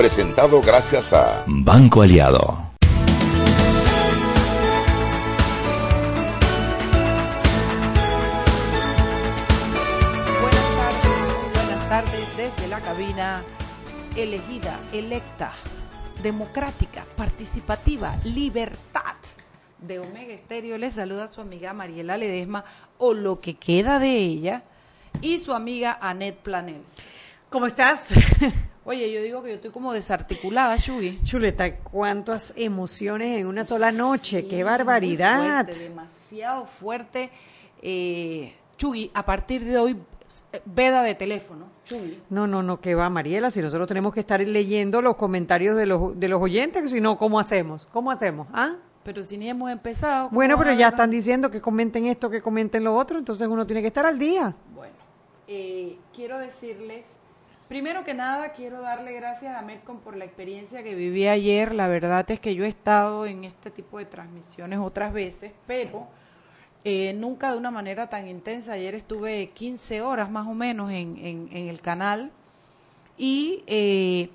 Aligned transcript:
Presentado 0.00 0.62
gracias 0.62 1.12
a 1.12 1.44
Banco 1.46 2.00
Aliado. 2.00 2.70
Buenas 10.40 10.70
tardes, 10.78 11.54
buenas 11.54 11.88
tardes 11.90 12.36
desde 12.38 12.68
la 12.68 12.80
cabina 12.80 13.44
elegida, 14.16 14.80
electa, 14.94 15.52
democrática, 16.22 17.04
participativa, 17.14 18.16
libertad 18.24 19.16
de 19.80 19.98
Omega 19.98 20.32
Estéreo. 20.32 20.78
Les 20.78 20.94
saluda 20.94 21.28
su 21.28 21.42
amiga 21.42 21.74
Mariela 21.74 22.16
Ledesma 22.16 22.64
o 22.96 23.12
lo 23.12 23.42
que 23.42 23.58
queda 23.58 23.98
de 23.98 24.16
ella 24.16 24.62
y 25.20 25.36
su 25.40 25.52
amiga 25.52 25.98
Annette 26.00 26.40
Planels. 26.40 26.96
¿Cómo 27.50 27.66
estás? 27.66 28.14
Oye, 28.90 29.12
yo 29.12 29.22
digo 29.22 29.40
que 29.40 29.50
yo 29.50 29.54
estoy 29.54 29.70
como 29.70 29.92
desarticulada, 29.92 30.74
Shugi. 30.76 31.20
Chuleta, 31.22 31.76
cuántas 31.76 32.52
emociones 32.56 33.38
en 33.38 33.46
una 33.46 33.62
sola 33.62 33.92
noche, 33.92 34.40
Sí, 34.40 34.48
qué 34.48 34.64
barbaridad. 34.64 35.64
fuerte, 35.64 35.78
demasiado 35.84 36.66
fuerte. 36.66 37.30
Eh, 37.82 38.52
Chugui, 38.76 39.12
a 39.14 39.24
partir 39.24 39.62
de 39.62 39.78
hoy, 39.78 39.96
veda 40.64 41.04
de 41.04 41.14
teléfono. 41.14 41.66
Chugui. 41.84 42.20
No, 42.30 42.48
no, 42.48 42.64
no, 42.64 42.80
qué 42.80 42.96
va, 42.96 43.08
Mariela, 43.08 43.52
si 43.52 43.62
nosotros 43.62 43.86
tenemos 43.86 44.12
que 44.12 44.18
estar 44.18 44.40
leyendo 44.40 45.00
los 45.00 45.14
comentarios 45.14 45.76
de 45.76 45.86
los, 45.86 46.18
de 46.18 46.26
los 46.26 46.42
oyentes, 46.42 46.82
que 46.82 46.88
si 46.88 47.00
no, 47.00 47.16
¿cómo 47.16 47.38
hacemos? 47.38 47.86
¿Cómo 47.92 48.10
hacemos? 48.10 48.48
¿Ah? 48.52 48.74
Pero 49.04 49.22
si 49.22 49.38
ni 49.38 49.48
hemos 49.48 49.70
empezado. 49.70 50.30
¿cómo 50.30 50.34
Bueno, 50.34 50.58
pero 50.58 50.72
ya 50.72 50.88
están 50.88 51.10
diciendo 51.10 51.48
que 51.48 51.60
comenten 51.60 52.06
esto, 52.06 52.28
que 52.28 52.42
comenten 52.42 52.82
lo 52.82 52.96
otro, 52.96 53.20
entonces 53.20 53.46
uno 53.46 53.64
tiene 53.64 53.82
que 53.82 53.86
estar 53.86 54.04
al 54.04 54.18
día. 54.18 54.52
Bueno, 54.74 54.96
eh, 55.46 55.96
quiero 56.12 56.40
decirles, 56.40 57.19
primero 57.70 58.02
que 58.02 58.14
nada, 58.14 58.52
quiero 58.52 58.80
darle 58.80 59.12
gracias 59.12 59.56
a 59.56 59.62
Metcom 59.62 60.00
por 60.00 60.16
la 60.16 60.24
experiencia 60.24 60.82
que 60.82 60.96
viví 60.96 61.28
ayer. 61.28 61.72
La 61.72 61.86
verdad 61.86 62.28
es 62.28 62.40
que 62.40 62.56
yo 62.56 62.64
he 62.64 62.68
estado 62.68 63.26
en 63.26 63.44
este 63.44 63.70
tipo 63.70 63.98
de 63.98 64.06
transmisiones 64.06 64.80
otras 64.80 65.12
veces, 65.12 65.52
pero 65.68 66.08
eh, 66.82 67.12
nunca 67.12 67.52
de 67.52 67.58
una 67.58 67.70
manera 67.70 68.08
tan 68.08 68.26
intensa. 68.26 68.72
Ayer 68.72 68.96
estuve 68.96 69.50
15 69.50 70.02
horas 70.02 70.28
más 70.32 70.48
o 70.48 70.54
menos 70.54 70.90
en, 70.90 71.48
el 71.52 71.80
canal 71.80 72.32
y 73.16 73.62
eh, 73.68 74.30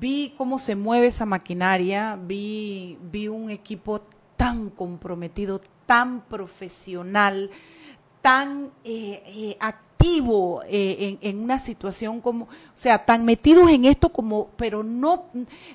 vi 0.00 0.32
cómo 0.34 0.58
se 0.58 0.76
mueve 0.76 1.08
esa 1.08 1.26
maquinaria, 1.26 2.18
vi 2.18 2.96
un 3.30 3.50
equipo 3.50 4.00
tan 4.38 4.70
comprometido, 4.70 5.60
tan 5.84 6.22
profesional, 6.22 7.50
tan 8.20 8.70
eh, 8.84 9.22
eh, 9.26 9.56
activo 9.60 10.62
eh, 10.66 11.18
en, 11.20 11.38
una 11.40 11.58
situación 11.58 12.20
como, 12.20 12.44
o 12.44 12.48
sea, 12.74 13.04
tan 13.04 13.24
metidos 13.24 13.70
en 13.70 13.84
esto 13.84 14.08
como, 14.10 14.48
pero 14.56 14.82
no, 14.82 15.26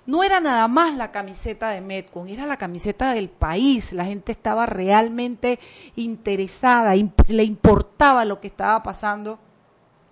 no 0.05 0.23
era 0.23 0.39
nada 0.39 0.67
más 0.67 0.95
la 0.95 1.11
camiseta 1.11 1.69
de 1.69 1.81
Metcon, 1.81 2.27
era 2.27 2.45
la 2.47 2.57
camiseta 2.57 3.13
del 3.13 3.29
país. 3.29 3.93
La 3.93 4.05
gente 4.05 4.31
estaba 4.31 4.65
realmente 4.65 5.59
interesada, 5.95 6.95
imp- 6.95 7.27
le 7.29 7.43
importaba 7.43 8.25
lo 8.25 8.39
que 8.41 8.47
estaba 8.47 8.81
pasando. 8.81 9.37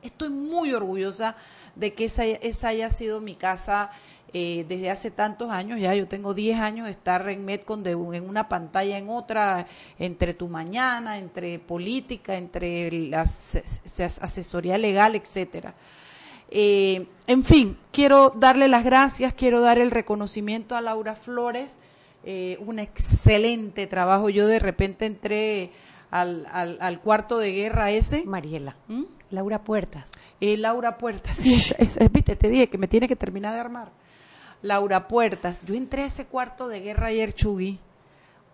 Estoy 0.04 0.30
muy 0.30 0.74
orgullosa 0.74 1.36
de 1.76 1.94
que 1.94 2.06
esa, 2.06 2.26
esa 2.26 2.68
haya 2.68 2.90
sido 2.90 3.22
mi 3.22 3.36
casa 3.36 3.90
eh, 4.34 4.66
desde 4.68 4.90
hace 4.90 5.12
tantos 5.12 5.52
años. 5.52 5.80
Ya 5.80 5.94
yo 5.94 6.08
tengo 6.08 6.34
10 6.34 6.60
años 6.60 6.86
de 6.86 6.92
estar 6.92 7.30
en 7.30 7.46
Metcon 7.46 7.84
de 7.84 7.94
un- 7.96 8.16
en 8.16 8.28
una 8.28 8.50
pantalla 8.50 8.98
en 8.98 9.10
otra, 9.10 9.68
entre 10.00 10.34
tu 10.34 10.48
mañana, 10.48 11.18
entre 11.18 11.60
política, 11.60 12.36
entre 12.36 12.92
la 12.92 13.22
as- 13.22 13.56
as- 14.02 14.20
asesoría 14.22 14.78
legal, 14.78 15.16
etcétera. 15.16 15.76
Eh, 16.56 17.08
en 17.28 17.44
fin, 17.44 17.78
quiero 17.92 18.30
darle 18.30 18.68
las 18.68 18.84
gracias, 18.84 19.34
quiero 19.34 19.62
dar 19.62 19.80
el 19.80 19.92
reconocimiento 19.92 20.76
a 20.76 20.82
Laura 20.82 21.16
Flores, 21.16 21.78
eh, 22.24 22.58
un 22.66 22.80
excelente 22.80 23.88
trabajo. 23.88 24.30
Yo 24.30 24.48
de 24.48 24.60
repente 24.60 25.06
entré 25.06 25.72
al, 26.12 26.48
al, 26.52 26.78
al 26.80 27.00
cuarto 27.02 27.38
de 27.40 27.52
guerra 27.54 27.90
ese. 27.92 28.24
Mariela, 28.26 28.76
¿Mm? 28.88 29.04
Laura 29.32 29.64
Puertas. 29.64 30.12
Eh, 30.42 30.58
Laura 30.58 30.98
Puertas, 30.98 31.38
sí, 31.38 31.74
viste, 32.12 32.36
te 32.36 32.50
dije 32.50 32.68
que 32.70 32.78
me 32.78 32.88
tiene 32.88 33.08
que 33.08 33.16
terminar 33.16 33.54
de 33.54 33.60
armar. 33.60 33.92
Laura 34.64 35.10
Puertas, 35.10 35.66
yo 35.66 35.76
entré 35.76 36.04
a 36.04 36.06
ese 36.06 36.26
cuarto 36.26 36.70
de 36.70 36.80
guerra 36.80 37.08
ayer, 37.08 37.34
Chugui. 37.34 37.80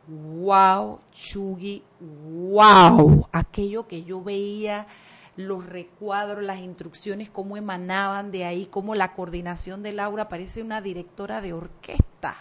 Wow, 0.07 1.01
Chugui, 1.11 1.83
wow. 1.99 3.27
Aquello 3.31 3.87
que 3.87 4.03
yo 4.03 4.23
veía, 4.23 4.87
los 5.35 5.63
recuadros, 5.67 6.43
las 6.43 6.61
instrucciones, 6.61 7.29
cómo 7.29 7.57
emanaban 7.57 8.31
de 8.31 8.45
ahí, 8.45 8.65
cómo 8.65 8.95
la 8.95 9.13
coordinación 9.13 9.83
de 9.83 9.91
Laura 9.91 10.29
parece 10.29 10.63
una 10.63 10.81
directora 10.81 11.41
de 11.41 11.53
orquesta. 11.53 12.35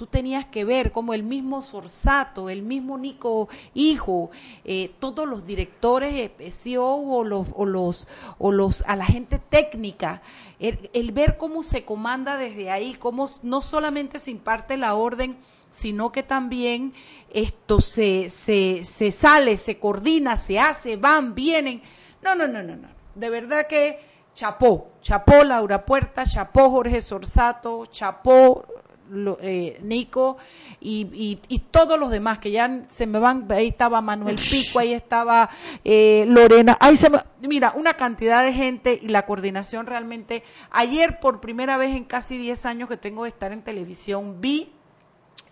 Tú 0.00 0.06
tenías 0.06 0.46
que 0.46 0.64
ver 0.64 0.92
cómo 0.92 1.12
el 1.12 1.22
mismo 1.22 1.60
Sorsato, 1.60 2.48
el 2.48 2.62
mismo 2.62 2.96
Nico 2.96 3.50
Hijo, 3.74 4.30
eh, 4.64 4.94
todos 4.98 5.28
los 5.28 5.46
directores, 5.46 6.32
eh, 6.38 6.50
CEO 6.50 6.86
o 6.86 7.22
los, 7.22 7.48
o 7.52 7.66
los, 7.66 8.08
o 8.38 8.50
los, 8.50 8.80
a 8.86 8.96
la 8.96 9.04
gente 9.04 9.38
técnica, 9.38 10.22
el, 10.58 10.88
el 10.94 11.12
ver 11.12 11.36
cómo 11.36 11.62
se 11.62 11.84
comanda 11.84 12.38
desde 12.38 12.70
ahí, 12.70 12.94
cómo 12.94 13.28
no 13.42 13.60
solamente 13.60 14.18
se 14.20 14.30
imparte 14.30 14.78
la 14.78 14.94
orden, 14.94 15.36
sino 15.68 16.12
que 16.12 16.22
también 16.22 16.94
esto 17.28 17.82
se, 17.82 18.30
se, 18.30 18.84
se 18.84 19.12
sale, 19.12 19.58
se 19.58 19.78
coordina, 19.78 20.38
se 20.38 20.58
hace, 20.58 20.96
van, 20.96 21.34
vienen. 21.34 21.82
No, 22.22 22.34
no, 22.34 22.48
no, 22.48 22.62
no, 22.62 22.74
no. 22.74 22.88
De 23.14 23.28
verdad 23.28 23.66
que 23.66 24.00
chapó, 24.32 24.92
chapó 25.02 25.44
Laura 25.44 25.84
Puerta, 25.84 26.24
chapó 26.24 26.70
Jorge 26.70 27.02
Sorsato, 27.02 27.84
chapó 27.84 28.64
lo- 29.10 29.38
eh, 29.40 29.78
Nico 29.82 30.36
y, 30.80 31.08
y, 31.12 31.40
y 31.48 31.58
todos 31.58 31.98
los 31.98 32.10
demás 32.10 32.38
que 32.38 32.50
ya 32.50 32.82
se 32.88 33.06
me 33.06 33.18
van, 33.18 33.46
ahí 33.50 33.68
estaba 33.68 34.00
Manuel 34.00 34.36
Pico, 34.36 34.78
ahí 34.78 34.92
estaba 34.92 35.50
eh, 35.84 36.24
Lorena, 36.28 36.76
ahí 36.80 36.96
se 36.96 37.10
me- 37.10 37.22
mira, 37.42 37.72
una 37.76 37.94
cantidad 37.94 38.42
de 38.44 38.52
gente 38.52 38.98
y 39.02 39.08
la 39.08 39.26
coordinación 39.26 39.86
realmente, 39.86 40.42
ayer 40.70 41.20
por 41.20 41.40
primera 41.40 41.76
vez 41.76 41.94
en 41.96 42.04
casi 42.04 42.38
10 42.38 42.66
años 42.66 42.88
que 42.88 42.96
tengo 42.96 43.24
de 43.24 43.30
estar 43.30 43.52
en 43.52 43.62
televisión, 43.62 44.40
vi 44.40 44.72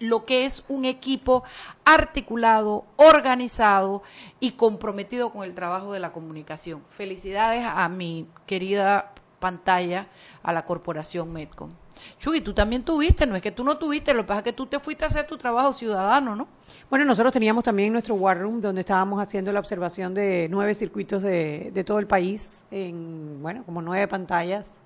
lo 0.01 0.25
que 0.25 0.45
es 0.45 0.63
un 0.69 0.85
equipo 0.85 1.43
articulado, 1.85 2.85
organizado 2.97 4.03
y 4.39 4.53
comprometido 4.53 5.31
con 5.31 5.43
el 5.43 5.55
trabajo 5.55 5.93
de 5.93 5.99
la 5.99 6.13
comunicación. 6.13 6.83
Felicidades 6.87 7.65
a 7.67 7.89
mi 7.89 8.29
querida 8.47 9.13
pantalla, 9.41 10.07
a 10.45 10.53
la 10.53 10.65
corporación 10.65 11.33
Medcom. 11.33 11.71
Chuy, 12.19 12.41
tú 12.41 12.53
también 12.53 12.83
tuviste, 12.83 13.27
no 13.27 13.37
es 13.37 13.43
que 13.43 13.53
tú 13.53 13.65
no 13.65 13.77
tuviste, 13.79 14.13
lo 14.15 14.23
que 14.23 14.29
pasa 14.29 14.39
es 14.41 14.45
que 14.45 14.53
tú 14.53 14.67
te 14.67 14.79
fuiste 14.79 15.05
a 15.05 15.09
hacer 15.09 15.27
tu 15.27 15.37
trabajo 15.37 15.73
ciudadano, 15.73 16.35
¿no? 16.37 16.49
Bueno, 16.91 17.05
nosotros 17.05 17.33
teníamos 17.33 17.65
también 17.65 17.93
nuestro 17.93 18.15
War 18.15 18.41
Room 18.41 18.61
donde 18.61 18.81
estábamos 18.81 19.21
haciendo 19.23 19.53
la 19.53 19.61
observación 19.61 20.15
de 20.15 20.49
nueve 20.51 20.75
circuitos 20.75 21.23
de, 21.23 21.71
de 21.73 21.85
todo 21.85 21.99
el 21.99 22.07
país, 22.07 22.65
en, 22.71 23.43
bueno, 23.43 23.63
como 23.65 23.83
nueve 23.83 24.09
pantallas, 24.09 24.81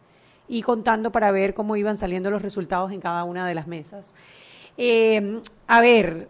y 0.48 0.62
contando 0.62 1.12
para 1.12 1.30
ver 1.30 1.54
cómo 1.54 1.76
iban 1.76 1.96
saliendo 1.96 2.30
los 2.30 2.42
resultados 2.42 2.92
en 2.92 3.00
cada 3.00 3.24
una 3.24 3.46
de 3.46 3.54
las 3.54 3.66
mesas. 3.66 4.12
Eh, 4.76 5.40
a 5.68 5.80
ver, 5.80 6.28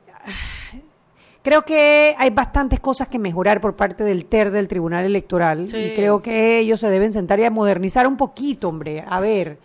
creo 1.42 1.64
que 1.64 2.14
hay 2.18 2.30
bastantes 2.30 2.78
cosas 2.80 3.08
que 3.08 3.18
mejorar 3.18 3.60
por 3.60 3.74
parte 3.74 4.04
del 4.04 4.26
TER 4.26 4.50
del 4.50 4.68
Tribunal 4.68 5.04
Electoral, 5.04 5.66
Sí. 5.66 5.76
y 5.76 5.94
creo 5.94 6.22
que 6.22 6.58
ellos 6.58 6.78
se 6.80 6.90
deben 6.90 7.12
sentar 7.12 7.40
y 7.40 7.44
a 7.44 7.50
modernizar 7.50 8.06
un 8.06 8.16
poquito, 8.16 8.68
hombre. 8.68 9.04
A 9.08 9.20
ver, 9.20 9.58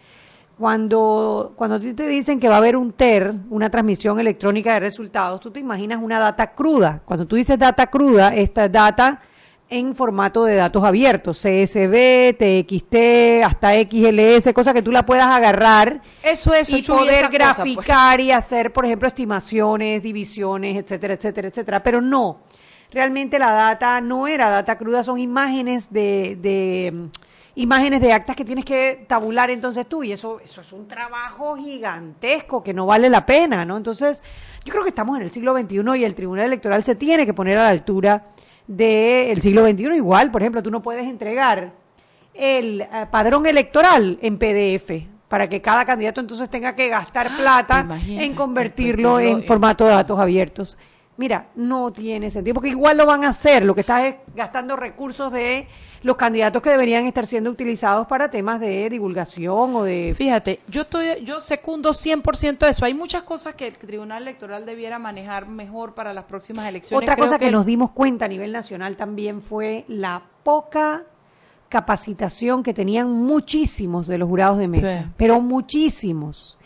cuando, 0.57 1.53
cuando 1.56 1.75
a 1.75 1.79
ti 1.79 1.94
te 1.94 2.07
dicen 2.07 2.40
que 2.40 2.50
va 2.50 2.56
a 2.56 2.57
haber 2.57 2.75
un 2.75 2.91
TER, 2.91 3.34
una 3.50 3.69
transmisión 3.69 4.19
electrónica 4.19 4.73
de 4.73 4.79
resultados, 4.79 5.40
tú 5.40 5.51
te 5.51 5.59
imaginas 5.59 6.01
una 6.01 6.19
data 6.19 6.53
cruda. 6.53 7.01
Cuando 7.06 7.28
tú 7.28 7.35
dices 7.35 7.59
data 7.59 7.88
cruda, 7.88 8.34
esta 8.34 8.66
es 8.66 8.72
data 8.72 9.22
en 9.69 9.94
formato 9.94 10.45
de 10.45 10.56
datos 10.56 10.84
abiertos, 10.84 11.38
CSV, 11.40 12.38
TXT, 12.38 13.44
hasta 13.44 13.73
XLS, 13.73 14.53
cosa 14.53 14.73
que 14.73 14.81
tú 14.81 14.91
la 14.91 15.06
puedas 15.06 15.28
agarrar 15.28 16.01
Eso, 16.23 16.53
eso, 16.53 16.77
y 16.77 16.81
Chuy, 16.81 16.98
poder 16.98 17.25
cosa, 17.25 17.30
pues. 17.30 17.75
graficar 17.75 18.21
y 18.21 18.31
hacer, 18.31 18.71
por 18.71 18.86
ejemplo, 18.86 19.07
estimaciones, 19.10 20.01
divisiones, 20.01 20.77
etcétera, 20.77 21.15
etcétera, 21.15 21.50
etcétera. 21.50 21.83
Pero 21.83 22.01
no, 22.01 22.39
realmente 22.92 23.38
la 23.38 23.51
data 23.51 24.00
no 24.01 24.27
era 24.27 24.50
data 24.50 24.77
cruda, 24.77 25.03
son 25.03 25.19
imágenes 25.19 25.92
de, 25.92 26.38
de 26.42 27.10
imágenes 27.57 28.01
de 28.01 28.13
actas 28.13 28.36
que 28.36 28.45
tienes 28.45 28.63
que 28.65 29.06
tabular 29.07 29.50
entonces 29.50 29.88
tú 29.88 30.04
y 30.04 30.12
eso 30.12 30.39
eso 30.44 30.62
es 30.62 30.71
un 30.74 30.88
trabajo 30.88 31.56
gigantesco 31.56 32.63
que 32.63 32.74
no 32.74 32.86
vale 32.86 33.09
la 33.09 33.25
pena, 33.25 33.65
¿no? 33.65 33.77
Entonces, 33.77 34.24
yo 34.63 34.71
creo 34.71 34.83
que 34.83 34.89
estamos 34.89 35.18
en 35.18 35.24
el 35.24 35.31
siglo 35.31 35.57
XXI 35.57 35.81
y 36.00 36.04
el 36.06 36.13
Tribunal 36.15 36.45
Electoral 36.45 36.83
se 36.83 36.95
tiene 36.95 37.25
que 37.25 37.33
poner 37.33 37.57
a 37.57 37.63
la 37.63 37.69
altura 37.69 38.27
del 38.68 39.42
siglo 39.42 39.65
XXI 39.65 39.95
igual, 39.95 40.30
por 40.31 40.42
ejemplo, 40.42 40.62
tú 40.62 40.69
no 40.69 40.81
puedes 40.83 41.06
entregar 41.06 41.71
el 42.33 42.81
eh, 42.81 42.88
padrón 43.09 43.45
electoral 43.48 44.19
en 44.21 44.38
PDF 44.38 44.92
para 45.27 45.50
que 45.50 45.62
cada 45.62 45.83
candidato 45.83 46.21
entonces 46.21 46.50
tenga 46.50 46.75
que 46.75 46.88
gastar 46.89 47.36
plata 47.38 47.81
imagínate, 47.81 48.25
en 48.25 48.33
convertirlo 48.36 49.19
en 49.19 49.25
convertirlo 49.25 49.42
en- 49.42 49.48
formato 49.48 49.86
de 49.86 49.92
datos 49.94 50.19
abiertos. 50.19 50.77
Mira, 51.17 51.47
no 51.55 51.91
tiene 51.91 52.29
sentido, 52.29 52.53
porque 52.53 52.69
igual 52.69 52.95
lo 52.95 53.07
van 53.07 53.25
a 53.25 53.29
hacer, 53.29 53.65
lo 53.65 53.73
que 53.73 53.81
está 53.81 54.07
es 54.07 54.15
gastando 54.35 54.75
recursos 54.75 55.33
de 55.33 55.67
los 56.03 56.15
candidatos 56.15 56.61
que 56.61 56.69
deberían 56.69 57.07
estar 57.07 57.25
siendo 57.25 57.49
utilizados 57.49 58.05
para 58.05 58.29
temas 58.29 58.59
de 58.59 58.87
divulgación 58.87 59.75
o 59.75 59.83
de... 59.83 60.13
Fíjate, 60.15 60.59
yo 60.67 60.81
estoy, 60.81 61.23
yo 61.25 61.41
secundo 61.41 61.89
100% 61.89 62.67
eso. 62.67 62.85
Hay 62.85 62.93
muchas 62.93 63.23
cosas 63.23 63.55
que 63.55 63.67
el 63.67 63.77
Tribunal 63.77 64.21
Electoral 64.21 64.63
debiera 64.65 64.99
manejar 64.99 65.47
mejor 65.47 65.95
para 65.95 66.13
las 66.13 66.25
próximas 66.25 66.67
elecciones. 66.67 67.03
Otra 67.03 67.15
Creo 67.15 67.25
cosa 67.25 67.39
que, 67.39 67.49
nos 67.49 67.65
dimos 67.65 67.91
cuenta 67.91 68.25
a 68.25 68.27
nivel 68.27 68.51
nacional 68.51 68.95
también 68.95 69.41
fue 69.41 69.85
la 69.87 70.21
poca 70.43 71.03
capacitación 71.67 72.63
que 72.63 72.73
tenían 72.73 73.11
muchísimos 73.11 74.07
de 74.07 74.17
los 74.17 74.29
jurados 74.29 74.57
de 74.59 74.67
mesa, 74.67 75.01
Sí. 75.01 75.09
pero 75.17 75.41
muchísimos. 75.41 76.57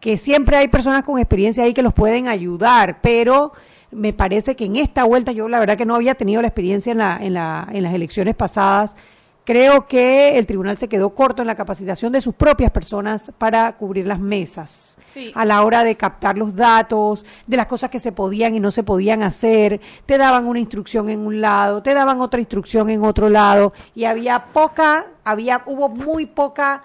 Que 0.00 0.18
siempre 0.18 0.56
hay 0.56 0.68
personas 0.68 1.04
con 1.04 1.18
experiencia 1.18 1.64
ahí 1.64 1.72
que 1.72 1.82
los 1.82 1.94
pueden 1.94 2.28
ayudar, 2.28 3.00
pero 3.00 3.52
me 3.90 4.12
parece 4.12 4.56
que 4.56 4.64
en 4.64 4.76
esta 4.76 5.04
vuelta 5.04 5.32
yo 5.32 5.48
la 5.48 5.60
verdad 5.60 5.76
que 5.76 5.86
no 5.86 5.94
había 5.94 6.14
tenido 6.14 6.42
la 6.42 6.48
experiencia 6.48 6.92
en, 6.92 6.98
la, 6.98 7.18
en, 7.20 7.34
la, 7.34 7.68
en 7.72 7.82
las 7.82 7.94
elecciones 7.94 8.34
pasadas. 8.34 8.96
Creo 9.44 9.86
que 9.86 10.36
el 10.38 10.44
tribunal 10.44 10.76
se 10.76 10.88
quedó 10.88 11.10
corto 11.10 11.40
en 11.40 11.46
la 11.46 11.54
capacitación 11.54 12.10
de 12.12 12.20
sus 12.20 12.34
propias 12.34 12.72
personas 12.72 13.30
para 13.38 13.76
cubrir 13.76 14.04
las 14.04 14.18
mesas 14.18 14.98
Sí. 15.00 15.30
a 15.36 15.44
la 15.44 15.62
hora 15.62 15.84
de 15.84 15.96
captar 15.96 16.36
los 16.36 16.56
datos, 16.56 17.24
de 17.46 17.56
las 17.56 17.66
cosas 17.66 17.88
que 17.88 18.00
se 18.00 18.10
podían 18.10 18.56
y 18.56 18.60
no 18.60 18.72
se 18.72 18.82
podían 18.82 19.22
hacer, 19.22 19.80
te 20.04 20.18
daban 20.18 20.46
una 20.48 20.58
instrucción 20.58 21.08
en 21.10 21.20
un 21.24 21.40
lado, 21.40 21.80
te 21.80 21.94
daban 21.94 22.20
otra 22.20 22.40
instrucción 22.40 22.90
en 22.90 23.04
otro 23.04 23.28
lado 23.28 23.72
y 23.94 24.04
había 24.04 24.46
poca, 24.52 25.06
había 25.24 25.62
hubo 25.66 25.88
muy 25.88 26.26
poca 26.26 26.82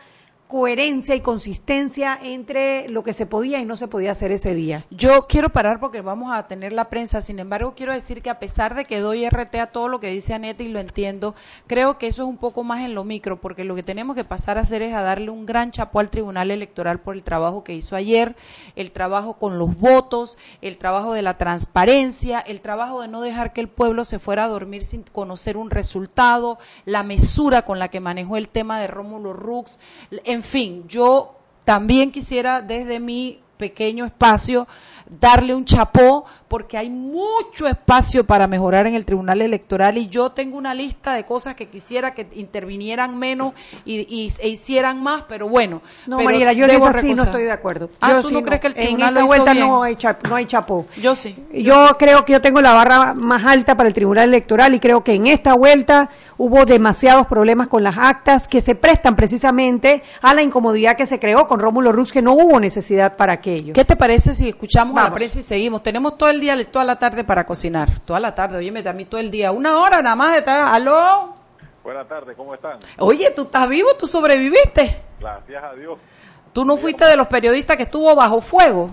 coherencia 0.52 1.16
y 1.16 1.22
consistencia 1.22 2.20
entre 2.22 2.90
lo 2.90 3.06
que 3.06 3.14
se 3.14 3.26
podía 3.26 3.60
y 3.60 3.66
no 3.66 3.78
se 3.78 3.88
podía 3.88 4.12
hacer 4.12 4.34
ese 4.34 4.54
día. 4.54 4.86
Yo 4.90 5.26
quiero 5.30 5.48
parar 5.48 5.80
porque 5.80 6.02
vamos 6.02 6.34
a 6.34 6.46
tener 6.48 6.74
la 6.74 6.90
prensa, 6.90 7.22
sin 7.22 7.40
embargo 7.40 7.74
quiero 7.74 7.94
decir 7.94 8.22
que 8.22 8.30
a 8.30 8.38
pesar 8.38 8.76
de 8.76 8.84
que 8.84 9.00
doy 9.00 9.26
RT 9.26 9.56
a 9.56 9.68
todo 9.68 9.88
lo 9.88 10.02
que 10.02 10.12
dice 10.12 10.34
Aneta 10.34 10.62
y 10.62 10.68
lo 10.68 10.82
entiendo, 10.82 11.36
creo 11.68 11.98
que 11.98 12.08
eso 12.08 12.24
es 12.24 12.28
un 12.28 12.36
poco 12.36 12.66
más 12.66 12.82
en 12.82 12.96
lo 12.96 13.06
micro, 13.06 13.40
porque 13.40 13.64
lo 13.64 13.76
que 13.76 13.82
tenemos 13.82 14.14
que 14.14 14.26
pasar 14.26 14.58
a 14.58 14.62
hacer 14.62 14.82
es 14.82 14.94
a 14.94 15.04
darle 15.04 15.30
un 15.30 15.46
gran 15.46 15.72
chapó 15.72 16.02
al 16.02 16.10
Tribunal 16.10 16.52
Electoral 16.52 17.00
por 17.00 17.16
el 17.16 17.24
trabajo 17.24 17.64
que 17.64 17.74
hizo 17.74 17.96
ayer, 17.96 18.36
el 18.76 18.92
trabajo 18.92 19.36
con 19.36 19.58
los 19.58 19.78
votos, 19.78 20.38
el 20.62 20.78
trabajo 20.78 21.14
de 21.14 21.22
la 21.22 21.38
transparencia, 21.38 22.42
el 22.42 22.60
trabajo 22.60 23.02
de 23.02 23.08
no 23.08 23.22
dejar 23.22 23.54
que 23.54 23.62
el 23.62 23.70
pueblo 23.70 24.04
se 24.04 24.20
fuera 24.20 24.44
a 24.44 24.50
dormir 24.50 24.84
sin 24.84 25.04
conocer 25.04 25.56
un 25.56 25.70
resultado, 25.70 26.60
la 26.84 27.04
mesura 27.04 27.62
con 27.62 27.80
la 27.80 27.88
que 27.88 28.02
manejó 28.02 28.36
el 28.36 28.50
tema 28.50 28.82
de 28.82 28.88
Rómulo 28.88 29.32
Rux, 29.32 29.80
en 30.26 30.41
fin, 30.44 30.88
yo 30.88 31.36
también 31.64 32.12
quisiera 32.12 32.62
desde 32.62 33.00
mi 33.00 33.40
pequeño 33.58 34.06
espacio 34.06 34.68
darle 35.20 35.54
un 35.54 35.66
chapó 35.66 36.26
porque 36.48 36.78
hay 36.78 36.90
mucho 36.90 37.68
espacio 37.68 38.26
para 38.26 38.48
mejorar 38.48 38.88
en 38.88 38.96
el 38.96 39.06
Tribunal 39.06 39.42
Electoral 39.42 39.98
y 39.98 40.08
yo 40.08 40.32
tengo 40.32 40.58
una 40.58 40.74
lista 40.74 41.14
de 41.14 41.26
cosas 41.26 41.56
que 41.56 41.68
quisiera 41.68 42.14
que 42.14 42.28
intervinieran 42.36 43.18
menos 43.18 43.54
y, 43.86 44.00
y- 44.14 44.32
e 44.40 44.50
hicieran 44.50 45.02
más, 45.04 45.24
pero 45.28 45.48
bueno. 45.50 45.82
No, 46.08 46.18
pero 46.18 46.30
Mariela, 46.30 46.54
yo 46.54 46.66
en 46.66 46.72
debo 46.72 46.90
eso 46.90 47.00
sí 47.00 47.14
no 47.14 47.24
estoy 47.24 47.44
de 47.44 47.52
acuerdo. 47.52 47.90
Ah, 48.00 48.12
Yo 48.14 48.22
¿tú 48.22 48.30
sí 48.30 48.34
no 48.36 48.42
crees 48.44 48.62
que 48.62 48.68
el 48.68 48.74
En 48.78 48.80
tribunal 48.96 49.10
esta 49.10 49.20
lo 49.20 49.26
hizo 49.26 49.28
vuelta 49.36 49.54
bien? 49.54 49.68
no 49.68 49.84
hay, 49.84 49.96
chap- 49.96 50.28
no 50.30 50.36
hay 50.36 50.46
chapó. 50.46 50.86
Yo 51.02 51.16
sí. 51.16 51.36
Yo 51.54 51.98
creo 52.00 52.24
que 52.26 52.34
yo 52.34 52.42
tengo 52.42 52.62
la 52.62 52.74
barra 52.74 53.14
más 53.14 53.44
alta 53.46 53.76
para 53.76 53.88
el 53.88 53.94
Tribunal 53.94 54.30
Electoral 54.30 54.74
y 54.76 54.80
creo 54.80 55.04
que 55.04 55.14
en 55.14 55.28
esta 55.28 55.54
vuelta 55.56 56.10
hubo 56.38 56.66
demasiados 56.66 57.28
problemas 57.28 57.68
con 57.68 57.84
las 57.84 57.98
actas 57.98 58.48
que 58.48 58.62
se 58.62 58.76
prestan 58.76 59.16
precisamente 59.16 60.04
a 60.22 60.34
la 60.34 60.42
incomodidad 60.42 60.96
que 60.96 61.06
se 61.06 61.20
creó 61.20 61.48
con 61.48 61.60
Rómulo 61.60 61.92
Rux, 61.92 62.12
que 62.12 62.22
no 62.22 62.34
hubo 62.34 62.60
necesidad 62.60 63.16
para 63.18 63.34
aquello. 63.34 63.74
¿Qué 63.74 63.86
te 63.86 63.96
parece 63.96 64.34
si 64.34 64.50
escuchamos 64.50 65.01
a 65.02 65.04
la 65.06 65.10
Vamos. 65.10 65.18
prensa 65.18 65.40
y 65.40 65.44
seguimos? 65.44 65.84
Tenemos 65.84 66.18
todo 66.18 66.30
el 66.30 66.40
día, 66.40 66.72
toda 66.72 66.86
la 66.86 66.98
tarde 66.98 67.24
para 67.24 67.46
cocinar. 67.46 68.00
Toda 68.00 68.20
la 68.20 68.34
tarde, 68.34 68.58
oye, 68.58 68.88
a 68.88 68.94
mí 68.94 69.06
todo 69.06 69.20
el 69.20 69.32
día. 69.32 69.52
Una 69.52 69.78
hora 69.80 70.02
nada 70.02 70.16
más 70.16 70.32
de 70.34 70.40
estar. 70.40 70.68
¿Aló? 70.74 71.36
Buenas 71.84 72.08
tardes, 72.08 72.36
¿cómo 72.38 72.54
están? 72.54 72.78
Oye, 73.00 73.32
¿tú 73.32 73.44
estás 73.44 73.68
vivo? 73.68 73.90
¿Tú 73.98 74.06
sobreviviste? 74.08 75.02
Gracias 75.20 75.64
a 75.64 75.74
Dios. 75.74 76.00
¿Tú 76.54 76.64
no 76.66 76.78
fuiste 76.78 77.06
de 77.06 77.16
los 77.16 77.28
periodistas 77.28 77.78
que 77.78 77.84
estuvo 77.84 78.14
bajo 78.16 78.42
fuego? 78.42 78.92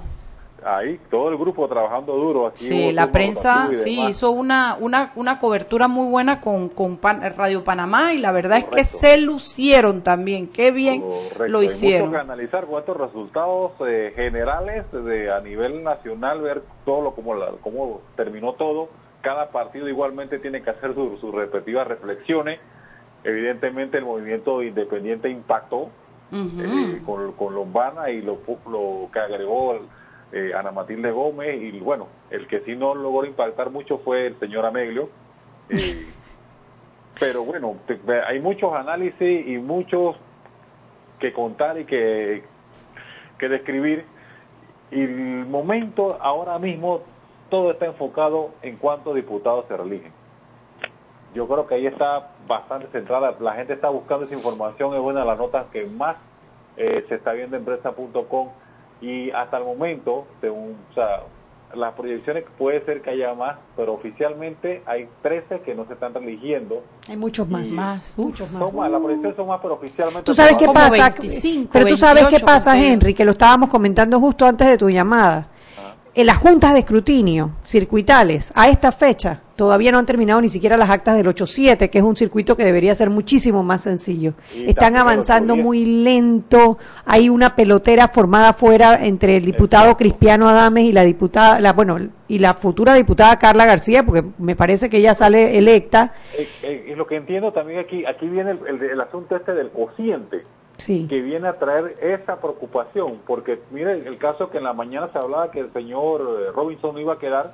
Ahí, 0.64 0.98
todo 1.08 1.28
el 1.28 1.36
grupo 1.38 1.68
trabajando 1.68 2.14
duro. 2.16 2.48
Aquí 2.48 2.64
Sí, 2.64 2.92
la 2.92 3.12
prensa 3.12 3.68
sí 3.72 4.00
hizo 4.08 4.32
una, 4.32 4.76
una, 4.80 5.12
una 5.14 5.38
cobertura 5.38 5.86
muy 5.86 6.08
buena 6.10 6.40
con, 6.40 6.68
con 6.68 6.96
Pan- 6.96 7.22
Radio 7.36 7.62
Panamá 7.62 8.12
y 8.12 8.18
la 8.18 8.32
verdad 8.32 8.58
es 8.58 8.64
que 8.64 8.70
Correcto. 8.70 8.98
se 8.98 9.18
lucieron 9.18 10.02
también. 10.02 10.48
Qué 10.48 10.72
bien 10.72 11.02
Correcto. 11.02 11.46
lo 11.48 11.60
Hay 11.60 11.66
hicieron. 11.66 12.08
mucho 12.08 12.18
que 12.18 12.22
analizar 12.24 12.66
con 12.66 12.80
estos 12.80 12.96
resultados 12.96 13.72
eh, 13.86 14.12
generales 14.16 14.84
de, 14.90 15.32
a 15.32 15.40
nivel 15.40 15.84
nacional, 15.84 16.40
ver 16.42 16.62
todo 16.84 17.02
lo 17.02 17.14
como 17.14 17.34
la- 17.34 17.52
cómo 17.62 18.00
terminó 18.16 18.54
todo. 18.54 18.88
Cada 19.22 19.50
partido 19.50 19.88
igualmente 19.88 20.40
tiene 20.40 20.62
que 20.62 20.70
hacer 20.70 20.92
su- 20.94 21.18
sus 21.18 21.32
respectivas 21.34 21.86
reflexiones. 21.86 22.58
Evidentemente 23.24 23.98
el 23.98 24.04
movimiento 24.04 24.62
independiente 24.62 25.28
impactó 25.28 25.90
Ujú. 26.32 26.60
eh, 26.60 27.02
con, 27.06 27.32
con 27.32 27.54
Lombana 27.54 28.10
y 28.10 28.22
lo, 28.22 28.38
lo 28.70 29.08
que 29.12 29.18
agregó 29.18 29.78
eh, 30.32 30.52
Ana 30.54 30.70
Matilde 30.72 31.10
Gómez 31.10 31.60
y 31.62 31.78
bueno, 31.80 32.08
el 32.30 32.46
que 32.46 32.60
sí 32.60 32.76
no 32.76 32.94
logró 32.94 33.26
impactar 33.26 33.70
mucho 33.70 33.98
fue 33.98 34.26
el 34.26 34.38
señor 34.38 34.66
Ameglio. 34.66 35.08
Eh, 35.70 36.06
pero 37.20 37.44
bueno, 37.44 37.76
te- 37.86 37.98
hay 38.26 38.40
muchos 38.40 38.72
análisis 38.74 39.46
y 39.46 39.58
muchos 39.58 40.16
que 41.18 41.32
contar 41.32 41.78
y 41.80 41.84
que, 41.84 42.44
que 43.38 43.48
describir. 43.48 44.04
Y 44.90 45.02
el 45.02 45.46
momento 45.46 46.16
ahora 46.20 46.58
mismo 46.58 47.00
todo 47.50 47.70
está 47.72 47.86
enfocado 47.86 48.50
en 48.62 48.76
cuántos 48.76 49.14
diputados 49.14 49.64
se 49.68 49.76
reeligen. 49.76 50.12
Yo 51.34 51.46
creo 51.46 51.66
que 51.66 51.74
ahí 51.74 51.86
está 51.86 52.30
bastante 52.46 52.86
centrada. 52.88 53.34
La 53.40 53.52
gente 53.54 53.74
está 53.74 53.88
buscando 53.90 54.24
esa 54.24 54.34
información. 54.34 54.94
Es 54.94 55.00
una 55.00 55.20
de 55.20 55.26
las 55.26 55.38
notas 55.38 55.66
que 55.72 55.84
más 55.86 56.16
eh, 56.76 57.04
se 57.08 57.16
está 57.16 57.32
viendo 57.32 57.56
en 57.56 57.64
prensa.com. 57.64 58.48
Y 59.00 59.30
hasta 59.30 59.58
el 59.58 59.64
momento, 59.64 60.26
según, 60.40 60.76
o 60.90 60.94
sea, 60.94 61.22
las 61.74 61.94
proyecciones 61.94 62.44
puede 62.56 62.84
ser 62.84 63.02
que 63.02 63.10
haya 63.10 63.34
más, 63.34 63.58
pero 63.76 63.94
oficialmente 63.94 64.82
hay 64.86 65.08
13 65.22 65.60
que 65.60 65.74
no 65.74 65.86
se 65.86 65.92
están 65.94 66.14
religiendo. 66.14 66.82
Hay 67.08 67.16
muchos 67.16 67.48
más. 67.48 67.70
Más, 67.70 68.14
muchos 68.16 68.50
más. 68.52 68.62
Son 68.62 68.76
más, 68.76 68.90
las 68.90 69.00
proyecciones 69.00 69.36
son 69.36 69.48
más, 69.48 69.60
pero 69.60 69.74
oficialmente. 69.74 70.22
¿Tú 70.22 70.34
sabes 70.34 70.54
qué 70.56 70.66
pasa? 70.66 71.10
25, 71.10 71.70
Pero 71.72 71.86
tú 71.86 71.96
sabes 71.96 72.24
qué 72.24 72.36
28 72.36 72.46
pasa. 72.46 72.78
Henry, 72.78 73.14
que 73.14 73.24
lo 73.24 73.32
estábamos 73.32 73.68
comentando 73.68 74.18
justo 74.18 74.46
antes 74.46 74.66
de 74.66 74.78
tu 74.78 74.88
llamada. 74.88 75.48
En 76.18 76.26
las 76.26 76.38
juntas 76.38 76.72
de 76.72 76.80
escrutinio 76.80 77.52
circuitales, 77.62 78.52
a 78.56 78.68
esta 78.68 78.90
fecha, 78.90 79.40
todavía 79.54 79.92
no 79.92 80.00
han 80.00 80.06
terminado 80.06 80.40
ni 80.40 80.48
siquiera 80.48 80.76
las 80.76 80.90
actas 80.90 81.16
del 81.16 81.28
8-7, 81.28 81.88
que 81.90 81.98
es 81.98 82.02
un 82.02 82.16
circuito 82.16 82.56
que 82.56 82.64
debería 82.64 82.92
ser 82.96 83.08
muchísimo 83.08 83.62
más 83.62 83.82
sencillo. 83.82 84.34
Y 84.52 84.68
Están 84.68 84.96
avanzando 84.96 85.54
8-10. 85.54 85.62
muy 85.62 85.84
lento. 85.84 86.76
Hay 87.06 87.28
una 87.28 87.54
pelotera 87.54 88.08
formada 88.08 88.48
afuera 88.48 88.98
entre 89.06 89.36
el 89.36 89.44
diputado 89.44 89.96
Cristiano 89.96 90.48
Adames 90.48 90.86
y 90.86 90.92
la 90.92 91.04
diputada, 91.04 91.60
la, 91.60 91.72
bueno, 91.72 91.98
y 92.26 92.40
la 92.40 92.54
futura 92.54 92.94
diputada 92.94 93.38
Carla 93.38 93.64
García, 93.64 94.02
porque 94.02 94.24
me 94.38 94.56
parece 94.56 94.90
que 94.90 94.96
ella 94.96 95.14
sale 95.14 95.56
electa. 95.56 96.14
Eh, 96.36 96.48
eh, 96.64 96.86
es 96.88 96.96
lo 96.98 97.06
que 97.06 97.14
entiendo 97.14 97.52
también 97.52 97.78
aquí, 97.78 98.04
aquí 98.06 98.26
viene 98.26 98.50
el, 98.50 98.58
el- 98.66 98.90
el 98.90 99.00
asunto 99.00 99.36
este 99.36 99.52
del 99.54 99.70
cociente, 99.70 100.42
Sí. 100.78 101.06
que 101.08 101.20
viene 101.20 101.48
a 101.48 101.58
traer 101.58 101.96
esa 102.00 102.36
preocupación, 102.36 103.20
porque 103.26 103.60
mire 103.72 103.92
el 104.06 104.16
caso 104.16 104.48
que 104.48 104.58
en 104.58 104.64
la 104.64 104.72
mañana 104.72 105.10
se 105.12 105.18
hablaba 105.18 105.50
que 105.50 105.60
el 105.60 105.72
señor 105.72 106.20
eh, 106.22 106.52
Robinson 106.54 106.94
no 106.94 107.00
iba 107.00 107.14
a 107.14 107.18
quedar, 107.18 107.52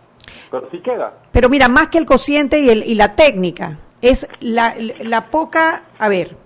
pero 0.51 0.69
sí 0.71 0.81
queda. 0.81 1.15
Pero 1.33 1.49
mira, 1.49 1.69
más 1.69 1.89
que 1.89 1.99
el 1.99 2.05
cociente 2.07 2.61
y, 2.61 2.69
el, 2.69 2.83
y 2.85 2.95
la 2.95 3.17
técnica, 3.17 3.79
es 4.03 4.29
la, 4.41 4.75
la 5.01 5.31
poca, 5.31 5.85
a 5.99 6.09
ver, 6.09 6.37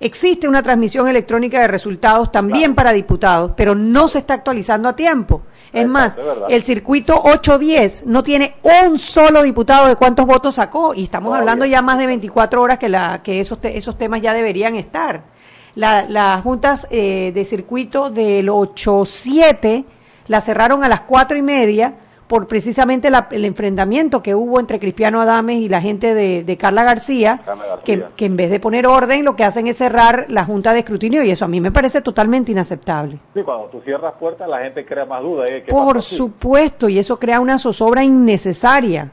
existe 0.00 0.48
una 0.48 0.62
transmisión 0.62 1.06
electrónica 1.08 1.60
de 1.60 1.68
resultados 1.68 2.32
también 2.32 2.72
Claro. 2.72 2.74
para 2.76 2.92
diputados, 2.92 3.52
pero 3.56 3.74
no 3.74 4.08
se 4.08 4.18
está 4.18 4.34
actualizando 4.34 4.88
a 4.88 4.96
tiempo. 4.96 5.42
Es 5.74 5.84
Exacto, 5.86 5.90
más, 5.90 6.18
el 6.48 6.62
circuito 6.62 7.20
810 7.22 8.06
no 8.06 8.22
tiene 8.22 8.54
un 8.62 8.98
solo 8.98 9.42
diputado 9.42 9.88
de 9.88 9.96
cuántos 9.96 10.24
votos 10.24 10.54
sacó 10.54 10.94
y 10.94 11.04
estamos 11.04 11.28
Todavía. 11.28 11.40
hablando 11.42 11.66
ya 11.66 11.82
más 11.82 11.98
de 11.98 12.06
24 12.06 12.62
horas 12.62 12.78
que, 12.78 12.88
la, 12.88 13.22
que 13.22 13.40
esos, 13.40 13.60
te- 13.60 13.76
esos 13.76 13.98
temas 13.98 14.22
ya 14.22 14.32
deberían 14.32 14.76
estar. 14.76 15.33
La- 15.76 16.06
las 16.08 16.42
juntas 16.42 16.86
eh, 16.90 17.32
de 17.34 17.44
circuito 17.44 18.10
del 18.10 18.48
8-7 18.48 19.84
la 20.28 20.40
cerraron 20.40 20.84
a 20.84 20.88
las 20.88 21.00
cuatro 21.02 21.36
y 21.36 21.42
media 21.42 21.94
por 22.28 22.46
precisamente 22.46 23.10
la- 23.10 23.28
el 23.32 23.44
enfrentamiento 23.44 24.22
que 24.22 24.34
hubo 24.34 24.58
entre 24.58 24.78
Cristiano 24.80 25.20
Adames 25.20 25.56
y 25.58 25.68
la 25.68 25.80
gente 25.82 26.14
de, 26.14 26.42
de 26.42 26.56
Carla 26.56 26.82
García, 26.82 27.42
Carla 27.44 27.66
García. 27.66 27.84
Que, 27.84 28.04
que 28.16 28.24
en 28.24 28.36
vez 28.36 28.50
de 28.50 28.60
poner 28.60 28.86
orden 28.86 29.24
lo 29.24 29.36
que 29.36 29.44
hacen 29.44 29.66
es 29.66 29.76
cerrar 29.76 30.24
la 30.28 30.44
junta 30.44 30.72
de 30.72 30.78
escrutinio 30.78 31.22
y 31.22 31.30
eso 31.30 31.44
a 31.44 31.48
mí 31.48 31.60
me 31.60 31.70
parece 31.70 32.00
totalmente 32.00 32.50
inaceptable. 32.52 33.18
Sí, 33.34 33.42
cuando 33.42 33.66
tú 33.66 33.82
cierras 33.84 34.14
puertas 34.18 34.48
la 34.48 34.60
gente 34.60 34.86
crea 34.86 35.04
más 35.04 35.22
dudas. 35.22 35.50
¿eh? 35.50 35.62
¿Qué 35.66 35.70
Por 35.70 36.00
supuesto, 36.00 36.88
y 36.88 36.98
eso 36.98 37.18
crea 37.18 37.40
una 37.40 37.58
zozobra 37.58 38.02
innecesaria. 38.02 39.10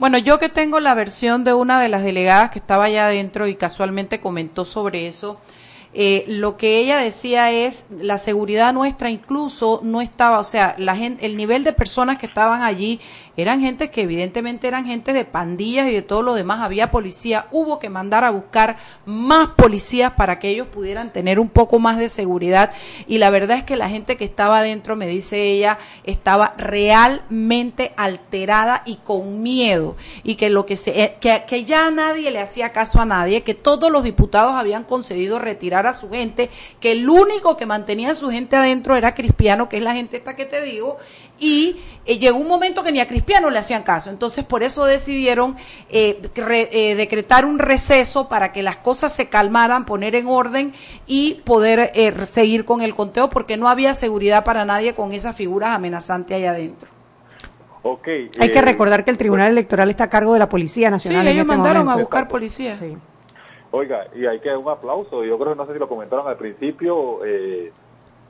Bueno, 0.00 0.18
yo 0.18 0.38
que 0.40 0.48
tengo 0.48 0.80
la 0.80 0.94
versión 0.94 1.44
de 1.44 1.54
una 1.54 1.80
de 1.80 1.88
las 1.88 2.02
delegadas 2.02 2.50
que 2.50 2.58
estaba 2.58 2.84
allá 2.84 3.06
adentro 3.06 3.46
y 3.46 3.54
casualmente 3.54 4.20
comentó 4.20 4.64
sobre 4.64 5.06
eso, 5.06 5.38
eh, 6.00 6.22
lo 6.28 6.56
que 6.56 6.78
ella 6.78 6.98
decía 6.98 7.50
es 7.50 7.86
la 7.90 8.18
seguridad 8.18 8.72
nuestra 8.72 9.10
incluso 9.10 9.80
no 9.82 10.00
estaba, 10.00 10.38
o 10.38 10.44
sea, 10.44 10.76
la 10.78 10.94
gente, 10.94 11.26
el 11.26 11.36
nivel 11.36 11.64
de 11.64 11.72
personas 11.72 12.18
que 12.18 12.26
estaban 12.26 12.62
allí 12.62 13.00
eran 13.38 13.60
gente 13.60 13.92
que 13.92 14.02
evidentemente 14.02 14.66
eran 14.66 14.84
gente 14.84 15.12
de 15.12 15.24
pandillas 15.24 15.86
y 15.86 15.92
de 15.92 16.02
todo 16.02 16.22
lo 16.22 16.34
demás, 16.34 16.60
había 16.60 16.90
policía, 16.90 17.46
hubo 17.52 17.78
que 17.78 17.88
mandar 17.88 18.24
a 18.24 18.30
buscar 18.30 18.76
más 19.06 19.50
policías 19.50 20.12
para 20.14 20.40
que 20.40 20.48
ellos 20.48 20.66
pudieran 20.66 21.12
tener 21.12 21.38
un 21.38 21.48
poco 21.48 21.78
más 21.78 21.98
de 21.98 22.08
seguridad. 22.08 22.72
Y 23.06 23.18
la 23.18 23.30
verdad 23.30 23.58
es 23.58 23.62
que 23.62 23.76
la 23.76 23.88
gente 23.88 24.16
que 24.16 24.24
estaba 24.24 24.58
adentro, 24.58 24.96
me 24.96 25.06
dice 25.06 25.40
ella, 25.40 25.78
estaba 26.02 26.54
realmente 26.58 27.92
alterada 27.96 28.82
y 28.84 28.96
con 28.96 29.40
miedo. 29.40 29.94
Y 30.24 30.34
que 30.34 30.50
lo 30.50 30.66
que 30.66 30.74
se 30.74 31.00
eh, 31.00 31.14
que, 31.20 31.44
que 31.46 31.64
ya 31.64 31.92
nadie 31.92 32.32
le 32.32 32.40
hacía 32.40 32.72
caso 32.72 33.00
a 33.00 33.04
nadie, 33.04 33.44
que 33.44 33.54
todos 33.54 33.92
los 33.92 34.02
diputados 34.02 34.54
habían 34.54 34.82
concedido 34.82 35.38
retirar 35.38 35.86
a 35.86 35.92
su 35.92 36.10
gente, 36.10 36.50
que 36.80 36.90
el 36.90 37.08
único 37.08 37.56
que 37.56 37.66
mantenía 37.66 38.10
a 38.10 38.14
su 38.14 38.30
gente 38.30 38.56
adentro 38.56 38.96
era 38.96 39.14
Cristiano, 39.14 39.68
que 39.68 39.76
es 39.76 39.82
la 39.84 39.94
gente 39.94 40.16
esta 40.16 40.34
que 40.34 40.44
te 40.44 40.60
digo, 40.60 40.96
y 41.38 41.76
eh, 42.06 42.18
llegó 42.18 42.38
un 42.38 42.48
momento 42.48 42.82
que 42.82 42.92
ni 42.92 43.00
a 43.00 43.08
Cristiano 43.08 43.50
le 43.50 43.58
hacían 43.58 43.82
caso. 43.82 44.10
Entonces, 44.10 44.44
por 44.44 44.62
eso 44.62 44.84
decidieron 44.84 45.56
eh, 45.90 46.20
eh, 46.34 46.94
decretar 46.94 47.44
un 47.44 47.58
receso 47.58 48.28
para 48.28 48.52
que 48.52 48.62
las 48.62 48.76
cosas 48.76 49.14
se 49.14 49.28
calmaran, 49.28 49.84
poner 49.84 50.14
en 50.14 50.26
orden 50.26 50.72
y 51.06 51.42
poder 51.44 51.90
seguir 52.26 52.64
con 52.64 52.80
el 52.80 52.94
conteo, 52.94 53.30
porque 53.30 53.56
no 53.56 53.68
había 53.68 53.94
seguridad 53.94 54.44
para 54.44 54.64
nadie 54.64 54.94
con 54.94 55.12
esas 55.12 55.36
figuras 55.36 55.70
amenazantes 55.70 56.36
allá 56.36 56.50
adentro. 56.50 56.88
Okay, 57.82 58.30
Hay 58.40 58.50
que 58.50 58.60
recordar 58.60 59.04
que 59.04 59.10
el 59.10 59.18
Tribunal 59.18 59.52
Electoral 59.52 59.88
está 59.88 60.04
a 60.04 60.10
cargo 60.10 60.32
de 60.32 60.40
la 60.40 60.48
Policía 60.48 60.90
Nacional. 60.90 61.22
Sí, 61.22 61.30
ellos 61.30 61.42
este 61.42 61.56
mandaron 61.56 61.88
a 61.88 61.96
buscar 61.96 62.28
policía. 62.28 62.76
Oiga, 63.70 64.06
y 64.14 64.26
hay 64.26 64.40
que 64.40 64.48
dar 64.48 64.58
un 64.58 64.68
aplauso. 64.68 65.24
Yo 65.24 65.38
creo 65.38 65.52
que 65.52 65.56
no 65.56 65.66
sé 65.66 65.74
si 65.74 65.78
lo 65.78 65.88
comentaron 65.88 66.26
al 66.26 66.36
principio. 66.36 67.24
Eh, 67.24 67.72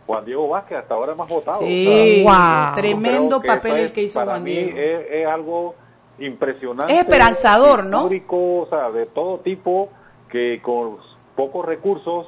Juan 0.09 0.25
Diego 0.25 0.49
Vázquez 0.49 0.79
hasta 0.79 0.95
ahora 0.95 1.15
más 1.15 1.29
votado. 1.29 1.59
Sí, 1.61 2.23
wow. 2.25 2.75
tremendo 2.75 3.43
papel 3.43 3.77
el 3.77 3.93
que 3.93 4.05
hizo 4.05 4.25
Juan 4.25 4.43
Diego. 4.43 4.73
Mí 4.73 4.81
es, 4.81 5.27
algo 5.27 5.75
impresionante. 6.19 6.95
Es 6.95 7.01
esperanzador, 7.01 7.85
¿no? 7.85 8.07
O 8.07 8.67
sea, 8.71 8.91
de 8.91 9.05
todo 9.05 9.41
tipo, 9.41 9.91
que 10.31 10.63
con 10.63 10.97
pocos 11.37 11.67
recursos, 11.67 12.27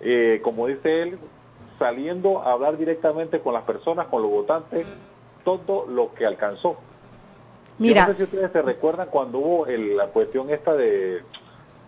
eh, 0.00 0.40
como 0.42 0.68
dice 0.68 1.02
él, 1.02 1.18
saliendo 1.78 2.40
a 2.40 2.52
hablar 2.52 2.78
directamente 2.78 3.40
con 3.40 3.52
las 3.52 3.64
personas, 3.64 4.06
con 4.06 4.22
los 4.22 4.30
votantes, 4.30 4.86
todo 5.44 5.84
lo 5.86 6.14
que 6.14 6.24
alcanzó. 6.24 6.78
Mira. 7.76 8.06
no 8.06 8.12
sé 8.12 8.16
si 8.16 8.22
ustedes 8.22 8.52
se 8.52 8.62
recuerdan 8.62 9.08
cuando 9.10 9.36
hubo 9.36 9.66
la 9.66 10.06
cuestión 10.06 10.48
esta 10.48 10.72
de 10.72 11.20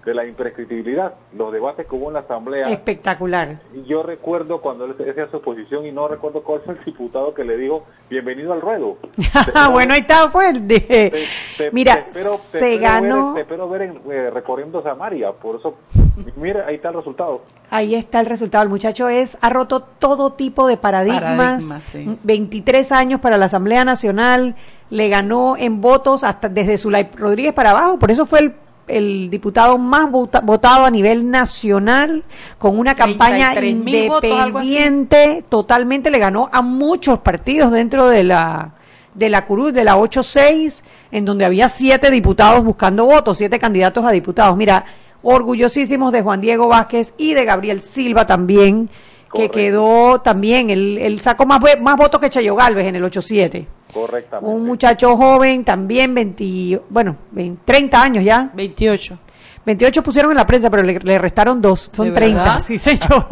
de 0.04 0.14
la 0.14 0.24
imprescriptibilidad, 0.26 1.14
los 1.36 1.52
debates 1.52 1.86
que 1.86 1.94
hubo 1.94 2.08
en 2.08 2.14
la 2.14 2.20
Asamblea. 2.20 2.70
Espectacular. 2.70 3.60
Y 3.74 3.84
yo 3.84 4.02
recuerdo 4.02 4.60
cuando 4.60 4.86
él 4.86 4.92
hacía 4.92 5.28
su 5.30 5.36
exposición 5.36 5.86
y 5.86 5.92
no 5.92 6.08
recuerdo 6.08 6.42
cuál 6.42 6.62
fue 6.62 6.74
el 6.74 6.84
diputado 6.84 7.34
que 7.34 7.44
le 7.44 7.56
dijo, 7.56 7.84
bienvenido 8.08 8.52
al 8.52 8.60
ruedo. 8.60 8.96
bueno, 9.72 9.94
ahí 9.94 10.00
está, 10.00 10.30
fue 10.30 10.50
el 10.50 10.66
de... 10.66 11.26
Mira, 11.72 12.06
se 12.10 12.78
ganó... 12.78 13.34
te 13.34 13.42
espero 13.42 13.68
ver 13.68 13.82
en, 13.82 14.00
eh, 14.10 14.30
recorriendo 14.30 14.82
Samaria, 14.82 15.32
por 15.32 15.56
eso, 15.56 15.76
mira, 16.36 16.64
ahí 16.66 16.76
está 16.76 16.88
el 16.88 16.94
resultado. 16.94 17.42
Ahí 17.68 17.94
está 17.94 18.20
el 18.20 18.26
resultado. 18.26 18.64
El 18.64 18.70
muchacho 18.70 19.08
es 19.08 19.36
ha 19.40 19.50
roto 19.50 19.80
todo 19.80 20.32
tipo 20.32 20.66
de 20.66 20.76
paradigmas. 20.76 21.94
23 22.22 22.92
años 22.92 23.20
para 23.20 23.36
la 23.36 23.46
Asamblea 23.46 23.84
Nacional, 23.84 24.56
le 24.88 25.08
ganó 25.08 25.56
en 25.56 25.80
votos 25.80 26.24
hasta 26.24 26.48
desde 26.48 26.78
Zulay 26.78 27.10
Rodríguez 27.16 27.52
para 27.52 27.70
abajo, 27.70 27.98
por 27.98 28.10
eso 28.10 28.26
fue 28.26 28.40
el 28.40 28.54
el 28.90 29.30
diputado 29.30 29.78
más 29.78 30.10
votado 30.10 30.84
a 30.84 30.90
nivel 30.90 31.30
nacional, 31.30 32.24
con 32.58 32.78
una 32.78 32.94
campaña 32.94 33.54
independiente, 33.64 35.44
totalmente 35.48 36.10
le 36.10 36.18
ganó 36.18 36.48
a 36.52 36.62
muchos 36.62 37.20
partidos 37.20 37.70
dentro 37.72 38.08
de 38.08 38.24
la 38.24 38.74
de 39.14 39.28
la 39.28 39.44
Cruz, 39.44 39.72
de 39.72 39.84
la 39.84 39.96
8-6, 39.96 40.84
en 41.10 41.24
donde 41.24 41.44
había 41.44 41.68
siete 41.68 42.10
diputados 42.10 42.64
buscando 42.64 43.04
votos, 43.06 43.38
siete 43.38 43.58
candidatos 43.58 44.04
a 44.04 44.10
diputados. 44.12 44.56
Mira, 44.56 44.84
orgullosísimos 45.22 46.12
de 46.12 46.22
Juan 46.22 46.40
Diego 46.40 46.68
Vázquez 46.68 47.14
y 47.18 47.34
de 47.34 47.44
Gabriel 47.44 47.82
Silva 47.82 48.26
también, 48.26 48.88
que 49.32 49.48
quedó 49.48 50.20
también, 50.20 50.70
él, 50.70 51.20
sacó 51.20 51.46
más, 51.46 51.60
más 51.80 51.96
votos 51.96 52.20
que 52.20 52.30
Chayo 52.30 52.54
Galvez 52.56 52.86
en 52.86 52.96
el 52.96 53.04
8-7. 53.04 53.66
Correctamente. 53.92 54.54
Un 54.54 54.64
muchacho 54.64 55.16
joven, 55.16 55.64
también 55.64 56.14
20, 56.14 56.82
bueno, 56.88 57.16
30 57.64 58.02
años 58.02 58.24
ya. 58.24 58.50
28. 58.54 59.18
28 59.64 60.02
pusieron 60.02 60.30
en 60.30 60.38
la 60.38 60.46
prensa, 60.46 60.70
pero 60.70 60.82
le, 60.82 61.18
restaron 61.18 61.60
dos, 61.60 61.90
son 61.92 62.12
30. 62.12 62.60
Sí, 62.60 62.78
señor. 62.78 63.26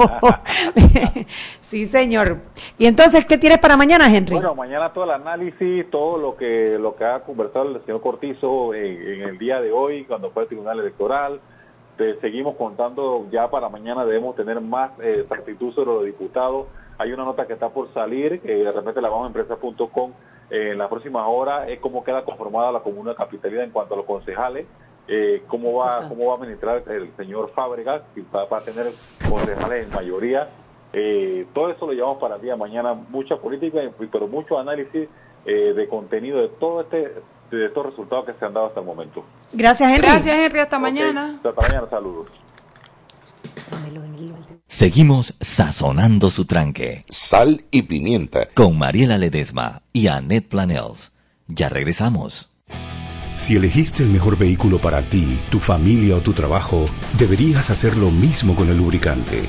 sí, 1.61 1.87
señor. 1.87 2.39
Y 2.79 2.87
entonces, 2.87 3.25
¿qué 3.25 3.39
tienes 3.39 3.59
para 3.59 3.77
mañana, 3.77 4.15
Henry? 4.15 4.35
Bueno, 4.35 4.55
mañana 4.55 4.93
todo 4.93 5.05
el 5.05 5.11
análisis, 5.13 5.91
todo 5.91 6.19
lo 6.19 6.37
que 6.37 6.77
lo 6.79 6.95
que 6.95 7.05
ha 7.05 7.21
conversado 7.21 7.75
el 7.75 7.85
señor 7.85 8.03
Cortizo 8.03 8.75
en, 8.75 9.23
el 9.23 9.39
día 9.39 9.61
de 9.61 9.73
hoy, 9.73 10.05
cuando 10.05 10.31
fue 10.31 10.43
el 10.43 10.49
Tribunal 10.49 10.81
Electoral. 10.81 11.41
Te 11.99 12.19
seguimos 12.21 12.57
contando, 12.57 13.27
ya 13.31 13.51
para 13.51 13.69
mañana 13.69 14.07
debemos 14.07 14.37
tener 14.37 14.61
más 14.61 14.99
eh, 15.01 15.19
exactitud 15.21 15.75
sobre 15.75 15.93
los 15.93 16.05
diputados. 16.05 16.69
Hay 16.97 17.13
una 17.13 17.25
nota 17.25 17.47
que 17.47 17.53
está 17.53 17.69
por 17.69 17.93
salir, 17.93 18.41
que 18.41 18.55
de 18.55 18.73
repente 18.73 19.03
la 19.03 19.11
vamos 19.11 19.25
a 19.25 19.27
empresa.com 19.27 20.13
en 20.51 20.79
la 20.79 20.89
próxima 20.89 21.27
hora 21.29 21.69
es 21.69 21.79
cómo 21.79 22.03
queda 22.03 22.25
conformada 22.25 22.73
la 22.73 22.81
comuna 22.81 23.11
de 23.11 23.17
Capitalidad 23.17 23.65
en 23.65 23.71
cuanto 23.71 23.95
a 23.95 23.97
los 23.99 24.07
concejales, 24.07 24.67
eh, 25.07 25.43
cómo 25.47 25.75
va 25.75 26.09
cómo 26.09 26.27
va 26.27 26.33
a 26.33 26.37
administrar 26.37 26.83
el 26.89 27.15
señor 27.17 27.51
Fábregas, 27.51 28.03
si 28.15 28.25
va, 28.35 28.45
a 28.45 28.61
tener 28.61 28.87
concejales 29.29 29.87
en 29.87 29.93
mayoría. 29.93 30.49
Eh, 30.93 31.47
todo 31.53 31.71
eso 31.71 31.87
lo 31.87 31.93
llevamos 31.93 32.19
para 32.19 32.37
el 32.37 32.43
día 32.43 32.53
de 32.53 32.59
mañana, 32.59 32.95
mucha 32.95 33.37
política, 33.37 33.81
pero 34.11 34.27
mucho 34.27 34.59
análisis 34.59 35.09
eh, 35.45 35.73
de 35.75 35.89
contenido 35.89 36.41
de 36.41 36.49
todo 36.49 36.81
este 36.81 37.13
de 37.57 37.67
estos 37.67 37.87
resultados 37.87 38.27
que 38.27 38.35
se 38.35 38.45
han 38.45 38.55
dado 38.55 38.67
hasta 38.67 38.81
el 38.81 38.87
momento. 38.87 39.25
Gracias, 39.53 39.91
Henry. 39.91 40.09
Gracias, 40.09 40.37
Henry. 40.37 40.59
Hasta 40.59 40.79
mañana. 40.79 41.41
Hasta 41.43 41.53
mañana. 41.53 41.89
Saludos. 41.89 42.31
Seguimos 44.67 45.35
sazonando 45.41 46.29
su 46.31 46.45
tranque. 46.45 47.05
Sal 47.09 47.65
y 47.71 47.83
pimienta. 47.83 48.49
Con 48.55 48.79
Mariela 48.79 49.17
Ledesma 49.17 49.83
y 49.93 50.09
Annette 50.09 50.49
Planels. 50.49 51.13
Ya 51.47 51.71
regresamos. 51.71 52.55
Si 53.37 53.57
elegiste 53.57 54.03
el 54.03 54.11
mejor 54.11 54.37
vehículo 54.37 54.79
para 54.81 55.09
ti, 55.09 55.39
tu 55.51 55.59
familia 55.59 56.17
o 56.17 56.21
tu 56.21 56.33
trabajo, 56.33 56.85
deberías 57.17 57.71
hacer 57.71 57.97
lo 57.97 58.11
mismo 58.11 58.55
con 58.55 58.69
el 58.69 58.77
lubricante. 58.77 59.49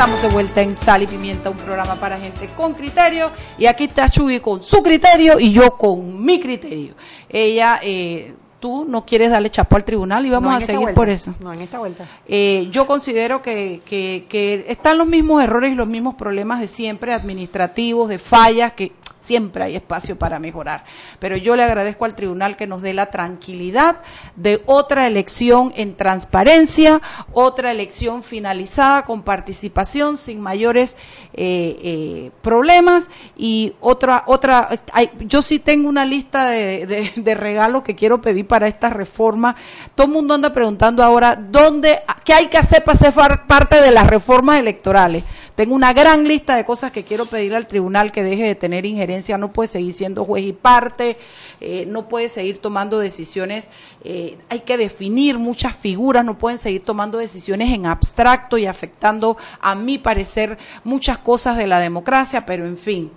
Estamos 0.00 0.22
de 0.22 0.28
vuelta 0.28 0.62
en 0.62 0.78
Sal 0.78 1.02
y 1.02 1.06
Pimienta, 1.06 1.50
un 1.50 1.58
programa 1.58 1.94
para 1.96 2.18
gente 2.18 2.48
con 2.56 2.72
criterio. 2.72 3.30
Y 3.58 3.66
aquí 3.66 3.84
está 3.84 4.08
Chuy 4.08 4.40
con 4.40 4.62
su 4.62 4.82
criterio 4.82 5.38
y 5.38 5.52
yo 5.52 5.76
con 5.76 6.24
mi 6.24 6.40
criterio. 6.40 6.94
Ella, 7.28 7.78
eh, 7.82 8.32
tú 8.60 8.86
no 8.88 9.04
quieres 9.04 9.30
darle 9.30 9.50
chapo 9.50 9.76
al 9.76 9.84
tribunal 9.84 10.24
y 10.24 10.30
vamos 10.30 10.52
No 10.52 10.56
a 10.56 10.60
seguir 10.60 10.80
vuelta. 10.80 10.94
por 10.98 11.10
eso. 11.10 11.34
No, 11.40 11.52
en 11.52 11.60
esta 11.60 11.78
vuelta. 11.78 12.06
Eh, 12.26 12.68
yo 12.70 12.86
considero 12.86 13.42
que, 13.42 13.82
que, 13.84 14.24
que 14.30 14.64
están 14.68 14.96
los 14.96 15.06
mismos 15.06 15.42
errores 15.44 15.70
y 15.70 15.74
los 15.74 15.86
mismos 15.86 16.14
problemas 16.14 16.60
de 16.60 16.66
siempre, 16.66 17.12
administrativos, 17.12 18.08
de 18.08 18.18
fallas, 18.18 18.72
que 18.72 18.92
siempre 19.20 19.62
hay 19.64 19.76
espacio 19.76 20.18
para 20.18 20.38
mejorar. 20.38 20.84
Pero 21.18 21.36
yo 21.36 21.54
le 21.54 21.62
agradezco 21.62 22.04
al 22.04 22.14
tribunal 22.14 22.56
que 22.56 22.66
nos 22.66 22.82
dé 22.82 22.92
la 22.94 23.06
tranquilidad 23.10 23.98
de 24.34 24.62
otra 24.66 25.06
elección 25.06 25.72
en 25.76 25.94
transparencia, 25.96 27.00
otra 27.32 27.70
elección 27.70 28.22
finalizada 28.22 29.04
con 29.04 29.22
participación 29.22 30.16
sin 30.16 30.40
mayores 30.40 30.96
eh, 31.34 31.76
eh, 31.82 32.30
problemas 32.42 33.08
y 33.36 33.74
otra, 33.80 34.24
otra, 34.26 34.68
hay- 34.92 35.10
yo 35.20 35.42
sí 35.42 35.58
tengo 35.58 35.88
una 35.88 36.04
lista 36.04 36.46
de, 36.48 37.34
regalos 37.34 37.82
que 37.82 37.94
quiero 37.94 38.20
pedir 38.20 38.46
para 38.46 38.66
esta 38.66 38.88
reforma. 38.90 39.54
Todo 39.94 40.06
el 40.06 40.12
mundo 40.12 40.34
anda 40.34 40.52
preguntando 40.52 41.02
ahora 41.04 41.36
dónde, 41.36 42.00
qué 42.24 42.32
hay 42.34 42.46
que 42.48 42.58
hacer 42.58 42.82
para 42.82 42.96
ser 42.98 43.12
parte 43.46 43.80
de 43.80 43.90
las 43.90 44.06
reformas 44.06 44.58
electorales. 44.58 45.24
Tengo 45.60 45.74
una 45.74 45.92
gran 45.92 46.26
lista 46.26 46.56
de 46.56 46.64
cosas 46.64 46.90
que 46.90 47.02
quiero 47.02 47.26
pedir 47.26 47.54
al 47.54 47.66
tribunal 47.66 48.12
que 48.12 48.22
deje 48.22 48.44
de 48.44 48.54
tener 48.54 48.86
injerencia. 48.86 49.36
No 49.36 49.52
puede 49.52 49.68
seguir 49.68 49.92
siendo 49.92 50.24
juez 50.24 50.42
y 50.42 50.54
parte, 50.54 51.18
eh, 51.60 51.84
no 51.86 52.08
puede 52.08 52.30
seguir 52.30 52.60
tomando 52.60 52.98
decisiones. 52.98 53.68
eh, 54.02 54.38
hay 54.48 54.60
que 54.60 54.78
definir 54.78 55.38
muchas 55.38 55.76
figuras, 55.76 56.24
no 56.24 56.38
pueden 56.38 56.56
seguir 56.56 56.82
tomando 56.82 57.18
decisiones 57.18 57.74
en 57.74 57.84
abstracto 57.84 58.56
y 58.56 58.64
afectando, 58.64 59.36
a 59.60 59.74
mi 59.74 59.98
parecer, 59.98 60.56
muchas 60.82 61.18
cosas 61.18 61.58
de 61.58 61.66
la 61.66 61.78
democracia. 61.78 62.46
Pero 62.46 62.64
en 62.64 62.78
fin, 62.78 63.10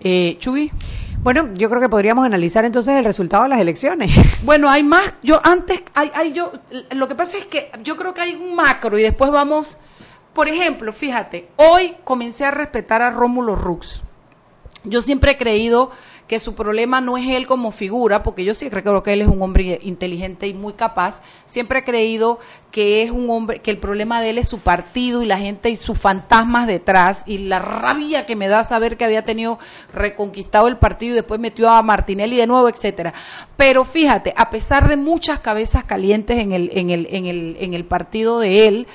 eh, 0.00 0.36
Chugui. 0.38 0.70
Bueno, 1.22 1.48
yo 1.54 1.70
creo 1.70 1.80
que 1.80 1.88
podríamos 1.88 2.26
analizar 2.26 2.66
entonces 2.66 2.94
el 2.94 3.06
resultado 3.06 3.44
de 3.44 3.48
las 3.48 3.60
elecciones. 3.60 4.10
Bueno, 4.42 4.68
hay 4.68 4.82
más. 4.82 5.14
Yo 5.22 5.40
antes, 5.42 5.82
hay, 5.94 6.10
hay 6.14 6.34
yo. 6.34 6.52
Lo 6.90 7.08
que 7.08 7.14
pasa 7.14 7.38
es 7.38 7.46
que 7.46 7.70
yo 7.82 7.96
creo 7.96 8.12
que 8.12 8.20
hay 8.20 8.34
un 8.34 8.54
macro 8.54 8.98
y 8.98 9.02
después 9.02 9.30
vamos. 9.30 9.78
Por 10.36 10.50
ejemplo, 10.50 10.92
fíjate, 10.92 11.48
hoy 11.56 11.96
comencé 12.04 12.44
a 12.44 12.50
respetar 12.50 13.00
a 13.00 13.08
Rómulo 13.08 13.56
Rux. 13.56 14.02
Yo 14.84 15.00
siempre 15.00 15.30
he 15.30 15.38
creído 15.38 15.90
que 16.28 16.38
su 16.40 16.54
problema 16.54 17.00
no 17.00 17.16
es 17.16 17.26
él 17.28 17.46
como 17.46 17.70
figura, 17.70 18.22
porque 18.22 18.44
yo 18.44 18.52
sí 18.52 18.68
creo 18.68 19.02
que 19.02 19.14
él 19.14 19.22
es 19.22 19.28
un 19.28 19.40
hombre 19.40 19.78
inteligente 19.82 20.46
y 20.46 20.52
muy 20.52 20.74
capaz. 20.74 21.22
Siempre 21.46 21.78
he 21.78 21.84
creído 21.84 22.38
que 22.70 23.02
es 23.02 23.10
un 23.10 23.30
hombre, 23.30 23.60
que 23.60 23.70
el 23.70 23.78
problema 23.78 24.20
de 24.20 24.30
él 24.30 24.38
es 24.38 24.48
su 24.48 24.58
partido 24.58 25.22
y 25.22 25.26
la 25.26 25.38
gente 25.38 25.70
y 25.70 25.76
sus 25.76 25.98
fantasmas 25.98 26.66
detrás 26.66 27.24
y 27.26 27.38
la 27.38 27.58
rabia 27.58 28.26
que 28.26 28.36
me 28.36 28.48
da 28.48 28.62
saber 28.64 28.98
que 28.98 29.04
había 29.04 29.24
tenido 29.24 29.58
reconquistado 29.94 30.68
el 30.68 30.76
partido 30.76 31.12
y 31.12 31.16
después 31.16 31.40
metió 31.40 31.70
a 31.70 31.82
Martinelli 31.82 32.36
de 32.36 32.46
nuevo, 32.46 32.68
etcétera. 32.68 33.14
Pero 33.56 33.84
fíjate, 33.84 34.34
a 34.36 34.50
pesar 34.50 34.88
de 34.88 34.96
muchas 34.96 35.38
cabezas 35.38 35.84
calientes 35.84 36.38
en 36.38 36.52
el, 36.52 36.70
en 36.74 36.90
el, 36.90 37.08
en 37.10 37.26
el, 37.26 37.56
en 37.58 37.72
el 37.72 37.86
partido 37.86 38.40
de 38.40 38.68
él, 38.68 38.86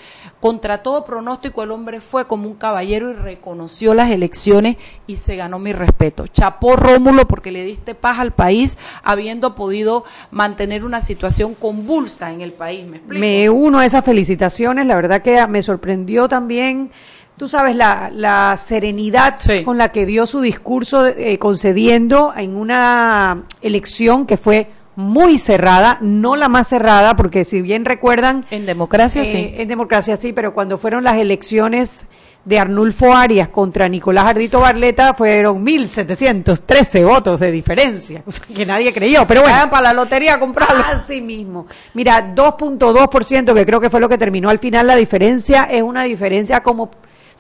contra 0.42 0.84
todo 0.84 1.06
pronóstico 1.06 1.64
el 1.64 1.72
hombre 1.72 2.02
fue 2.02 2.28
como 2.28 2.48
un 2.50 2.56
caballero 2.56 3.12
y 3.12 3.14
reconoció 3.14 3.94
las 3.94 4.10
elecciones 4.10 4.76
y 5.08 5.16
se 5.16 5.36
ganó 5.38 5.60
mi 5.60 5.72
respeto. 5.72 6.26
Chapó 6.28 6.76
Rómulo 6.76 7.28
porque 7.28 7.52
le 7.52 7.64
diste 7.64 7.96
paz 7.96 8.20
al 8.20 8.32
país 8.32 8.78
habiendo 9.04 9.56
podido 9.56 10.04
mantener 10.32 10.84
una 10.84 11.00
situación 11.00 11.54
convulsa 11.54 12.32
en 12.32 12.42
el 12.42 12.54
país. 12.54 12.86
¿Me 12.86 12.98
explico? 12.98 13.22
Me 13.22 13.50
uno 13.50 13.80
a 13.80 13.86
esas 13.86 14.04
felicitaciones, 14.04 14.86
la 14.88 14.96
verdad 14.96 15.22
que 15.22 15.46
me 15.48 15.62
sorprendió 15.62 16.28
también, 16.28 16.92
tú 17.38 17.48
sabes, 17.48 17.76
la, 17.76 18.10
la 18.14 18.58
serenidad 18.58 19.36
Sí. 19.38 19.64
con 19.64 19.78
la 19.78 19.92
que 19.92 20.06
dio 20.08 20.26
su 20.26 20.42
discurso 20.42 21.06
eh, 21.08 21.38
concediendo 21.38 22.34
en 22.36 22.56
una 22.56 23.44
elección 23.62 24.26
que 24.26 24.38
fue 24.38 24.70
muy 25.02 25.38
cerrada, 25.38 25.98
no 26.02 26.36
la 26.36 26.48
más 26.48 26.68
cerrada, 26.68 27.16
porque 27.16 27.44
si 27.44 27.62
bien 27.62 27.86
recuerdan, 27.86 28.42
En 28.50 28.66
democracia 28.66 29.24
eh, 29.24 29.26
sí. 29.26 29.54
en 29.58 29.68
democracia 29.68 30.16
sí, 30.16 30.32
pero 30.32 30.54
cuando 30.54 30.78
fueron 30.78 31.04
las 31.04 31.18
elecciones 31.18 32.06
de 32.46 32.58
Arnulfo 32.58 33.14
Arias 33.14 33.50
contra 33.50 33.88
Nicolás 33.88 34.26
Ardito 34.26 34.60
Barleta 34.60 35.14
fueron 35.14 35.64
1.713 35.66 37.06
votos 37.06 37.40
de 37.40 37.52
diferencia, 37.52 38.24
que 38.56 38.66
nadie 38.66 38.94
creyó, 38.94 39.26
pero 39.28 39.42
bueno. 39.42 39.70
Para 39.70 39.84
la 39.84 39.94
lotería 39.94 40.36
a 40.36 40.40
comprarlo. 40.40 40.84
Así 40.92 41.22
mismo. 41.22 41.68
Mira, 41.94 42.34
2.2%, 42.34 43.54
que 43.54 43.66
creo 43.66 43.80
que 43.80 43.90
fue 43.90 44.00
lo 44.00 44.10
que 44.10 44.18
terminó 44.18 44.50
al 44.50 44.60
final 44.60 44.88
la 44.88 44.96
diferencia, 44.96 45.66
es 45.66 45.84
una 45.84 46.04
diferencia 46.04 46.62
como 46.64 46.90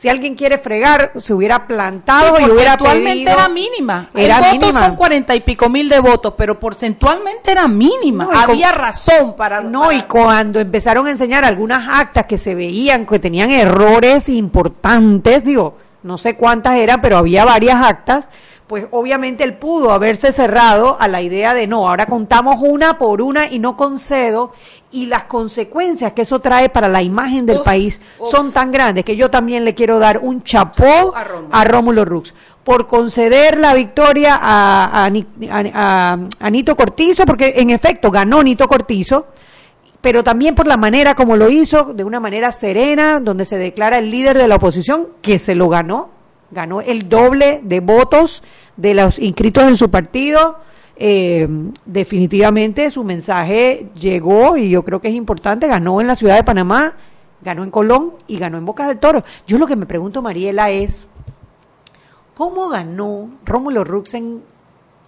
si 0.01 0.09
alguien 0.09 0.33
quiere 0.33 0.57
fregar, 0.57 1.11
se 1.17 1.31
hubiera 1.31 1.67
plantado 1.67 2.35
Sí, 2.37 2.41
y 2.41 2.45
hubiera 2.45 2.75
porcentualmente 2.75 3.13
pedido. 3.25 3.33
era 3.33 3.49
mínima. 3.49 4.09
Era 4.15 4.37
el 4.37 4.43
voto 4.55 4.65
mínima. 4.65 4.79
son 4.87 4.95
cuarenta 4.95 5.35
y 5.35 5.41
pico 5.41 5.69
mil 5.69 5.87
de 5.89 5.99
votos, 5.99 6.33
pero 6.35 6.59
porcentualmente 6.59 7.51
era 7.51 7.67
mínima. 7.67 8.23
No, 8.25 8.31
Había 8.31 8.71
con- 8.71 8.79
razón 8.79 9.35
para... 9.35 9.61
No, 9.61 9.81
para- 9.81 9.93
y 9.93 10.01
cuando 10.01 10.59
empezaron 10.59 11.05
a 11.05 11.11
enseñar 11.11 11.45
algunas 11.45 11.87
actas 11.87 12.25
que 12.25 12.39
se 12.39 12.55
veían 12.55 13.05
que 13.05 13.19
tenían 13.19 13.51
errores 13.51 14.27
importantes, 14.27 15.43
digo, 15.43 15.77
no 16.01 16.17
sé 16.17 16.35
cuántas 16.35 16.77
eran, 16.77 16.99
pero 16.99 17.17
había 17.19 17.45
varias 17.45 17.75
actas, 17.85 18.31
pues 18.71 18.85
obviamente 18.91 19.43
él 19.43 19.55
pudo 19.55 19.91
haberse 19.91 20.31
cerrado 20.31 20.95
a 20.97 21.09
la 21.09 21.21
idea 21.21 21.53
de 21.53 21.67
no, 21.67 21.89
ahora 21.89 22.05
contamos 22.05 22.61
una 22.61 22.97
por 22.97 23.21
una 23.21 23.51
y 23.51 23.59
no 23.59 23.75
concedo, 23.75 24.53
y 24.91 25.07
las 25.07 25.25
consecuencias 25.25 26.13
que 26.13 26.21
eso 26.21 26.39
trae 26.39 26.69
para 26.69 26.87
la 26.87 27.01
imagen 27.01 27.45
del 27.45 27.57
Uf, 27.57 27.65
país 27.65 27.99
uf. 28.17 28.29
son 28.29 28.53
tan 28.53 28.71
grandes 28.71 29.03
que 29.03 29.17
yo 29.17 29.29
también 29.29 29.65
le 29.65 29.75
quiero 29.75 29.99
dar 29.99 30.19
un 30.19 30.41
chapó 30.43 31.13
A 31.13 31.25
Rómulo. 31.25 31.49
a 31.53 31.63
Rómulo 31.65 32.05
Rux 32.05 32.33
por 32.63 32.87
conceder 32.87 33.59
la 33.59 33.73
victoria 33.73 34.39
a, 34.41 35.03
a 35.03 35.09
Ni- 35.09 35.27
a- 35.51 35.63
a- 36.13 36.17
a 36.39 36.49
Nito 36.49 36.77
Cortizo, 36.77 37.25
porque 37.25 37.55
en 37.57 37.71
efecto 37.71 38.09
ganó 38.09 38.41
Nito 38.41 38.69
Cortizo, 38.69 39.25
pero 39.99 40.23
también 40.23 40.55
por 40.55 40.65
la 40.65 40.77
manera 40.77 41.13
como 41.13 41.35
lo 41.35 41.49
hizo, 41.49 41.93
de 41.93 42.05
una 42.05 42.21
manera 42.21 42.53
serena, 42.53 43.19
donde 43.19 43.43
se 43.43 43.57
declara 43.57 43.97
el 43.97 44.09
líder 44.09 44.37
de 44.37 44.47
la 44.47 44.55
oposición, 44.55 45.09
que 45.21 45.39
se 45.39 45.55
lo 45.55 45.67
ganó, 45.67 46.20
ganó 46.51 46.81
el 46.81 47.09
doble 47.09 47.61
de 47.63 47.79
votos 47.79 48.43
de 48.77 48.93
los 48.93 49.19
inscritos 49.19 49.63
en 49.63 49.75
su 49.75 49.89
partido. 49.89 50.59
Eh, 50.97 51.47
definitivamente 51.85 52.91
su 52.91 53.03
mensaje 53.03 53.87
llegó 53.99 54.55
y 54.57 54.69
yo 54.69 54.83
creo 54.83 55.01
que 55.01 55.07
es 55.07 55.15
importante, 55.15 55.67
ganó 55.67 55.99
en 55.99 56.07
la 56.07 56.15
ciudad 56.15 56.35
de 56.35 56.43
Panamá, 56.43 56.93
ganó 57.41 57.63
en 57.63 57.71
Colón 57.71 58.13
y 58.27 58.37
ganó 58.37 58.57
en 58.57 58.65
Bocas 58.65 58.87
del 58.87 58.99
Toro. 58.99 59.23
Yo 59.47 59.57
lo 59.57 59.65
que 59.65 59.75
me 59.75 59.87
pregunto, 59.87 60.21
Mariela, 60.21 60.69
es 60.69 61.07
¿cómo 62.35 62.69
ganó 62.69 63.29
Rómulo 63.45 63.83
Rux 63.83 64.13
en, 64.13 64.43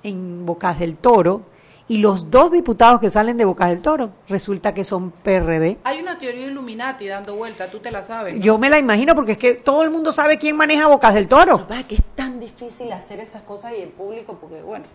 en 0.02 0.46
Bocas 0.46 0.80
del 0.80 0.96
Toro 0.96 1.53
y 1.88 1.98
los 1.98 2.32
dos 2.32 2.52
diputados 2.52 3.00
que 3.00 3.10
salen 3.10 3.38
de 3.38 3.46
Bocas 3.46 3.70
del 3.70 3.82
Toro 3.82 4.12
resulta 4.28 4.74
que 4.74 4.84
son 4.84 5.12
PRD? 5.12 5.78
Hay 5.84 6.02
una 6.02 6.18
teoría 6.18 6.48
Illuminati 6.48 7.08
dando 7.08 7.36
vuelta, 7.36 7.70
tú 7.70 7.80
te 7.80 7.92
la 7.92 8.02
sabes. 8.02 8.36
¿no? 8.36 8.42
Yo 8.42 8.58
me 8.58 8.70
la 8.70 8.80
imagino 8.80 9.16
porque 9.16 9.34
es 9.34 9.38
que 9.38 9.56
todo 9.56 9.84
el 9.84 9.90
mundo 9.90 10.12
sabe 10.12 10.38
quién 10.38 10.56
maneja 10.56 10.88
Bocas 10.88 11.14
del 11.14 11.28
Toro. 11.28 11.52
Lo 11.54 11.58
que 11.60 11.64
pasa 11.66 11.80
es 11.82 11.88
que 11.88 11.96
es 11.96 12.04
tan 12.16 12.40
difícil 12.40 12.92
hacer 12.92 13.20
esas 13.20 13.42
cosas 13.42 13.74
y 13.78 13.82
en 13.82 13.92
público 13.92 14.38
porque, 14.40 14.62
bueno, 14.62 14.86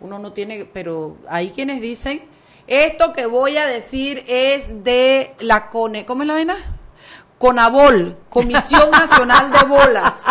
uno 0.00 0.18
no 0.18 0.32
tiene, 0.32 0.64
pero 0.64 1.16
hay 1.28 1.50
quienes 1.50 1.80
dicen, 1.80 2.22
esto 2.66 3.12
que 3.12 3.26
voy 3.26 3.56
a 3.56 3.66
decir 3.66 4.24
es 4.26 4.84
de 4.84 5.34
la 5.40 5.68
CONE, 5.68 6.06
¿cómo 6.06 6.22
es 6.22 6.28
la 6.28 6.34
vaina? 6.34 6.56
CONABOL, 7.42 8.16
Comisión 8.28 8.90
Nacional 8.92 9.50
de 9.50 9.64
Bolas. 9.66 10.22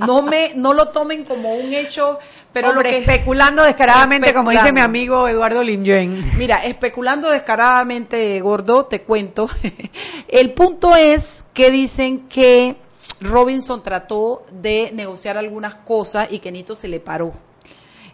No 0.00 0.20
me, 0.20 0.52
no 0.54 0.74
lo 0.74 0.88
tomen 0.88 1.24
como 1.24 1.54
un 1.54 1.72
hecho, 1.72 2.18
pero 2.52 2.70
Hombre, 2.70 2.90
lo 2.90 2.96
que 2.96 3.12
especulando 3.12 3.62
descaradamente, 3.62 4.32
como 4.32 4.50
dice 4.50 4.72
mi 4.72 4.80
amigo 4.80 5.28
Eduardo 5.28 5.62
Limjuen. 5.62 6.38
Mira, 6.38 6.64
especulando 6.64 7.30
descaradamente, 7.30 8.40
gordo, 8.40 8.86
te 8.86 9.02
cuento. 9.02 9.48
El 10.28 10.52
punto 10.52 10.96
es 10.96 11.44
que 11.52 11.70
dicen 11.70 12.28
que 12.28 12.76
Robinson 13.20 13.82
trató 13.82 14.44
de 14.50 14.90
negociar 14.94 15.36
algunas 15.36 15.74
cosas 15.74 16.28
y 16.30 16.38
que 16.38 16.52
Nito 16.52 16.74
se 16.74 16.88
le 16.88 17.00
paró. 17.00 17.32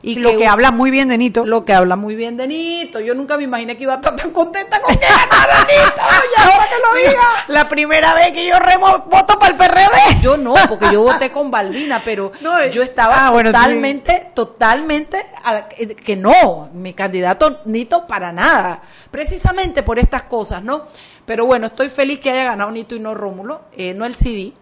Y 0.07 0.17
lo 0.17 0.37
que, 0.37 0.47
habla 0.47 0.71
muy 0.71 0.91
bien 0.91 1.09
de 1.09 1.17
Nito. 1.17 1.47
Lo 1.47 1.65
que 1.65 1.73
habla 1.73 1.97
muy 1.97 2.15
bien 2.15 2.37
de 2.37 2.47
Nito. 2.47 3.01
Yo 3.01 3.15
nunca 3.15 3.39
me 3.39 3.45
imaginé 3.45 3.75
que 3.79 3.85
iba 3.85 3.95
a 3.95 3.97
estar 3.97 4.15
tan 4.15 4.33
contenta 4.33 4.79
con 4.83 4.95
que 4.95 5.07
ganara 5.07 5.61
Nito. 5.61 6.03
Y 6.37 6.41
ahora 6.43 6.67
que 6.69 6.77
lo 6.83 7.11
diga. 7.11 7.23
La 7.49 7.69
primera 7.71 8.13
vez 8.15 8.33
que 8.33 8.47
yo 8.47 8.59
remo, 8.59 8.87
voto 9.11 9.39
para 9.39 9.53
el 9.53 9.57
PRD. 9.57 10.21
Yo 10.21 10.37
no, 10.37 10.55
porque 10.69 10.93
yo 10.93 11.01
voté 11.01 11.33
con 11.33 11.51
Balbina, 11.55 12.03
pero 12.05 12.33
No, 12.43 12.61
eh, 12.61 12.71
yo 12.71 12.83
estaba 12.83 13.29
ah, 13.29 13.31
bueno, 13.31 13.51
totalmente, 13.51 14.31
totalmente 14.35 15.25
a- 15.43 15.69
eh, 15.79 15.95
que 15.95 16.17
no, 16.17 16.69
mi 16.75 16.93
candidato 16.93 17.61
Nito 17.65 18.07
para 18.07 18.31
nada, 18.31 18.83
precisamente 19.11 19.83
por 19.83 19.99
estas 19.99 20.25
cosas, 20.25 20.63
¿no? 20.63 20.85
Pero 21.25 21.47
bueno, 21.47 21.67
estoy 21.69 21.89
feliz 21.89 22.21
que 22.21 22.31
haya 22.31 22.45
ganado 22.45 22.71
Nito 22.71 22.95
y 22.95 23.01
no 23.01 23.15
Rómulo, 23.15 23.63
eh, 23.75 23.95
no 23.95 24.05
el 24.05 24.15
CD. 24.17 24.53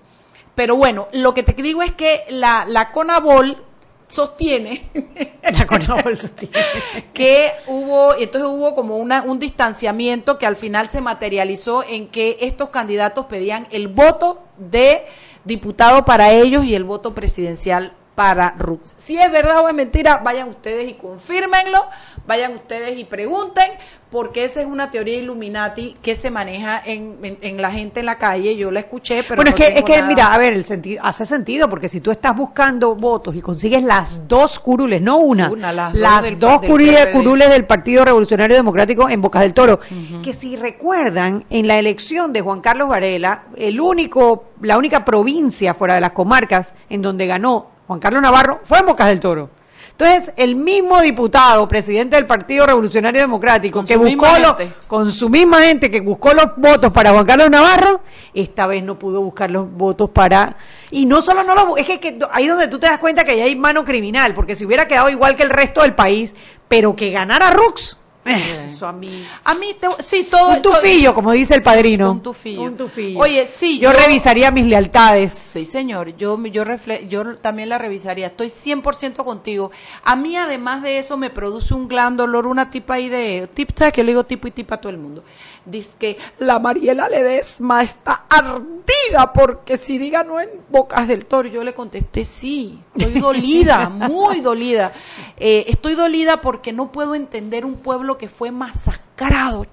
Pero 0.55 0.77
bueno, 0.77 1.09
lo 1.13 1.35
que 1.35 1.43
te 1.43 1.61
digo 1.61 1.83
es 1.83 1.93
que 1.93 2.23
la, 2.29 2.65
la 2.69 2.93
Conabol 2.93 3.65
sostiene 4.13 4.83
que 7.15 7.53
hubo, 7.67 8.15
entonces 8.15 8.51
hubo 8.51 8.75
como 8.75 8.99
una, 8.99 9.23
un 9.23 9.39
distanciamiento 9.39 10.39
que 10.39 10.45
al 10.45 10.55
final 10.55 10.89
se 10.89 11.01
materializó 11.01 11.83
en 11.89 12.09
que 12.09 12.37
estos 12.41 12.69
candidatos 12.69 13.25
pedían 13.27 13.67
el 13.71 13.89
voto 13.89 14.45
de 14.59 15.07
diputado 15.45 16.05
para 16.05 16.31
ellos 16.31 16.65
y 16.65 16.75
el 16.75 16.85
voto 16.85 17.15
presidencial 17.15 17.95
para 18.15 18.55
Rux. 18.59 18.95
Si 18.99 19.17
es 19.19 19.33
verdad 19.33 19.61
o 19.65 19.69
es 19.69 19.75
mentira, 19.75 20.19
vayan 20.19 20.49
ustedes 20.49 20.89
y 20.89 20.95
confírmenlo, 20.95 21.85
vayan 22.27 22.55
ustedes 22.55 22.99
y 22.99 23.05
pregunten, 23.05 23.71
porque 24.11 24.45
esa 24.45 24.61
es 24.61 24.67
una 24.67 24.91
teoría 24.91 25.17
Illuminati 25.17 25.97
que 26.03 26.15
se 26.15 26.31
maneja 26.31 26.83
en, 26.85 27.17
en- 27.23 27.39
en 27.41 27.63
la 27.63 27.71
gente 27.71 28.01
en 28.01 28.07
la 28.07 28.19
calle. 28.19 28.55
Yo 28.57 28.71
la 28.71 28.81
escuché, 28.81 29.23
pero 29.23 29.37
bueno, 29.37 29.51
no 29.53 29.57
es 29.57 29.71
que, 29.73 29.79
es 29.79 29.85
que 29.85 29.97
nada. 29.97 30.07
mira, 30.09 30.35
a 30.35 30.37
ver, 30.37 30.53
el 30.53 30.67
sentido, 30.67 31.03
hace 31.03 31.25
sentido, 31.25 31.71
porque 31.71 31.89
si 31.89 32.03
tú 32.03 32.11
estás 32.11 32.37
buscando 32.37 32.95
votos 32.95 33.35
y 33.35 33.41
consigues 33.41 33.83
las 33.83 34.29
dos 34.29 34.59
curules, 34.59 35.01
no 35.01 35.17
una, 35.17 35.51
Una, 35.51 35.73
las 35.73 35.95
las, 35.95 36.17
dos 36.17 36.25
del- 36.25 36.39
dos 36.39 36.61
del 36.61 36.71
curules, 36.71 37.01
PRD. 37.07 37.13
curules 37.13 37.49
del 37.49 37.65
Partido 37.65 38.05
Revolucionario 38.05 38.57
Democrático 38.59 39.09
en 39.09 39.23
Bocas 39.23 39.41
del 39.41 39.55
Toro, 39.55 39.81
que 40.23 40.35
si 40.35 40.57
recuerdan, 40.57 41.47
en 41.49 41.67
la 41.67 41.79
elección 41.79 42.35
de 42.35 42.43
Juan 42.43 42.61
Carlos 42.61 42.89
Varela, 42.89 43.45
el 43.57 43.81
único, 43.81 44.45
la 44.61 44.77
única 44.77 45.03
provincia 45.07 45.73
fuera 45.73 45.95
de 45.95 46.03
las 46.03 46.13
comarcas 46.13 46.75
en 46.91 47.01
donde 47.01 47.27
ganó 47.27 47.72
Juan 47.87 48.01
Carlos 48.01 48.23
Navarro 48.23 48.61
fue 48.65 48.79
en 48.79 48.87
Bocas 48.87 49.09
del 49.09 49.21
Toro. 49.21 49.51
Entonces, 49.91 50.33
el 50.37 50.57
mismo 50.57 51.01
diputado, 51.03 51.69
presidente 51.69 52.17
del 52.17 52.27
Partido 52.27 52.67
Revolucionario 52.67 53.21
Democrático, 53.21 53.81
Con 53.81 53.87
que 53.87 53.97
buscó 53.97 54.27
los, 54.39 54.57
con 54.89 55.13
su 55.13 55.29
misma 55.29 55.61
gente 55.61 55.91
que 55.91 56.01
buscó 56.01 56.33
los 56.33 56.47
votos 56.57 56.91
para 56.93 57.13
Juan 57.13 57.27
Carlos 57.27 57.51
Navarro, 57.51 58.01
esta 58.33 58.67
vez 58.67 58.83
no 58.83 58.99
pudo 58.99 59.21
buscar 59.21 59.51
los 59.51 59.71
votos 59.71 60.11
para... 60.11 60.57
Y 60.91 61.05
no 61.05 61.21
solo 61.21 61.45
no 61.45 61.55
los... 61.55 61.65
bu- 61.67 61.79
Es 61.79 61.87
que, 61.87 62.01
que 62.01 62.19
ahí 62.33 62.49
donde 62.49 62.69
tú 62.69 62.79
te 62.79 62.87
das 62.87 62.99
cuenta 62.99 63.23
que 63.25 63.37
ya 63.37 63.45
hay 63.45 63.55
mano 63.55 63.85
criminal, 63.85 64.33
porque 64.35 64.57
si 64.57 64.65
hubiera 64.65 64.89
quedado 64.89 65.11
igual 65.11 65.37
que 65.37 65.43
el 65.43 65.51
resto 65.51 65.83
del 65.83 65.95
país, 65.95 66.35
pero 66.69 66.97
que 66.97 67.11
ganara 67.11 67.51
Rux, 67.51 67.99
eso 68.25 68.87
a 68.87 68.93
mí... 68.93 69.27
A 69.45 69.55
mí, 69.55 69.75
te- 69.79 70.03
sí, 70.03 70.29
todo... 70.31 70.49
Un 70.57 70.63
tufillo, 70.63 71.15
como 71.15 71.33
dice 71.33 71.55
el 71.55 71.63
padrino. 71.63 72.11
Un 72.13 72.23
tufillo. 72.23 72.63
Un 72.63 72.77
tufillo. 72.77 73.19
Oye, 73.19 73.45
sí, 73.47 73.79
Yo, 73.79 73.93
yo- 73.93 73.99
revisaría 73.99 74.51
mis 74.51 74.67
lealtades. 74.67 75.33
Sí, 75.35 75.65
señor, 75.65 76.17
yo, 76.17 76.41
yo, 76.47 76.65
refle- 76.65 77.09
yo 77.09 77.37
también 77.37 77.69
la 77.69 77.79
revisaría, 77.79 78.29
estoy 78.29 78.49
100% 78.49 79.25
contigo. 79.25 79.71
A 80.05 80.15
mí, 80.17 80.37
además 80.37 80.83
de 80.83 80.99
eso, 80.99 81.17
me 81.17 81.31
produce 81.31 81.75
un 81.75 81.89
gran 81.89 82.17
dolor 82.17 82.47
una 82.47 82.71
tipa 82.71 82.95
ahí 82.95 83.09
de, 83.09 83.49
tip, 83.53 83.71
¿sabes 83.75 83.93
que 83.93 84.01
yo 84.03 84.05
le 84.05 84.13
digo 84.13 84.25
tipo 84.25 84.47
y 84.47 84.53
tipa 84.53 84.77
a 84.77 84.81
todo 84.81 84.91
el 84.91 84.99
mundo? 84.99 85.25
Dice 85.65 85.91
que 85.99 86.17
la 86.39 86.59
Mariela 86.59 87.09
Ledesma 87.09 87.83
está 87.83 88.25
ardida 88.29 89.33
porque 89.33 89.77
si 89.77 89.99
diga 89.99 90.25
no 90.25 90.41
en 90.41 90.51
Bocas 90.69 91.07
del 91.07 91.25
Toro. 91.27 91.49
Yo 91.49 91.63
le 91.63 91.73
contesté, 91.73 92.25
sí, 92.25 92.83
estoy 92.97 93.21
dolida, 93.21 93.89
muy 93.91 94.41
dolida. 94.41 94.93
Eh, 95.37 95.65
estoy 95.69 95.95
dolida 95.95 96.41
porque 96.41 96.73
no 96.73 96.91
puedo 96.91 97.15
entender 97.15 97.65
un 97.65 97.77
pueblo 97.77 98.19
que 98.19 98.29
fue 98.29 98.51
masacrado, 98.51 99.12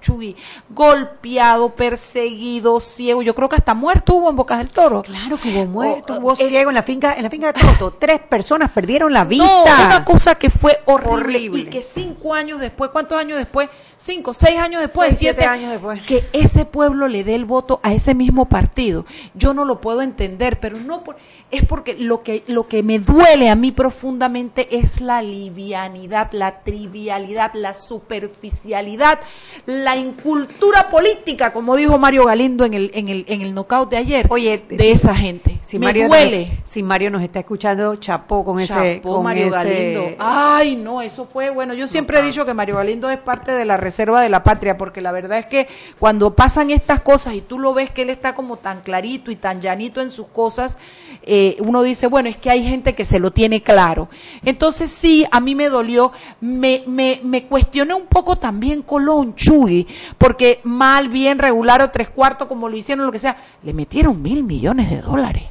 Chuy, 0.02 0.36
golpeado, 0.70 1.74
perseguido, 1.74 2.80
ciego. 2.80 3.22
Yo 3.24 3.34
creo 3.34 3.50
que 3.50 3.56
hasta 3.56 3.74
muerto 3.74 4.16
hubo 4.16 4.30
en 4.30 4.36
Bocas 4.36 4.60
del 4.60 4.70
Toro. 4.70 5.02
Claro 5.02 5.40
que 5.40 5.50
hubo 5.56 5.66
muerto, 5.66 6.14
Oh, 6.16 6.20
hubo 6.20 6.34
eh, 6.34 6.36
ciego 6.36 6.70
en 6.70 6.76
la 6.76 6.84
finca, 6.84 7.16
en 7.16 7.24
la 7.24 7.30
finca 7.30 7.52
de 7.52 7.60
Toto. 7.60 7.92
Tres 8.00 8.20
personas 8.20 8.70
perdieron 8.72 9.12
la 9.12 9.24
vista. 9.26 9.46
No, 9.48 9.86
una 9.86 10.06
cosa 10.06 10.36
que 10.36 10.50
fue 10.50 10.80
horrible, 10.86 11.14
Horrible. 11.14 11.60
y 11.62 11.66
que 11.66 11.82
cinco 11.82 12.34
años 12.34 12.60
después, 12.60 12.92
¿cuántos 12.92 13.18
años 13.20 13.38
después? 13.38 13.70
Cinco, 13.98 14.34
seis 14.34 14.60
años 14.60 14.82
después, 14.82 15.10
Seis, 15.10 15.20
siete, 15.20 15.42
siete 15.42 15.50
años 15.54 15.72
después. 15.72 16.02
que 16.06 16.30
ese 16.32 16.66
pueblo 16.66 17.08
le 17.08 17.24
dé 17.24 17.36
el 17.36 17.46
voto 17.46 17.80
a 17.84 17.94
ese 17.94 18.14
mismo 18.16 18.46
partido. 18.46 19.06
Yo 19.34 19.54
no 19.54 19.66
lo 19.66 19.82
puedo 19.82 20.02
entender, 20.02 20.60
pero 20.60 20.78
no 20.78 21.04
por, 21.04 21.18
es 21.52 21.66
porque 21.66 21.96
lo 21.96 22.20
que 22.22 22.44
lo 22.48 22.68
que 22.68 22.84
me 22.84 23.00
duele 23.00 23.50
a 23.50 23.56
mí 23.56 23.72
profundamente 23.72 24.78
es 24.78 25.02
la 25.02 25.22
livianidad, 25.22 26.32
la 26.34 26.60
trivialidad, 26.62 27.52
la 27.54 27.74
superficialidad, 27.74 29.20
la 29.66 29.96
incultura 29.96 30.90
política, 30.90 31.54
como 31.54 31.76
dijo 31.76 31.98
Mario 31.98 32.26
Galindo 32.26 32.66
en 32.66 32.74
el 32.74 32.92
en 32.94 33.08
el 33.10 33.26
en 33.28 33.42
el 33.42 33.54
knockout 33.54 33.90
de 33.90 33.98
ayer. 33.98 34.28
Oye, 34.30 34.64
de 34.68 34.92
esa 34.92 35.16
gente. 35.16 35.59
Si 35.70 35.78
me 35.78 35.86
Mario 35.86 36.08
duele. 36.08 36.48
Nos, 36.48 36.58
si 36.72 36.82
Mario 36.82 37.12
nos 37.12 37.22
está 37.22 37.42
escuchando, 37.42 37.96
chapó 37.98 38.44
con 38.44 38.60
ese. 38.60 38.74
Chapó 38.74 39.18
con 39.18 39.24
Mario 39.24 39.46
ese- 39.50 39.56
Galindo. 39.56 40.16
Ay, 40.18 40.76
no, 40.76 41.00
eso 41.00 41.26
fue, 41.26 41.52
bueno, 41.52 41.76
yo 41.76 41.86
siempre 41.86 42.20
he 42.20 42.24
dicho 42.24 42.44
que 42.44 42.56
Mario 42.56 42.78
Galindo 42.78 43.08
es 43.08 43.20
parte 43.20 43.52
de 43.52 43.66
la 43.66 43.78
reserva 43.78 44.20
de 44.20 44.30
la 44.30 44.42
patria, 44.42 44.80
porque 44.80 45.00
la 45.00 45.12
verdad 45.12 45.38
es 45.38 45.46
que 45.46 45.68
cuando 46.00 46.34
pasan 46.34 46.72
estas 46.72 47.02
cosas 47.02 47.36
y 47.36 47.42
tú 47.42 47.60
lo 47.60 47.76
ves 47.76 47.92
que 47.92 48.02
él 48.02 48.10
está 48.10 48.34
como 48.34 48.58
tan 48.58 48.82
clarito 48.82 49.30
y 49.30 49.36
tan 49.36 49.62
llanito 49.62 50.02
en 50.02 50.10
sus 50.10 50.28
cosas, 50.30 50.80
eh, 51.22 51.56
uno 51.60 51.84
dice, 51.84 52.08
bueno, 52.08 52.30
es 52.30 52.38
que 52.38 52.50
hay 52.50 52.64
gente 52.68 52.96
que 52.96 53.06
se 53.06 53.20
lo 53.20 53.30
tiene 53.30 53.62
claro. 53.62 54.10
Entonces 54.44 54.90
sí, 54.90 55.28
a 55.30 55.40
mí 55.40 55.54
me 55.54 55.70
dolió, 55.70 56.12
me, 56.42 56.82
me, 56.88 57.22
me 57.24 57.44
cuestioné 57.46 57.94
un 57.94 58.08
poco 58.08 58.38
también 58.38 58.82
Colón, 58.82 59.36
Chuy, 59.36 59.86
porque 60.18 60.62
mal, 60.64 61.10
bien, 61.10 61.38
regular 61.38 61.80
o 61.84 61.92
tres 61.92 62.10
cuartos, 62.10 62.48
como 62.48 62.68
lo 62.68 62.76
hicieron, 62.76 63.06
lo 63.06 63.12
que 63.12 63.20
sea, 63.20 63.38
le 63.62 63.72
metieron 63.72 64.20
mil 64.20 64.42
millones 64.42 64.90
de 64.90 65.02
dólares. 65.02 65.44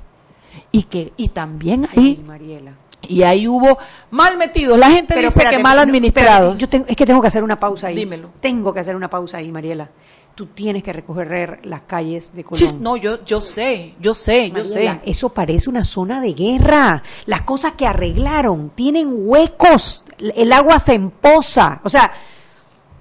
Y 0.73 0.83
que, 0.85 1.13
y 1.17 1.29
también 1.29 1.89
ahí 1.97 2.23
Mariela. 2.27 2.73
y 3.03 3.23
ahí 3.23 3.49
hubo 3.49 3.79
mal 4.11 4.37
metidos. 4.37 4.79
La 4.79 4.91
gente 4.91 5.15
dice 5.15 5.29
espérate, 5.29 5.57
que 5.57 5.63
mal 5.63 5.79
administrados. 5.79 6.59
yo 6.59 6.69
tengo- 6.69 6.87
es 6.89 6.97
que 6.97 7.07
tengo 7.07 7.21
que 7.21 7.29
hacer 7.29 7.43
una 7.43 7.59
pausa 7.59 7.87
ahí. 7.89 7.97
Dímelo. 7.97 8.31
Tengo 8.41 8.73
que 8.75 8.81
hacer 8.81 8.95
una 8.97 9.09
pausa 9.09 9.39
ahí, 9.39 9.51
Mariela. 9.51 9.89
Tú 10.35 10.47
tienes 10.47 10.85
que 10.85 10.93
recorrer 10.93 11.59
las 11.65 11.81
calles 11.81 12.33
de. 12.35 12.45
Chis, 12.53 12.73
no, 12.75 12.97
yo, 12.97 13.25
yo 13.25 13.41
sé, 13.41 13.95
yo 13.99 14.15
sé, 14.15 14.49
yo 14.51 14.59
Mariela, 14.63 14.95
sé. 15.05 15.11
Eso 15.11 15.31
parece 15.31 15.69
una 15.69 15.85
zona 15.85 16.21
de 16.21 16.33
guerra. 16.35 17.03
Las 17.27 17.41
cosas 17.41 17.73
que 17.73 17.87
arreglaron 17.87 18.71
tienen 18.75 19.09
huecos. 19.13 20.05
El 20.19 20.53
agua 20.53 20.79
se 20.79 20.95
empoza. 20.95 21.81
O 21.83 21.89
sea, 21.91 22.13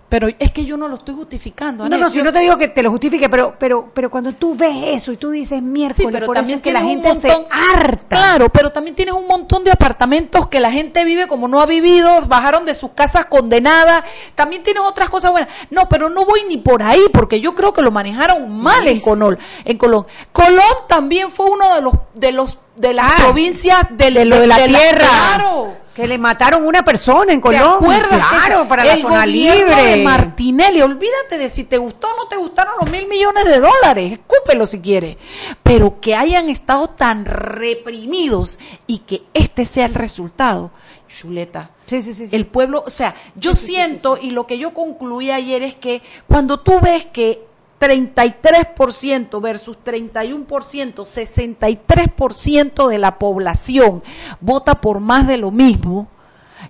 Pero 0.10 0.30
es 0.40 0.52
que 0.54 0.64
yo 0.64 0.78
no 0.78 0.88
lo 0.88 0.96
estoy 0.96 1.16
justificando. 1.16 1.90
no, 1.90 1.98
no, 1.98 2.10
si 2.10 2.18
Yo- 2.20 2.24
no 2.24 2.32
te 2.32 2.40
digo 2.40 2.58
que 2.58 2.70
te 2.70 2.82
lo 2.82 2.92
justifique, 2.92 3.28
pero, 3.28 3.56
pero, 3.60 3.90
pero 3.94 4.10
cuando 4.10 4.32
tú 4.32 4.56
ves 4.56 4.76
eso 4.86 5.12
y 5.12 5.18
tú 5.18 5.32
dices 5.32 5.62
miércoles, 5.62 5.98
Sí, 5.98 6.04
pero 6.10 6.26
por 6.28 6.36
eso 6.38 6.42
también 6.42 6.60
es 6.60 6.64
que 6.64 6.72
la 6.72 6.82
gente 6.82 7.10
montón- 7.10 7.22
se 7.22 7.48
harta. 7.76 8.08
Claro, 8.08 8.50
pero 8.50 8.72
también 8.72 8.96
tienes 8.96 9.14
un 9.16 9.28
montón 9.28 9.66
de 9.66 9.72
apartamentos 9.72 10.48
que 10.48 10.62
la 10.62 10.72
gente 10.72 11.04
vive 11.04 11.28
como 11.28 11.50
no 11.50 11.60
ha 11.60 11.66
vivido, 11.66 12.22
bajaron 12.26 12.66
de 12.66 12.74
sus 12.74 12.92
casas 12.92 13.26
condenadas. 13.26 14.06
También 14.34 14.64
tienes 14.64 14.82
otras 14.84 15.10
cosas 15.10 15.32
buenas. 15.32 15.50
No, 15.72 15.90
pero 15.90 16.10
no 16.10 16.24
voy 16.26 16.42
ni 16.48 16.58
por 16.58 16.84
ahí 16.84 17.02
porque 17.12 17.42
yo 17.42 17.54
creo 17.54 17.74
que 17.74 17.82
lo 17.82 17.92
manejaron 17.92 18.50
mal 18.58 18.88
en. 18.88 19.02
Colón. 19.02 19.38
En 19.66 19.78
Colón. 19.78 20.06
Colón 20.32 20.64
también 20.88 21.30
fue 21.30 21.50
uno 21.50 21.76
de 21.76 21.82
los 21.82 21.94
de 22.14 22.32
los 22.32 22.60
de 22.78 22.94
las 22.94 23.12
Ah, 23.12 23.16
provincias 23.24 23.80
del- 23.90 24.14
de 24.14 24.26
lo 24.26 24.40
de 24.40 24.48
la 24.48 24.56
tierra. 24.64 25.06
Claro. 25.36 25.74
Que 25.98 26.06
le 26.06 26.20
mataron 26.20 26.64
una 26.64 26.86
persona 26.86 27.34
en 27.34 27.40
¿Te 27.40 27.42
Colón. 27.42 27.78
acuerdas? 27.78 28.24
Claro, 28.30 28.68
para 28.68 28.86
la 28.86 28.98
zona 28.98 29.26
libre. 29.26 29.76
de 29.84 30.04
Martinelli, 30.04 30.80
olvídate 30.84 31.40
de 31.40 31.50
si 31.50 31.64
te 31.64 31.80
gustó 31.80 32.08
o 32.14 32.16
no 32.16 32.28
te 32.28 32.36
gustaron 32.36 32.74
los 32.80 32.88
mil 32.92 33.08
millones 33.08 33.46
de 33.46 33.60
dólares, 33.60 34.12
escúpelo 34.12 34.68
si 34.68 34.80
quieres, 34.80 35.18
pero 35.64 36.00
que 36.00 36.14
hayan 36.16 36.50
estado 36.50 36.92
tan 36.92 37.26
reprimidos 37.26 38.60
y 38.86 39.00
que 39.00 39.24
este 39.34 39.66
sea 39.66 39.88
el 39.88 39.96
resultado, 39.96 40.70
chuleta. 41.08 41.72
Sí, 41.88 42.04
sí, 42.04 42.14
sí. 42.14 42.28
sí. 42.28 42.36
El 42.36 42.46
pueblo, 42.46 42.84
o 42.86 42.92
sea, 42.92 43.16
yo 43.34 43.56
siento 43.56 44.20
y 44.22 44.30
lo 44.30 44.46
que 44.46 44.60
yo 44.60 44.76
concluí 44.76 45.32
ayer 45.32 45.64
es 45.64 45.74
que 45.74 46.04
cuando 46.28 46.60
tú 46.60 46.80
ves 46.80 47.08
que 47.08 47.47
33% 47.80 49.42
versus 49.42 49.78
31%, 49.84 50.48
63% 50.48 52.88
de 52.88 52.98
la 52.98 53.20
población 53.20 54.04
vota 54.42 54.82
por 54.82 55.00
más 55.00 55.28
de 55.28 55.38
lo 55.38 55.52
mismo, 55.52 56.08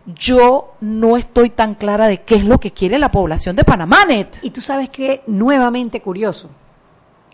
yo 0.06 0.74
no 0.82 1.18
estoy 1.18 1.50
tan 1.50 1.76
clara 1.76 2.08
de 2.08 2.22
qué 2.22 2.36
es 2.36 2.46
lo 2.46 2.60
que 2.60 2.72
quiere 2.72 3.00
la 3.00 3.12
población 3.12 3.56
de 3.56 3.64
Panamá, 3.64 4.06
Net. 4.06 4.38
Y 4.42 4.52
tú 4.52 4.62
sabes 4.62 4.90
que, 4.90 5.24
nuevamente 5.28 6.02
curioso, 6.02 6.50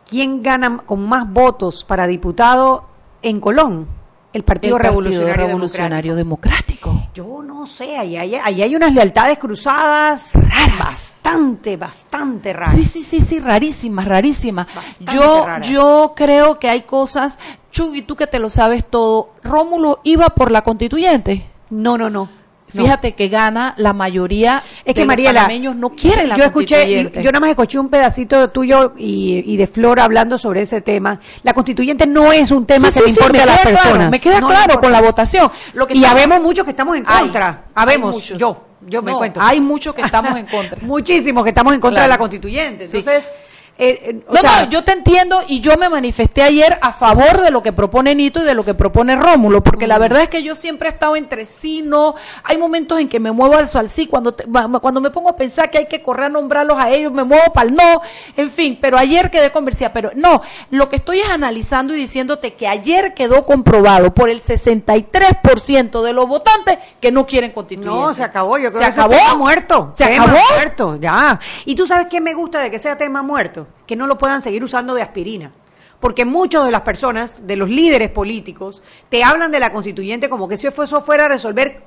¿quién 0.08 0.44
gana 0.44 0.84
con 0.86 1.08
más 1.08 1.32
votos 1.32 1.84
para 1.84 2.08
diputado 2.08 2.86
en 3.22 3.40
Colón? 3.40 4.03
El 4.34 4.44
Partido, 4.44 4.78
El 4.78 4.82
Partido 4.82 4.92
Revolucionario, 5.02 5.46
Revolucionario 5.48 6.16
Democrático. 6.16 6.90
Democrático. 6.90 7.12
Yo 7.14 7.44
no 7.44 7.68
sé, 7.68 7.98
ahí 7.98 8.18
hay, 8.18 8.36
ahí 8.36 8.62
hay 8.64 8.76
unas 8.76 8.94
lealtades 8.94 9.38
cruzadas 9.38 10.34
Raras. 10.36 10.80
bastante, 10.80 11.78
bastante 11.78 12.52
raras. 12.52 12.76
Sí, 12.76 12.84
sí, 12.84 13.04
sí, 13.04 13.22
sí, 13.22 13.40
rarísimas, 13.40 14.08
rarísimas. 14.08 14.68
Bastante 14.74 15.14
Yo, 15.14 15.46
raras. 15.46 15.70
yo 15.70 16.14
creo 16.16 16.60
que 16.60 16.68
hay 16.70 16.82
cosas, 16.82 17.40
Chugui, 17.72 18.02
tú 18.02 18.16
que 18.16 18.28
te 18.28 18.40
lo 18.40 18.50
sabes 18.50 18.84
todo, 18.90 19.32
Rómulo 19.44 20.00
iba 20.04 20.30
por 20.30 20.52
la 20.52 20.64
constituyente. 20.64 21.48
No, 21.70 21.98
no, 21.98 22.10
no. 22.10 22.28
Fíjate 22.68 23.14
que 23.14 23.28
gana 23.28 23.74
la 23.78 23.94
mayoría 23.94 24.64
Es 24.84 24.94
que 24.94 25.02
de 25.02 25.06
Mariela, 25.06 25.34
los 25.34 25.42
panameños 25.44 25.76
no 25.76 25.90
quieren 25.92 26.30
la 26.30 26.36
yo 26.36 26.44
escuché, 26.44 26.76
constituyente. 26.78 27.22
yo 27.24 27.32
nada 27.32 27.40
más 27.42 27.50
escuché 27.52 27.78
un 27.80 27.90
pedacito 27.90 28.50
tuyo 28.50 28.94
y, 28.98 29.44
y 29.46 29.58
de 29.58 29.68
Flor 29.68 30.00
hablando 30.00 30.38
sobre 30.38 30.62
ese 30.62 30.82
tema. 30.82 31.20
La 31.44 31.54
constituyente 31.54 32.08
no 32.08 32.32
es 32.32 32.52
un 32.52 32.66
tema 32.66 32.90
Sí, 32.90 33.00
que 33.02 33.08
sí, 33.10 33.14
le 33.16 33.22
importe 33.22 33.42
a 33.42 33.46
las 33.46 33.60
claro, 33.62 33.78
personas. 33.78 34.12
me 34.12 34.20
queda 34.20 34.40
No 34.42 34.48
claro 34.48 34.80
con 34.80 34.92
la 34.92 35.02
votación. 35.02 35.52
Lo 35.74 35.86
que 35.88 35.96
y 35.98 36.04
habemos 36.06 36.42
muchos 36.42 36.64
que 36.66 36.72
estamos 36.72 36.98
en 36.98 37.04
Hay, 37.08 37.22
contra. 37.24 37.48
hay 37.50 37.56
habemos, 37.76 38.16
muchos. 38.16 38.38
yo, 38.38 38.64
yo 38.88 39.02
me 39.02 39.12
No, 39.12 39.18
cuento. 39.18 39.40
Hay 39.42 39.62
muchos 39.62 39.94
que 39.94 40.02
estamos 40.02 40.36
en 40.38 40.46
contra. 40.48 40.78
Muchísimos 40.82 41.44
que 41.44 41.50
estamos 41.50 41.74
en 41.74 41.80
contra 41.80 41.98
Claro. 42.02 42.08
de 42.08 42.14
la 42.14 42.18
constituyente. 42.18 42.86
Entonces, 42.86 43.30
eh, 43.78 44.00
eh, 44.04 44.24
o 44.28 44.34
no, 44.34 44.40
sea, 44.40 44.64
no, 44.66 44.70
yo 44.70 44.84
te 44.84 44.92
entiendo 44.92 45.42
y 45.48 45.60
yo 45.60 45.76
me 45.78 45.90
manifesté 45.90 46.44
ayer 46.44 46.78
a 46.82 46.94
favor 46.94 47.42
de 47.42 47.50
lo 47.50 47.64
que 47.64 47.74
propone 47.74 48.14
Nito 48.14 48.40
y 48.42 48.44
de 48.46 48.54
lo 48.54 48.64
que 48.64 48.76
propone 48.76 49.16
Rómulo, 49.16 49.64
porque 49.64 49.88
la 49.88 49.98
verdad 49.98 50.22
es 50.22 50.30
que 50.30 50.44
yo 50.44 50.54
siempre 50.54 50.90
he 50.90 50.92
estado 50.92 51.16
entre 51.16 51.44
sí, 51.46 51.82
no. 51.84 52.14
Hay 52.44 52.58
momentos 52.60 53.00
en 53.00 53.10
que 53.10 53.20
me 53.20 53.32
muevo 53.32 53.56
al, 53.56 53.68
al 53.74 53.90
sí, 53.90 54.06
cuando, 54.08 54.34
te- 54.36 54.46
cuando 54.80 55.02
me 55.02 55.10
pongo 55.10 55.30
a 55.30 55.36
pensar 55.36 55.72
que 55.72 55.80
hay 55.80 55.88
que 55.88 56.04
correr 56.04 56.26
a 56.26 56.30
nombrarlos 56.30 56.78
a 56.78 56.90
ellos, 56.92 57.12
me 57.12 57.24
muevo 57.24 57.52
para 57.52 57.68
el 57.68 57.76
no, 57.76 58.02
en 58.38 58.50
fin, 58.52 58.78
pero 58.80 58.98
ayer 58.98 59.32
quedé 59.32 59.52
convencida. 59.52 59.92
Pero 59.92 60.12
no, 60.16 60.42
lo 60.70 60.88
que 60.90 60.98
estoy 60.98 61.20
es 61.22 61.30
analizando 61.32 61.94
y 61.96 61.98
diciéndote 61.98 62.54
que 62.54 62.68
ayer 62.68 63.14
quedó 63.16 63.44
comprobado 63.46 64.14
por 64.14 64.30
el 64.30 64.40
63% 64.42 66.02
de 66.04 66.14
los 66.14 66.28
votantes 66.28 66.78
que 67.02 67.12
no 67.12 67.26
quieren 67.26 67.52
constituyente. 67.52 68.00
No, 68.00 68.14
se 68.14 68.24
acabó. 68.24 68.58
Yo 68.58 68.72
creo 68.72 68.82
se 68.84 68.88
que 68.94 69.00
acabó. 69.02 69.14
tema 69.16 69.36
muerto. 69.36 69.92
Se 69.94 70.06
Tema 70.06 70.24
acabó. 70.26 70.40
muerto, 70.56 70.98
ya. 71.00 71.40
Y 71.66 71.76
tú 71.76 71.86
sabes 71.88 72.08
qué 72.10 72.22
me 72.22 72.34
gusta 72.34 72.60
de 72.60 72.70
que 72.72 72.80
sea 72.80 72.98
tema 72.98 73.22
muerto, 73.24 73.63
que 73.86 73.96
no 73.96 74.08
lo 74.08 74.18
puedan 74.18 74.42
seguir 74.42 74.64
usando 74.64 74.94
de 74.94 75.02
aspirina. 75.02 75.52
Porque 76.00 76.26
muchas 76.26 76.66
de 76.66 76.72
las 76.72 76.82
personas, 76.82 77.48
de 77.48 77.56
los 77.56 77.70
líderes 77.70 78.10
políticos, 78.12 78.84
te 79.10 79.24
hablan 79.24 79.52
de 79.52 79.60
la 79.60 79.72
constituyente 79.72 80.30
como 80.30 80.48
que 80.48 80.58
si 80.58 80.68
eso 80.68 81.02
fuera 81.02 81.26
a 81.26 81.28
resolver, 81.30 81.82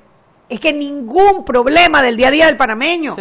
es 0.49 0.59
que 0.59 0.73
ningún 0.73 1.45
problema 1.45 2.01
del 2.01 2.17
día 2.17 2.29
a 2.29 2.31
día 2.31 2.45
del 2.47 2.57
panameño. 2.57 3.15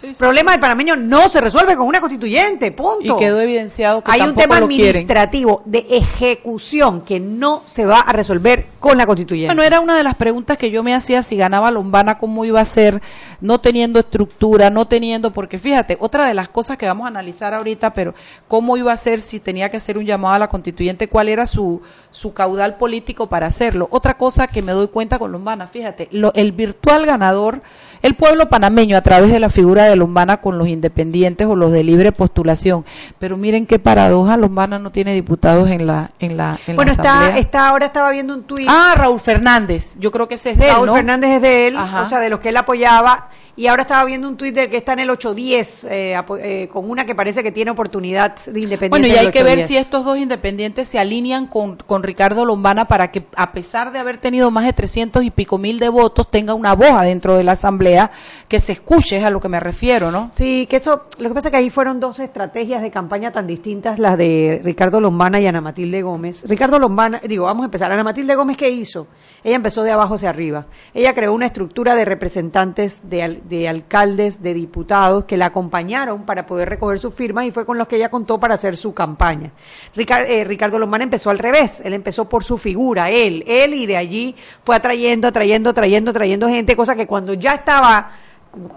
Sí, 0.00 0.14
sí. 0.14 0.18
problema 0.18 0.52
del 0.52 0.60
panameño 0.60 0.96
no 0.96 1.28
se 1.28 1.40
resuelve 1.40 1.76
con 1.76 1.86
una 1.86 2.00
constituyente, 2.00 2.72
punto. 2.72 3.16
Y 3.16 3.18
quedó 3.18 3.40
evidenciado 3.40 4.02
que 4.02 4.10
Hay 4.10 4.20
un 4.22 4.34
tema 4.34 4.56
administrativo 4.58 5.62
de 5.64 5.86
ejecución 5.90 7.02
que 7.02 7.20
no 7.20 7.62
se 7.66 7.84
va 7.86 8.00
a 8.00 8.12
resolver 8.12 8.66
con 8.78 8.96
la 8.96 9.06
constituyente. 9.06 9.48
Bueno, 9.54 9.62
era 9.62 9.80
una 9.80 9.96
de 9.96 10.02
las 10.02 10.14
preguntas 10.14 10.56
que 10.56 10.70
yo 10.70 10.82
me 10.82 10.94
hacía 10.94 11.22
si 11.22 11.36
ganaba 11.36 11.70
Lombana, 11.70 12.18
cómo 12.18 12.44
iba 12.44 12.60
a 12.60 12.64
ser, 12.64 13.00
no 13.40 13.60
teniendo 13.60 13.98
estructura, 13.98 14.70
no 14.70 14.86
teniendo, 14.86 15.32
porque 15.32 15.58
fíjate, 15.58 15.96
otra 16.00 16.26
de 16.26 16.34
las 16.34 16.48
cosas 16.48 16.78
que 16.78 16.86
vamos 16.86 17.04
a 17.04 17.08
analizar 17.08 17.52
ahorita, 17.54 17.92
pero 17.92 18.14
cómo 18.48 18.76
iba 18.76 18.92
a 18.92 18.96
ser 18.96 19.20
si 19.20 19.40
tenía 19.40 19.70
que 19.70 19.76
hacer 19.76 19.98
un 19.98 20.06
llamado 20.06 20.34
a 20.34 20.38
la 20.38 20.48
constituyente, 20.48 21.08
cuál 21.08 21.28
era 21.28 21.46
su, 21.46 21.82
su 22.10 22.32
caudal 22.32 22.76
político 22.76 23.28
para 23.28 23.46
hacerlo. 23.46 23.88
Otra 23.90 24.16
cosa 24.16 24.46
que 24.46 24.62
me 24.62 24.72
doy 24.72 24.88
cuenta 24.88 25.18
con 25.18 25.32
Lombana, 25.32 25.66
fíjate, 25.66 26.08
lo- 26.12 26.32
el 26.34 26.52
virtual 26.52 27.04
ganador, 27.06 27.62
el 28.02 28.14
pueblo 28.14 28.48
panameño 28.48 28.96
a 28.96 29.02
través 29.02 29.30
de 29.30 29.40
la 29.40 29.50
figura 29.50 29.84
de 29.84 29.89
Lombana 29.96 30.40
con 30.40 30.58
los 30.58 30.68
independientes 30.68 31.46
o 31.46 31.56
los 31.56 31.72
de 31.72 31.84
libre 31.84 32.12
postulación. 32.12 32.84
Pero 33.18 33.36
miren 33.36 33.66
qué 33.66 33.78
paradoja, 33.78 34.36
Lombana 34.36 34.78
no 34.78 34.90
tiene 34.90 35.12
diputados 35.14 35.70
en 35.70 35.86
la, 35.86 36.10
en 36.18 36.36
la, 36.36 36.58
en 36.66 36.76
bueno, 36.76 36.90
la 36.90 36.92
está, 36.92 37.38
está, 37.38 37.68
ahora 37.68 37.86
estaba 37.86 38.10
viendo 38.10 38.34
un 38.34 38.42
tuit. 38.44 38.68
Ah, 38.68 38.94
Raúl 38.96 39.20
Fernández. 39.20 39.96
Yo 39.98 40.10
creo 40.10 40.28
que 40.28 40.34
ese 40.34 40.50
es 40.50 40.58
de 40.58 40.68
él, 40.68 40.74
Raúl 40.74 40.86
¿no? 40.86 40.94
Fernández 40.94 41.30
es 41.36 41.42
de 41.42 41.68
él, 41.68 41.76
Ajá. 41.76 42.02
o 42.02 42.08
sea, 42.08 42.18
de 42.20 42.30
los 42.30 42.40
que 42.40 42.50
él 42.50 42.56
apoyaba. 42.56 43.28
Y 43.56 43.66
ahora 43.66 43.82
estaba 43.82 44.04
viendo 44.04 44.28
un 44.28 44.36
tuit 44.36 44.54
del 44.54 44.68
que 44.70 44.76
está 44.76 44.92
en 44.92 45.00
el 45.00 45.10
810, 45.10 45.84
eh, 45.84 46.16
eh, 46.40 46.68
con 46.72 46.88
una 46.88 47.04
que 47.04 47.14
parece 47.14 47.42
que 47.42 47.52
tiene 47.52 47.70
oportunidad 47.70 48.36
de 48.36 48.60
independiente. 48.60 48.88
Bueno, 48.88 49.06
y 49.06 49.12
hay 49.12 49.32
que 49.32 49.42
ver 49.42 49.58
810. 49.58 49.68
si 49.68 49.76
estos 49.76 50.04
dos 50.04 50.18
independientes 50.18 50.88
se 50.88 50.98
alinean 50.98 51.46
con, 51.46 51.76
con 51.76 52.02
Ricardo 52.02 52.44
Lombana 52.44 52.86
para 52.86 53.10
que, 53.10 53.24
a 53.36 53.52
pesar 53.52 53.92
de 53.92 53.98
haber 53.98 54.18
tenido 54.18 54.50
más 54.50 54.64
de 54.64 54.72
300 54.72 55.22
y 55.24 55.30
pico 55.30 55.58
mil 55.58 55.78
de 55.78 55.88
votos, 55.88 56.28
tenga 56.28 56.54
una 56.54 56.74
voz 56.74 57.02
dentro 57.02 57.36
de 57.36 57.44
la 57.44 57.52
asamblea 57.52 58.10
que 58.48 58.60
se 58.60 58.72
escuche, 58.72 59.18
es 59.18 59.24
a 59.24 59.30
lo 59.30 59.40
que 59.40 59.48
me 59.48 59.60
refiero, 59.60 60.10
¿no? 60.10 60.28
Sí, 60.32 60.66
que 60.68 60.76
eso, 60.76 61.02
lo 61.18 61.28
que 61.28 61.34
pasa 61.34 61.48
es 61.48 61.52
que 61.52 61.58
ahí 61.58 61.70
fueron 61.70 62.00
dos 62.00 62.18
estrategias 62.18 62.82
de 62.82 62.90
campaña 62.90 63.32
tan 63.32 63.46
distintas, 63.46 63.98
las 63.98 64.16
de 64.16 64.60
Ricardo 64.64 65.00
Lombana 65.00 65.40
y 65.40 65.46
Ana 65.46 65.60
Matilde 65.60 66.02
Gómez. 66.02 66.44
Ricardo 66.48 66.78
Lombana, 66.78 67.20
digo, 67.26 67.44
vamos 67.44 67.62
a 67.62 67.66
empezar. 67.66 67.92
Ana 67.92 68.04
Matilde 68.04 68.34
Gómez, 68.34 68.56
¿qué 68.56 68.70
hizo? 68.70 69.06
Ella 69.44 69.56
empezó 69.56 69.82
de 69.82 69.90
abajo 69.90 70.14
hacia 70.14 70.30
arriba. 70.30 70.66
Ella 70.94 71.14
creó 71.14 71.32
una 71.32 71.46
estructura 71.46 71.94
de 71.94 72.04
representantes, 72.04 73.08
de, 73.08 73.39
de 73.48 73.68
alcaldes, 73.68 74.42
de 74.42 74.54
diputados 74.54 75.24
que 75.24 75.36
la 75.36 75.46
acompañaron 75.46 76.24
para 76.24 76.46
poder 76.46 76.68
recoger 76.68 76.98
sus 76.98 77.14
firmas 77.14 77.46
y 77.46 77.50
fue 77.50 77.64
con 77.66 77.78
los 77.78 77.88
que 77.88 77.96
ella 77.96 78.10
contó 78.10 78.38
para 78.38 78.54
hacer 78.54 78.76
su 78.76 78.94
campaña. 78.94 79.52
Ricar- 79.94 80.26
eh, 80.28 80.44
Ricardo 80.44 80.78
Lombana 80.78 81.04
empezó 81.04 81.30
al 81.30 81.38
revés. 81.38 81.82
Él 81.84 81.92
empezó 81.94 82.28
por 82.28 82.44
su 82.44 82.58
figura, 82.58 83.10
él, 83.10 83.44
él 83.46 83.74
y 83.74 83.86
de 83.86 83.96
allí 83.96 84.34
fue 84.62 84.76
atrayendo, 84.76 85.28
atrayendo, 85.28 85.70
atrayendo, 85.70 86.10
atrayendo 86.10 86.48
gente, 86.48 86.76
cosa 86.76 86.94
que 86.94 87.06
cuando 87.06 87.34
ya 87.34 87.54
estaba 87.54 88.10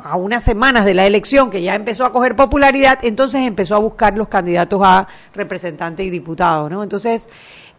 a 0.04 0.16
unas 0.18 0.44
semanas 0.44 0.86
de 0.86 0.94
la 0.94 1.06
elección 1.08 1.50
que 1.50 1.62
ya 1.64 1.74
empezó 1.74 2.06
a 2.06 2.12
coger 2.12 2.36
popularidad, 2.36 3.00
entonces 3.02 3.42
empezó 3.42 3.76
a 3.76 3.80
buscar 3.80 4.16
los 4.18 4.28
candidatos 4.28 4.80
a 4.84 5.08
representantes 5.34 6.06
y 6.06 6.10
diputados, 6.12 6.70
¿no? 6.70 6.84
Entonces, 6.84 7.28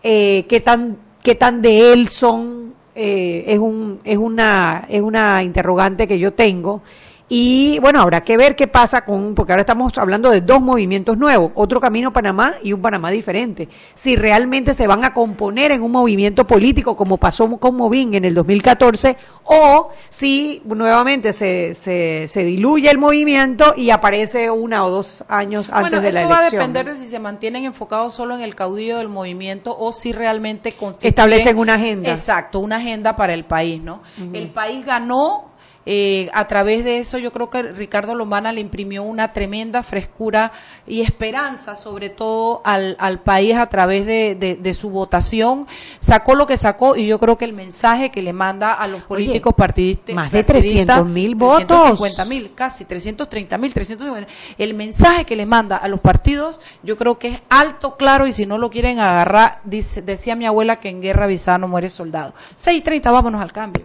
eh, 0.03 0.44
¿qué 0.49 0.61
tan 0.61 0.97
qué 1.23 1.37
tan 1.37 1.62
de 1.62 1.92
él 1.92 2.09
son 2.09 2.75
eh, 2.94 3.44
es 3.46 3.59
un 3.59 4.00
es 4.04 4.18
una 4.18 4.87
es 4.88 5.02
una 5.02 5.42
interrogante 5.42 6.07
que 6.07 6.18
yo 6.18 6.33
tengo 6.33 6.83
y 7.28 7.78
bueno 7.80 8.00
habrá 8.00 8.22
que 8.22 8.37
ver 8.37 8.54
qué 8.54 8.66
pasa 8.66 9.04
con 9.04 9.34
porque 9.34 9.52
ahora 9.52 9.62
estamos 9.62 9.96
hablando 9.96 10.30
de 10.30 10.42
dos 10.42 10.60
movimientos 10.60 11.16
nuevos 11.16 11.52
otro 11.54 11.80
camino 11.80 12.12
Panamá 12.12 12.56
y 12.62 12.72
un 12.72 12.82
Panamá 12.82 13.10
diferente 13.10 13.68
si 13.94 14.16
realmente 14.16 14.74
se 14.74 14.87
van 14.87 15.04
a 15.04 15.14
componer 15.14 15.72
en 15.72 15.82
un 15.82 15.92
movimiento 15.92 16.46
político 16.46 16.96
como 16.96 17.16
pasó 17.16 17.44
con 17.56 17.76
Movín 17.76 18.14
en 18.14 18.24
el 18.24 18.34
2014 18.34 19.16
o 19.44 19.88
si 20.08 20.62
nuevamente 20.64 21.32
se, 21.32 21.74
se, 21.74 22.26
se 22.28 22.44
diluye 22.44 22.90
el 22.90 22.98
movimiento 22.98 23.74
y 23.76 23.90
aparece 23.90 24.50
una 24.50 24.84
o 24.84 24.90
dos 24.90 25.24
años 25.28 25.70
antes 25.70 25.90
bueno, 25.90 26.00
de 26.00 26.12
la 26.12 26.20
eso 26.20 26.28
elección 26.28 26.30
va 26.30 26.46
a 26.46 26.50
depender 26.50 26.87
¿no? 26.87 26.92
de 26.92 26.98
si 26.98 27.06
se 27.06 27.18
mantienen 27.18 27.64
enfocados 27.64 28.14
solo 28.14 28.34
en 28.34 28.42
el 28.42 28.54
caudillo 28.54 28.98
del 28.98 29.08
movimiento 29.08 29.76
o 29.78 29.92
si 29.92 30.12
realmente 30.12 30.74
Establecen 31.00 31.58
una 31.58 31.74
agenda. 31.74 32.10
Exacto, 32.10 32.60
una 32.60 32.76
agenda 32.76 33.16
para 33.16 33.34
el 33.34 33.44
país, 33.44 33.82
¿no? 33.82 34.00
El 34.32 34.48
país 34.48 34.84
ganó 34.84 35.53
eh, 35.87 36.31
a 36.33 36.47
través 36.49 36.85
de 36.85 36.99
eso 36.99 37.18
yo 37.18 37.33
creo 37.33 37.51
que 37.51 37.62
Ricardo 37.62 38.14
Lombana 38.14 38.53
le 38.53 38.61
imprimió 38.61 39.03
una 39.03 39.33
tremenda 39.33 39.83
frescura 39.83 40.51
y 40.87 41.03
esperanza 41.03 41.77
sobre 41.77 42.09
todo 42.11 42.62
al, 42.64 42.97
al 42.99 43.20
país 43.20 43.55
a 43.57 43.66
través 43.68 44.07
de, 44.07 44.35
de- 44.35 44.57
de 44.57 44.75
su 44.75 44.88
votación 44.90 45.66
sacó 46.01 46.35
lo 46.35 46.47
que 46.47 46.57
sacó 46.57 46.97
y 46.97 47.07
yo 47.07 47.18
creo 47.18 47.37
que 47.37 47.44
el 47.44 47.53
mensaje 47.53 48.11
que 48.11 48.23
le 48.23 48.33
manda 48.33 48.73
a 48.73 48.87
los 48.88 49.03
políticos 49.03 49.53
partidistas 49.55 50.14
más 50.14 50.33
de 50.33 50.42
partidistas, 50.44 51.01
300.000 51.03 51.37
votos. 51.37 51.66
350 51.66 52.25
mil, 52.25 52.55
casi 52.55 52.85
330 52.85 53.59
mil, 53.59 53.75
350. 53.75 54.29
El 54.59 54.75
mensaje 54.75 55.25
que 55.25 55.37
le 55.37 55.47
manda 55.47 55.77
a 55.77 55.88
los 55.88 56.01
partidos, 56.01 56.61
yo 56.83 56.97
creo 56.97 57.18
que 57.18 57.29
es 57.29 57.40
alto, 57.51 57.97
claro, 57.97 58.27
y 58.27 58.33
si 58.33 58.47
no 58.47 58.59
lo 58.59 58.70
quieren 58.70 58.99
agarrar, 59.01 59.61
dice, 59.64 60.03
decía 60.03 60.35
mi 60.37 60.47
abuela 60.47 60.77
que 60.77 60.88
en 60.88 61.03
guerra 61.03 61.25
avisada 61.25 61.59
no 61.59 61.68
muere 61.68 61.90
soldado. 61.90 62.33
6.30, 62.59 63.12
vámonos 63.12 63.42
al 63.42 63.53
cambio. 63.53 63.85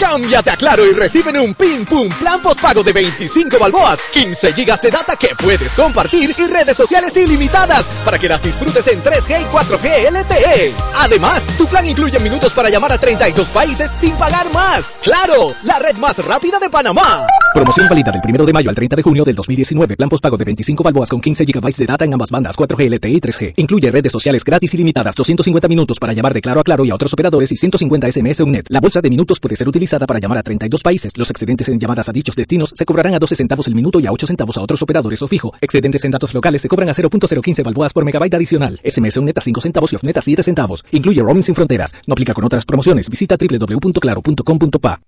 Cámbiate 0.00 0.48
a 0.48 0.56
Claro 0.56 0.86
y 0.86 0.94
reciben 0.94 1.38
un 1.38 1.52
Pin 1.54 1.84
Pum 1.84 2.08
Plan 2.18 2.40
postpago 2.40 2.82
de 2.82 2.90
25 2.90 3.58
balboas, 3.58 4.00
15 4.10 4.54
gigas 4.54 4.80
de 4.80 4.90
data 4.90 5.14
que 5.14 5.28
puedes 5.36 5.76
compartir 5.76 6.34
y 6.38 6.46
redes 6.46 6.74
sociales 6.74 7.14
ilimitadas 7.18 7.90
para 8.02 8.18
que 8.18 8.26
las 8.26 8.42
disfrutes 8.42 8.88
en 8.88 9.02
3G 9.02 9.42
y 9.42 9.44
4G 9.44 10.10
LTE. 10.10 10.72
Además, 10.96 11.46
tu 11.58 11.66
plan 11.66 11.86
incluye 11.86 12.18
minutos 12.18 12.54
para 12.54 12.70
llamar 12.70 12.92
a 12.92 12.98
32 12.98 13.48
países 13.50 13.90
sin 13.90 14.14
pagar 14.16 14.50
más. 14.54 14.98
¡Claro! 15.02 15.54
La 15.64 15.78
red 15.78 15.96
más 15.96 16.24
rápida 16.24 16.58
de 16.58 16.70
Panamá. 16.70 17.26
Promoción 17.52 17.88
válida 17.88 18.10
del 18.10 18.22
1 18.24 18.46
de 18.46 18.52
mayo 18.52 18.70
al 18.70 18.76
30 18.76 18.96
de 18.96 19.02
junio 19.02 19.24
del 19.24 19.34
2019. 19.34 19.96
Plan 19.96 20.08
postpago 20.08 20.38
de 20.38 20.44
25 20.44 20.82
balboas 20.82 21.10
con 21.10 21.20
15 21.20 21.44
GB 21.44 21.74
de 21.76 21.86
data 21.86 22.04
en 22.06 22.14
ambas 22.14 22.30
bandas 22.30 22.56
4G 22.56 22.88
LTE 22.88 23.10
y 23.10 23.20
3G. 23.20 23.54
Incluye 23.56 23.90
redes 23.90 24.12
sociales 24.12 24.44
gratis 24.44 24.72
y 24.72 24.78
limitadas, 24.78 25.14
250 25.14 25.68
minutos 25.68 25.98
para 25.98 26.14
llamar 26.14 26.32
de 26.32 26.40
claro 26.40 26.60
a 26.60 26.64
claro 26.64 26.86
y 26.86 26.90
a 26.90 26.94
otros 26.94 27.12
operadores 27.12 27.52
y 27.52 27.56
150 27.56 28.10
SMS 28.10 28.40
UNET. 28.40 28.66
La 28.70 28.80
bolsa 28.80 29.00
de 29.00 29.10
minutos 29.10 29.40
puede 29.40 29.56
ser 29.56 29.68
utilizada 29.68 29.89
para 29.98 30.20
llamar 30.20 30.38
a 30.38 30.42
32 30.42 30.82
países. 30.82 31.12
Los 31.16 31.30
excedentes 31.30 31.68
en 31.68 31.80
llamadas 31.80 32.08
a 32.08 32.12
dichos 32.12 32.36
destinos 32.36 32.72
se 32.74 32.84
cobrarán 32.84 33.14
a 33.14 33.18
12 33.18 33.34
centavos 33.34 33.66
el 33.66 33.74
minuto 33.74 33.98
y 34.00 34.06
a 34.06 34.12
8 34.12 34.26
centavos 34.28 34.56
a 34.56 34.62
otros 34.62 34.80
operadores 34.82 35.20
o 35.22 35.28
fijo. 35.28 35.52
Excedentes 35.60 36.04
en 36.04 36.12
datos 36.12 36.32
locales 36.34 36.62
se 36.62 36.68
cobran 36.68 36.88
a 36.88 36.92
0.015 36.92 37.64
balboas 37.64 37.92
por 37.92 38.04
megabyte 38.04 38.34
adicional. 38.34 38.80
SMS 38.84 39.16
UNET 39.16 39.38
a 39.38 39.40
5 39.40 39.60
centavos 39.60 39.92
y 39.92 39.96
OFNET 39.96 40.16
a 40.16 40.22
7 40.22 40.42
centavos. 40.42 40.84
Incluye 40.92 41.22
roaming 41.22 41.42
sin 41.42 41.54
fronteras. 41.54 41.94
No 42.06 42.12
aplica 42.12 42.34
con 42.34 42.44
otras 42.44 42.64
promociones. 42.64 43.10
Visita 43.10 43.36
www.claro.com.pa. 43.36 45.00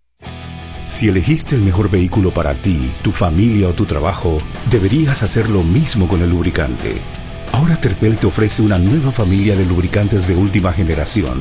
Si 0.88 1.08
elegiste 1.08 1.56
el 1.56 1.62
mejor 1.62 1.88
vehículo 1.88 2.34
para 2.34 2.60
ti, 2.60 2.90
tu 3.00 3.12
familia 3.12 3.68
o 3.68 3.72
tu 3.72 3.86
trabajo, 3.86 4.38
deberías 4.70 5.22
hacer 5.22 5.48
lo 5.48 5.62
mismo 5.62 6.06
con 6.06 6.20
el 6.20 6.28
lubricante. 6.28 7.00
Ahora 7.52 7.76
Terpel 7.76 8.16
te 8.16 8.26
ofrece 8.26 8.62
una 8.62 8.78
nueva 8.78 9.10
familia 9.10 9.56
de 9.56 9.64
lubricantes 9.64 10.26
de 10.26 10.34
última 10.34 10.72
generación, 10.72 11.40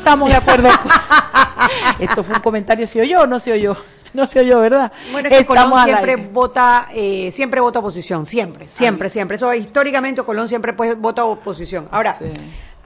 Estamos 0.00 0.28
de 0.30 0.34
acuerdo. 0.36 0.68
con- 0.82 0.90
Esto 2.00 2.22
fue 2.22 2.34
un 2.36 2.40
comentario, 2.42 2.86
¿se 2.86 3.00
oyó 3.02 3.20
o 3.20 3.26
no 3.26 3.38
se 3.38 3.52
oyó? 3.52 3.76
No 4.12 4.26
se 4.26 4.40
oyó, 4.40 4.60
¿verdad? 4.60 4.90
Bueno, 5.12 5.28
es 5.28 5.34
que 5.34 5.40
Estamos 5.42 5.70
Colón 5.70 5.84
siempre 5.84 6.16
vota, 6.16 6.88
eh, 6.92 7.30
siempre 7.30 7.60
vota 7.60 7.78
oposición, 7.78 8.26
siempre, 8.26 8.66
siempre, 8.68 9.08
siempre. 9.10 9.36
Eso 9.36 9.52
históricamente 9.54 10.22
Colón 10.22 10.48
siempre 10.48 10.72
pues, 10.72 10.98
vota 10.98 11.24
oposición. 11.24 11.86
Ahora, 11.92 12.14
Sí. 12.14 12.24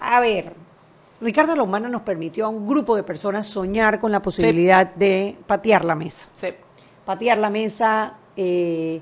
a 0.01 0.21
ver, 0.21 0.53
Ricardo 1.23 1.57
Lombana 1.57 1.89
nos 1.89 2.03
permitió 2.03 2.45
a 2.47 2.49
un 2.49 2.67
grupo 2.69 2.95
de 2.97 3.05
personas 3.05 3.47
soñar 3.47 4.01
con 4.01 4.13
la 4.13 4.21
posibilidad 4.21 4.87
de 4.95 5.37
patear 5.47 5.85
la 5.85 5.95
mesa. 5.95 6.27
Sí. 6.35 6.49
patear 7.07 7.37
la 7.39 7.49
mesa 7.51 8.15
eh, 8.37 9.01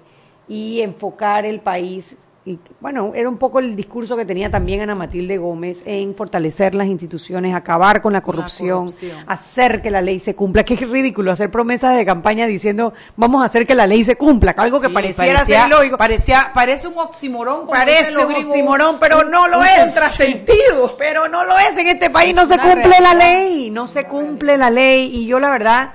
y 0.48 0.80
enfocar 0.80 1.44
el 1.46 1.60
país. 1.60 2.18
Y, 2.44 2.58
bueno, 2.80 3.12
era 3.14 3.28
un 3.28 3.36
poco 3.38 3.60
el 3.60 3.76
discurso 3.76 4.16
que 4.16 4.24
tenía 4.24 4.50
también 4.50 4.80
Ana 4.80 4.96
Matilde 4.96 5.38
Gómez 5.38 5.82
en 5.86 6.12
fortalecer 6.12 6.74
las 6.74 6.88
instituciones, 6.88 7.54
acabar 7.54 8.02
con 8.02 8.12
la 8.12 8.20
corrupción, 8.20 8.78
corrupción. 8.86 9.16
hacer 9.28 9.80
que 9.80 9.92
la 9.92 10.00
ley 10.00 10.18
se 10.18 10.34
cumpla. 10.34 10.64
Que 10.64 10.74
es 10.74 10.88
ridículo 10.90 11.30
hacer 11.30 11.52
promesas 11.52 11.96
de 11.96 12.04
campaña 12.04 12.46
diciendo 12.48 12.92
vamos 13.14 13.42
a 13.42 13.44
hacer 13.46 13.64
que 13.64 13.76
la 13.76 13.86
ley 13.86 14.02
se 14.02 14.16
cumpla, 14.16 14.54
algo 14.56 14.80
que 14.80 14.88
Sí, 14.88 14.92
pareciera 14.92 15.34
parecía- 15.34 15.68
ser. 15.68 15.96
Parecía, 15.96 16.50
parece 16.52 16.88
un 16.88 16.98
oximorón. 16.98 17.60
como 17.60 17.70
Parece 17.72 18.16
un 18.16 18.34
oximorón, 18.34 18.96
pero 18.98 19.22
no 19.22 19.46
lo 19.46 19.60
un 19.60 19.64
es. 19.64 19.78
contrasentido. 19.78 20.96
Pero 20.98 21.28
no 21.28 21.44
lo 21.44 21.56
es. 21.58 21.78
En 21.78 21.86
este 21.86 22.10
país 22.10 22.30
Es 22.30 22.36
no 22.36 22.46
se 22.46 22.58
cumple 22.58 22.94
la 23.00 23.14
ley. 23.14 23.70
No 23.70 23.86
se 23.86 24.04
cumple 24.04 24.56
la 24.56 24.68
ley. 24.70 25.10
Y 25.14 25.26
yo, 25.26 25.38
la 25.38 25.50
verdad, 25.50 25.92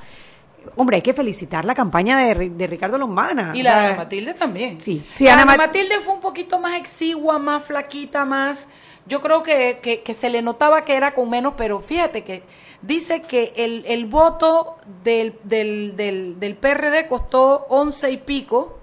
hombre, 0.76 0.98
hay 0.98 1.02
que 1.02 1.14
felicitar 1.14 1.66
la 1.66 1.74
campaña 1.74 2.18
de, 2.20 2.50
de 2.50 2.68
Ricardo 2.68 2.98
Lombana. 2.98 3.52
Y 3.56 3.64
la 3.64 3.80
de 3.80 3.86
Ana 3.88 3.98
Matilde 3.98 4.34
también. 4.34 4.80
Sí. 4.82 5.06
Sí, 5.16 5.26
La 5.26 5.34
Ana 5.34 5.42
Ana 5.44 5.52
Mat- 5.54 5.68
Matilde 5.68 6.00
fue 6.00 6.14
un 6.14 6.20
poquito 6.22 6.60
más 6.60 6.74
exigua, 6.78 7.40
más 7.40 7.64
flaquita, 7.64 8.26
más... 8.26 8.68
Yo 9.06 9.22
creo 9.22 9.42
que, 9.42 9.80
que, 9.82 10.02
que 10.02 10.14
se 10.14 10.30
le 10.30 10.42
notaba 10.42 10.82
que 10.82 10.96
era 10.96 11.14
con 11.14 11.30
menos, 11.30 11.54
pero 11.56 11.80
fíjate 11.80 12.26
que 12.26 12.44
dice 12.82 13.22
que 13.22 13.54
el, 13.56 13.86
el 13.88 14.06
voto 14.06 14.76
del, 15.04 15.40
del, 15.46 15.96
del, 15.96 16.38
del 16.42 16.56
PRD 16.58 17.08
costó 17.08 17.66
once 17.70 18.12
y 18.12 18.18
pico, 18.18 18.80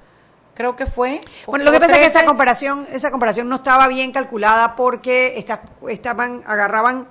creo 0.55 0.77
que 0.77 0.87
fue. 0.87 1.20
Bueno, 1.47 1.66
lo 1.66 1.73
que 1.73 1.79
pasa 1.81 1.92
es 1.92 1.99
que 1.99 2.05
esa 2.07 2.12
13. 2.20 2.27
comparación, 2.27 2.87
esa 2.90 3.11
comparación 3.11 3.51
no 3.51 3.57
estaba 3.57 3.87
bien 3.88 4.12
calculada 4.12 4.77
porque 4.77 5.35
esta- 5.37 5.61
estaban, 5.90 6.42
agarraban 6.47 7.07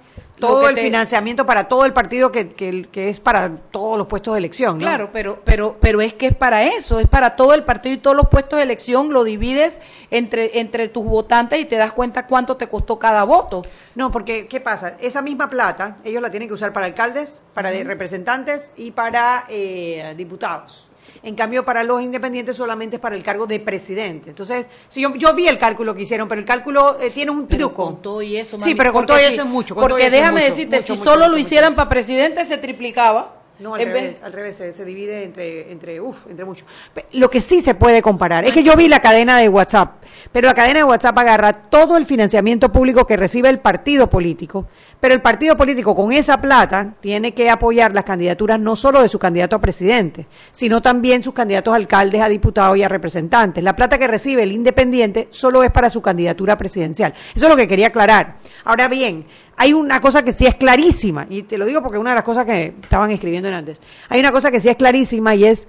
todo 0.47 0.69
el 0.69 0.75
te- 0.75 0.81
financiamiento 0.83 1.45
para 1.45 1.67
todo 1.67 1.85
el 1.85 1.93
partido 1.93 2.31
que, 2.31 2.53
que, 2.53 2.87
que 2.91 3.09
es 3.09 3.19
para 3.19 3.49
todos 3.71 3.97
los 3.97 4.07
puestos 4.07 4.33
de 4.33 4.39
elección, 4.39 4.77
¿no? 4.77 4.81
Claro, 4.85 5.09
pero, 5.11 5.41
pero, 5.43 5.77
pero 5.79 6.01
es 6.01 6.13
que 6.13 6.27
es 6.27 6.35
para 6.35 6.63
eso, 6.63 6.99
es 6.99 7.07
para 7.07 7.35
todo 7.35 7.53
el 7.53 7.63
partido 7.63 7.95
y 7.95 7.97
todos 7.97 8.15
los 8.15 8.27
puestos 8.29 8.57
de 8.57 8.63
elección, 8.63 9.11
lo 9.13 9.23
divides 9.23 9.81
entre, 10.11 10.59
entre 10.59 10.87
tus 10.89 11.03
votantes 11.05 11.59
y 11.59 11.65
te 11.65 11.77
das 11.77 11.93
cuenta 11.93 12.27
cuánto 12.27 12.57
te 12.57 12.67
costó 12.67 12.99
cada 12.99 13.23
voto. 13.23 13.63
No, 13.95 14.11
porque 14.11 14.47
¿qué 14.47 14.59
pasa? 14.59 14.95
Esa 14.99 15.21
misma 15.21 15.47
plata 15.47 15.97
ellos 16.03 16.21
la 16.21 16.29
tienen 16.31 16.47
que 16.49 16.53
usar 16.55 16.73
para 16.73 16.85
alcaldes, 16.85 17.41
para 17.53 17.69
de- 17.71 17.83
representantes 17.83 18.71
y 18.77 18.91
para 18.91 19.45
eh, 19.49 20.13
diputados. 20.17 20.87
En 21.23 21.35
cambio, 21.35 21.63
para 21.63 21.83
los 21.83 22.01
independientes 22.01 22.57
solamente 22.57 22.97
es 22.97 23.01
para 23.01 23.15
el 23.15 23.23
cargo 23.23 23.45
de 23.47 23.59
presidente. 23.61 24.29
Entonces, 24.31 24.67
si 24.89 25.01
yo, 25.01 25.15
yo 25.15 25.33
vi 25.33 25.47
el 25.47 25.57
cálculo 25.57 25.95
que 25.95 26.01
hicieron, 26.01 26.27
pero 26.27 26.39
el 26.39 26.45
cálculo 26.45 26.97
eh, 26.99 27.11
tiene 27.11 27.31
un 27.31 27.47
Pero 27.47 27.67
truco. 27.69 27.85
con 27.85 28.01
todo 28.01 28.21
y 28.21 28.35
eso, 28.35 28.59
Sí, 28.59 28.75
pero 28.75 28.91
con 28.91 29.05
todo 29.05 29.17
y 29.19 29.23
eso 29.23 29.41
es 29.43 29.47
mucho. 29.47 29.73
con 29.73 29.83
todo 29.83 29.87
y 29.87 29.91
Porque 29.91 30.07
eso 30.07 30.15
es 30.15 30.21
déjame 30.21 30.43
decirte, 30.43 30.75
mucho, 30.77 30.85
si 30.87 30.91
mucho, 30.99 31.03
solo 31.03 31.27
lo 31.29 31.37
hicieran 31.37 31.75
para 31.75 31.87
presidente, 31.89 32.43
se 32.43 32.57
triplicaba. 32.57 33.35
No, 33.59 33.75
al 33.75 33.81
En 33.81 33.93
vez- 33.93 34.01
revés, 34.01 34.23
al 34.23 34.33
revés, 34.33 34.55
se, 34.57 34.73
se 34.73 34.83
divide 34.83 35.23
entre, 35.23 35.71
entre, 35.71 36.01
uf, 36.01 36.25
entre 36.27 36.43
mucho. 36.43 36.65
Lo 37.11 37.29
que 37.29 37.39
sí 37.39 37.61
se 37.61 37.75
puede 37.75 38.01
comparar 38.01 38.43
es 38.45 38.51
que 38.51 38.63
yo 38.63 38.73
vi 38.75 38.87
la 38.87 38.99
cadena 38.99 39.37
de 39.37 39.47
WhatsApp, 39.47 40.03
pero 40.31 40.47
la 40.47 40.55
cadena 40.55 40.79
de 40.79 40.83
WhatsApp 40.85 41.17
agarra 41.19 41.53
todo 41.53 41.95
el 41.95 42.05
financiamiento 42.05 42.71
público 42.71 43.05
que 43.05 43.15
recibe 43.15 43.49
el 43.49 43.59
partido 43.59 44.09
político, 44.09 44.65
pero 44.99 45.13
el 45.13 45.21
partido 45.21 45.55
político 45.55 45.95
con 45.95 46.11
esa 46.11 46.41
plata 46.41 46.95
tiene 46.99 47.33
que 47.35 47.49
apoyar 47.49 47.93
las 47.93 48.05
candidaturas 48.05 48.59
no 48.59 48.75
solo 48.75 49.01
de 49.03 49.07
su 49.07 49.19
candidato 49.19 49.55
a 49.55 49.61
presidente, 49.61 50.25
sino 50.51 50.81
también 50.81 51.21
sus 51.21 51.35
candidatos 51.35 51.73
a 51.73 51.77
alcaldes, 51.77 52.21
a 52.21 52.29
diputados 52.29 52.75
y 52.77 52.83
a 52.83 52.89
representantes. 52.89 53.63
La 53.63 53.75
plata 53.75 53.99
que 53.99 54.07
recibe 54.07 54.41
el 54.43 54.51
independiente 54.51 55.27
solo 55.29 55.61
es 55.63 55.69
para 55.71 55.91
su 55.91 56.01
candidatura 56.01 56.57
presidencial. 56.57 57.13
Eso 57.35 57.45
es 57.45 57.49
lo 57.49 57.55
que 57.55 57.67
quería 57.67 57.87
aclarar. 57.87 58.37
Ahora 58.65 58.87
bien, 58.87 59.25
hay 59.57 59.73
una 59.73 60.01
cosa 60.01 60.23
que 60.23 60.31
sí 60.31 60.45
es 60.45 60.55
clarísima, 60.55 61.27
y 61.29 61.43
te 61.43 61.57
lo 61.57 61.65
digo 61.65 61.81
porque 61.81 61.97
una 61.97 62.11
de 62.11 62.15
las 62.15 62.23
cosas 62.23 62.45
que 62.45 62.73
estaban 62.81 63.11
escribiendo 63.11 63.47
en 63.47 63.53
antes, 63.53 63.79
hay 64.09 64.19
una 64.19 64.31
cosa 64.31 64.51
que 64.51 64.59
sí 64.59 64.69
es 64.69 64.75
clarísima 64.75 65.35
y 65.35 65.45
es 65.45 65.67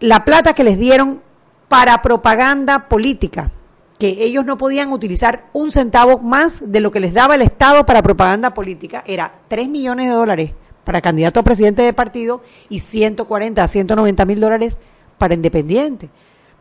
la 0.00 0.24
plata 0.24 0.54
que 0.54 0.64
les 0.64 0.78
dieron 0.78 1.20
para 1.68 2.00
propaganda 2.02 2.88
política, 2.88 3.50
que 3.98 4.24
ellos 4.24 4.44
no 4.44 4.56
podían 4.56 4.92
utilizar 4.92 5.46
un 5.52 5.70
centavo 5.70 6.18
más 6.18 6.70
de 6.70 6.80
lo 6.80 6.90
que 6.90 7.00
les 7.00 7.12
daba 7.12 7.34
el 7.34 7.42
Estado 7.42 7.84
para 7.84 8.02
propaganda 8.02 8.54
política, 8.54 9.02
era 9.06 9.40
3 9.48 9.68
millones 9.68 10.08
de 10.08 10.14
dólares 10.14 10.52
para 10.84 11.02
candidato 11.02 11.40
a 11.40 11.42
presidente 11.42 11.82
de 11.82 11.92
partido 11.92 12.42
y 12.70 12.78
140 12.78 13.62
a 13.62 13.68
190 13.68 14.24
mil 14.24 14.40
dólares 14.40 14.80
para 15.18 15.34
independiente. 15.34 16.08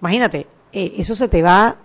Imagínate, 0.02 0.48
eh, 0.74 0.94
eso 0.98 1.16
se 1.16 1.30
te 1.30 1.42
va 1.42 1.78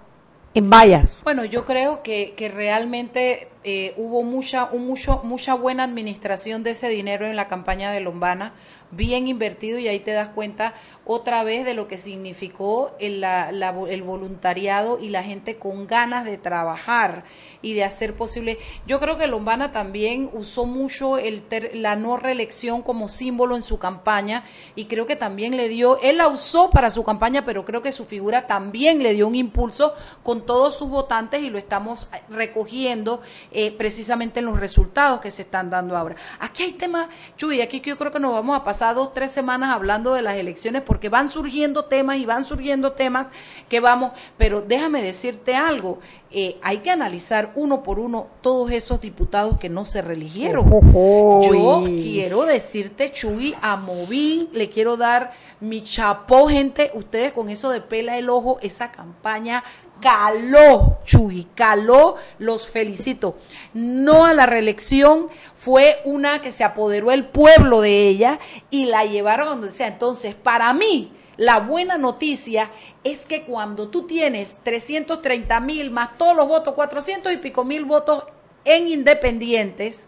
en 0.55 0.69
vallas. 0.69 1.23
Bueno, 1.23 1.45
yo 1.45 1.65
creo 1.65 2.03
que, 2.03 2.35
que 2.37 2.49
realmente 2.49 3.52
eh, 3.65 3.95
hubo 3.97 4.23
mucha, 4.23 4.65
un 4.73 4.87
mucho, 4.87 5.21
mucha 5.25 5.55
buena 5.55 5.85
administración 5.85 6.63
de 6.63 6.73
ese 6.73 6.89
dinero 6.89 7.27
en 7.27 7.37
la 7.37 7.49
campaña 7.49 7.91
de 7.93 8.01
Lombana, 8.01 8.55
bien 8.91 9.27
invertido 9.27 9.79
y 9.79 9.89
ahí 9.89 10.01
te 10.01 10.13
das 10.13 10.29
cuenta 10.29 10.75
otra 11.07 11.45
vez 11.45 11.65
de 11.65 11.73
lo 11.73 11.89
que 11.89 11.97
significó 11.97 12.93
el, 13.01 13.21
la- 13.23 13.51
la- 13.51 13.75
el 13.89 14.03
voluntariado 14.03 14.99
y 15.01 15.09
la 15.09 15.23
gente 15.23 15.57
con 15.57 15.87
ganas 15.87 16.25
de 16.27 16.37
trabajar 16.37 17.25
y 17.63 17.73
de 17.73 17.85
hacer 17.85 18.15
posible. 18.15 18.59
Yo 18.87 19.01
creo 19.01 19.17
que 19.17 19.27
Lombana 19.29 19.73
también 19.73 20.29
usó 20.35 20.67
mucho 20.67 21.17
el 21.17 21.41
ter- 21.43 21.71
la 21.75 21.97
no 21.97 22.17
reelección 22.19 22.83
como 22.83 23.09
símbolo 23.09 23.57
en 23.57 23.63
su 23.63 23.79
campaña 23.79 24.45
y 24.75 24.85
creo 24.87 25.07
que 25.07 25.17
también 25.17 25.57
le 25.57 25.69
dio, 25.69 25.99
él 26.03 26.19
la 26.19 26.29
usó 26.29 26.69
para 26.69 26.91
su 26.91 27.03
campaña, 27.03 27.45
pero 27.47 27.65
creo 27.65 27.81
que 27.81 27.93
su 27.93 28.05
figura 28.05 28.47
también 28.47 29.03
le 29.03 29.15
dio 29.15 29.27
un 29.27 29.37
impulso 29.37 29.95
con 30.23 30.45
todos 30.45 30.77
sus 30.77 30.89
votantes 30.91 31.43
y 31.43 31.49
lo 31.49 31.57
estamos 31.59 32.11
recogiendo 32.29 33.23
eh, 33.55 33.73
precisamente 33.73 34.41
en 34.41 34.47
los 34.47 34.59
resultados 34.59 35.21
que 35.21 35.31
se 35.31 35.43
están 35.43 35.71
dando 35.71 35.97
ahora. 35.97 36.17
Aquí 36.41 36.63
hay 36.63 36.73
temas, 36.73 37.09
Chuy, 37.37 37.61
aquí 37.61 37.81
yo 37.81 37.97
creo 37.97 38.13
que 38.13 38.21
nos 38.21 38.33
vamos 38.33 38.57
a 38.57 38.65
pasar 38.65 38.95
dos, 38.95 39.13
tres 39.15 39.31
semanas 39.31 39.75
hablando 39.75 40.15
de 40.15 40.23
las 40.23 40.37
elecciones 40.37 40.83
porque 40.83 41.09
van 41.09 41.29
surgiendo 41.29 41.85
temas 41.85 42.19
y 42.19 42.25
van 42.25 42.45
surgiendo 42.45 42.93
temas 42.93 43.29
que 43.69 43.81
vamos, 43.81 44.13
pero 44.37 44.63
déjame 44.63 45.03
decirte 45.03 45.55
algo, 45.55 45.99
eh, 46.31 46.59
hay 46.63 46.79
que 46.79 46.91
analizar 46.91 47.53
uno 47.55 47.83
por 47.83 47.99
uno 47.99 48.27
todos 48.41 48.71
esos 48.71 49.01
diputados 49.01 49.59
que 49.59 49.69
no 49.69 49.85
se 49.85 50.01
reeligieron. 50.01 50.71
Yo 50.71 51.85
quiero 51.85 52.45
decirte, 52.45 53.13
Chuy, 53.13 53.55
a 53.61 53.77
Movín 53.77 54.49
le 54.53 54.71
quiero 54.71 54.97
dar 54.97 55.33
mi 55.61 55.83
chapó, 55.83 56.49
gente, 56.49 56.91
ustedes 56.95 57.33
con 57.33 57.51
eso 57.51 57.71
de 57.71 57.81
pela 57.81 58.17
el 58.17 58.31
ojo, 58.31 58.59
esa 58.63 58.91
campaña 58.91 59.63
caló, 60.03 60.99
Chuy, 61.05 61.47
caló, 61.55 62.17
los 62.39 62.69
felicito. 62.69 63.37
No 63.73 64.27
a 64.27 64.35
la 64.35 64.45
reelección, 64.45 65.29
fue 65.57 66.01
una 66.05 66.43
que 66.43 66.53
se 66.53 66.65
apoderó 66.65 67.13
el 67.13 67.25
pueblo 67.25 67.81
de 67.81 68.09
ella 68.09 68.39
y 68.69 68.87
la 68.87 69.07
llevaron 69.07 69.49
donde 69.49 69.71
sea. 69.71 69.87
Entonces, 69.87 70.35
para 70.35 70.75
mí, 70.75 71.13
la 71.39 71.61
buena 71.61 71.97
noticia 71.97 72.71
es 73.05 73.25
que 73.25 73.45
cuando 73.45 73.89
tú 73.89 74.07
tienes 74.07 74.59
330 74.65 75.61
mil 75.61 75.91
más 75.91 76.19
todos 76.19 76.37
los 76.37 76.49
votos, 76.49 76.75
400 76.75 77.33
y 77.33 77.37
pico 77.39 77.65
mil 77.65 77.85
votos 77.85 78.25
en 78.65 78.89
independientes, 78.89 80.07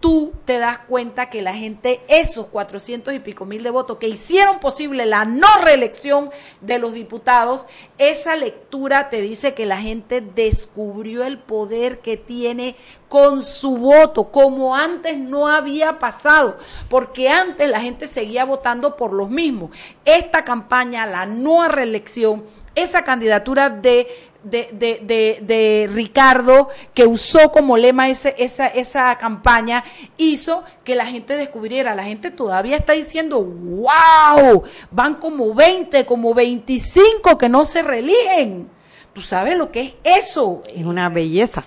tú 0.00 0.32
te 0.44 0.58
das 0.58 0.78
cuenta 0.80 1.30
que 1.30 1.42
la 1.42 1.54
gente, 1.54 2.00
esos 2.08 2.46
400 2.46 3.14
y 3.14 3.18
pico 3.18 3.44
mil 3.44 3.62
de 3.62 3.70
votos 3.70 3.96
que 3.96 4.08
hicieron 4.08 4.60
posible 4.60 5.06
la 5.06 5.24
no 5.24 5.48
reelección 5.62 6.30
de 6.60 6.78
los 6.78 6.92
diputados, 6.92 7.66
esa 7.98 8.36
lectura 8.36 9.08
te 9.08 9.20
dice 9.20 9.54
que 9.54 9.66
la 9.66 9.78
gente 9.78 10.20
descubrió 10.20 11.24
el 11.24 11.38
poder 11.38 12.00
que 12.00 12.16
tiene 12.16 12.76
con 13.08 13.42
su 13.42 13.76
voto, 13.76 14.30
como 14.30 14.74
antes 14.74 15.16
no 15.16 15.48
había 15.48 15.98
pasado, 15.98 16.56
porque 16.88 17.28
antes 17.28 17.68
la 17.68 17.80
gente 17.80 18.06
seguía 18.06 18.44
votando 18.44 18.96
por 18.96 19.12
los 19.12 19.30
mismos. 19.30 19.70
Esta 20.04 20.44
campaña, 20.44 21.06
la 21.06 21.24
no 21.24 21.66
reelección, 21.68 22.44
esa 22.74 23.04
candidatura 23.04 23.70
de 23.70 24.06
de, 24.46 24.68
de, 24.72 25.00
de, 25.02 25.38
de 25.42 25.90
Ricardo, 25.92 26.68
que 26.94 27.04
usó 27.04 27.50
como 27.50 27.76
lema 27.76 28.08
ese, 28.08 28.34
esa, 28.38 28.68
esa 28.68 29.16
campaña, 29.18 29.84
hizo 30.16 30.62
que 30.84 30.94
la 30.94 31.06
gente 31.06 31.36
descubriera. 31.36 31.94
La 31.94 32.04
gente 32.04 32.30
todavía 32.30 32.76
está 32.76 32.92
diciendo, 32.92 33.42
wow, 33.42 34.62
van 34.90 35.16
como 35.16 35.52
20, 35.52 36.06
como 36.06 36.32
25 36.32 37.36
que 37.36 37.48
no 37.48 37.64
se 37.64 37.82
reeligen. 37.82 38.68
¿Tú 39.12 39.22
sabes 39.22 39.56
lo 39.56 39.72
que 39.72 39.96
es 40.04 40.24
eso? 40.24 40.62
Es 40.72 40.84
una 40.84 41.08
belleza. 41.08 41.64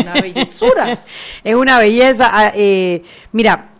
Una 0.00 0.14
bellezura. 0.14 1.04
es 1.44 1.54
una 1.54 1.78
belleza. 1.78 2.30
ah, 2.32 2.52
eh, 2.54 3.02
mira, 3.32 3.71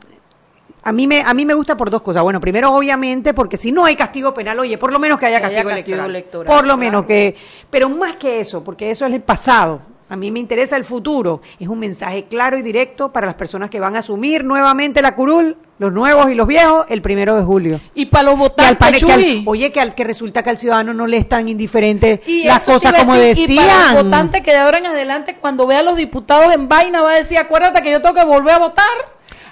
a 0.84 0.92
mí 0.92 1.06
me 1.06 1.22
a 1.22 1.32
mí 1.34 1.44
me 1.44 1.54
gusta 1.54 1.76
por 1.76 1.90
dos 1.90 2.02
cosas. 2.02 2.22
Bueno, 2.22 2.40
primero 2.40 2.72
obviamente 2.74 3.34
porque 3.34 3.56
si 3.56 3.70
no 3.72 3.84
hay 3.84 3.96
castigo 3.96 4.34
penal, 4.34 4.58
oye, 4.60 4.78
por 4.78 4.92
lo 4.92 4.98
menos 4.98 5.18
que 5.18 5.26
haya 5.26 5.38
Que 5.40 5.46
haya 5.46 5.54
castigo, 5.56 5.70
electoral. 5.70 6.10
electoral, 6.10 6.46
Por 6.46 6.56
lo 6.58 6.62
claro. 6.62 6.76
menos 6.78 7.06
que 7.06 7.34
pero 7.70 7.88
más 7.88 8.16
que 8.16 8.40
eso, 8.40 8.62
porque 8.64 8.90
eso 8.90 9.06
es 9.06 9.14
el 9.14 9.22
pasado. 9.22 9.80
A 10.08 10.16
mí 10.16 10.30
me 10.30 10.40
interesa 10.40 10.76
el 10.76 10.84
futuro. 10.84 11.40
Es 11.58 11.68
un 11.68 11.78
mensaje 11.78 12.24
claro 12.24 12.58
y 12.58 12.62
directo 12.62 13.10
para 13.12 13.26
las 13.26 13.34
personas 13.34 13.70
que 13.70 13.80
van 13.80 13.96
a 13.96 14.00
asumir 14.00 14.44
nuevamente 14.44 15.00
la 15.00 15.14
curul, 15.14 15.56
los 15.78 15.90
nuevos 15.90 16.30
y 16.30 16.34
los 16.34 16.46
viejos, 16.46 16.84
el 16.90 17.00
primero 17.00 17.34
de 17.34 17.42
julio. 17.42 17.80
Y 17.94 18.06
para 18.06 18.24
los 18.24 18.34
Que 18.34 18.42
al 18.42 18.76
votantes, 18.76 19.04
que 19.04 19.10
al- 19.12 19.42
oye, 19.46 19.72
que, 19.72 19.80
al, 19.80 19.94
que 19.94 20.04
resulta 20.04 20.42
que 20.42 20.50
al 20.50 20.58
ciudadano 20.58 20.92
no 20.92 21.06
le 21.06 21.16
es 21.16 21.26
tan 21.28 21.48
indiferente 21.48 22.20
Y 22.26 22.44
las 22.44 22.62
cosas 22.66 22.92
como 22.92 23.14
decir, 23.14 23.50
Y 23.52 23.56
para 23.56 23.68
el 23.72 23.78
decían. 23.86 24.04
votante 24.04 24.42
que 24.42 24.50
de 24.50 24.58
ahora 24.58 24.76
en 24.78 24.86
adelante, 24.86 25.36
cuando 25.40 25.66
vea 25.66 25.78
a 25.80 25.82
los 25.82 25.96
diputados 25.96 26.52
en 26.52 26.68
vaina, 26.68 27.00
va 27.00 27.12
a 27.12 27.14
decir, 27.14 27.38
acuérdate 27.38 27.80
que 27.80 27.90
yo 27.90 28.02
tengo 28.02 28.14
que 28.14 28.24
volver 28.26 28.52
a 28.54 28.58
votar. 28.58 28.84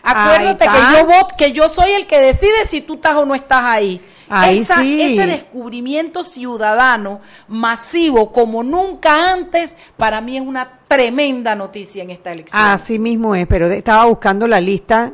Acuérdate 0.03 0.65
que 0.67 0.99
yo 0.99 1.07
voto, 1.07 1.35
que 1.37 1.53
yo 1.53 1.69
soy 1.69 1.91
el 1.93 2.07
que 2.07 2.19
decide 2.19 2.65
si 2.67 2.81
tú 2.81 2.95
estás 2.95 3.17
o 3.17 3.27
no 3.27 3.35
estás 3.35 3.63
ahí. 3.65 4.01
Esa- 4.49 4.77
sí. 4.81 5.03
Ese 5.03 5.27
descubrimiento 5.27 6.23
ciudadano 6.23 7.21
masivo 7.49 8.31
como 8.33 8.63
nunca 8.63 9.33
antes, 9.33 9.77
para 9.97 10.21
mí 10.21 10.37
es 10.37 10.43
una 10.43 10.79
tremenda 10.89 11.55
noticia 11.57 12.03
en 12.03 12.11
esta 12.11 12.31
elección. 12.33 12.63
Así 12.63 12.99
mismo 12.99 13.35
es, 13.35 13.47
pero 13.49 13.67
estaba 13.67 14.05
buscando 14.05 14.47
la 14.47 14.61
lista, 14.61 15.13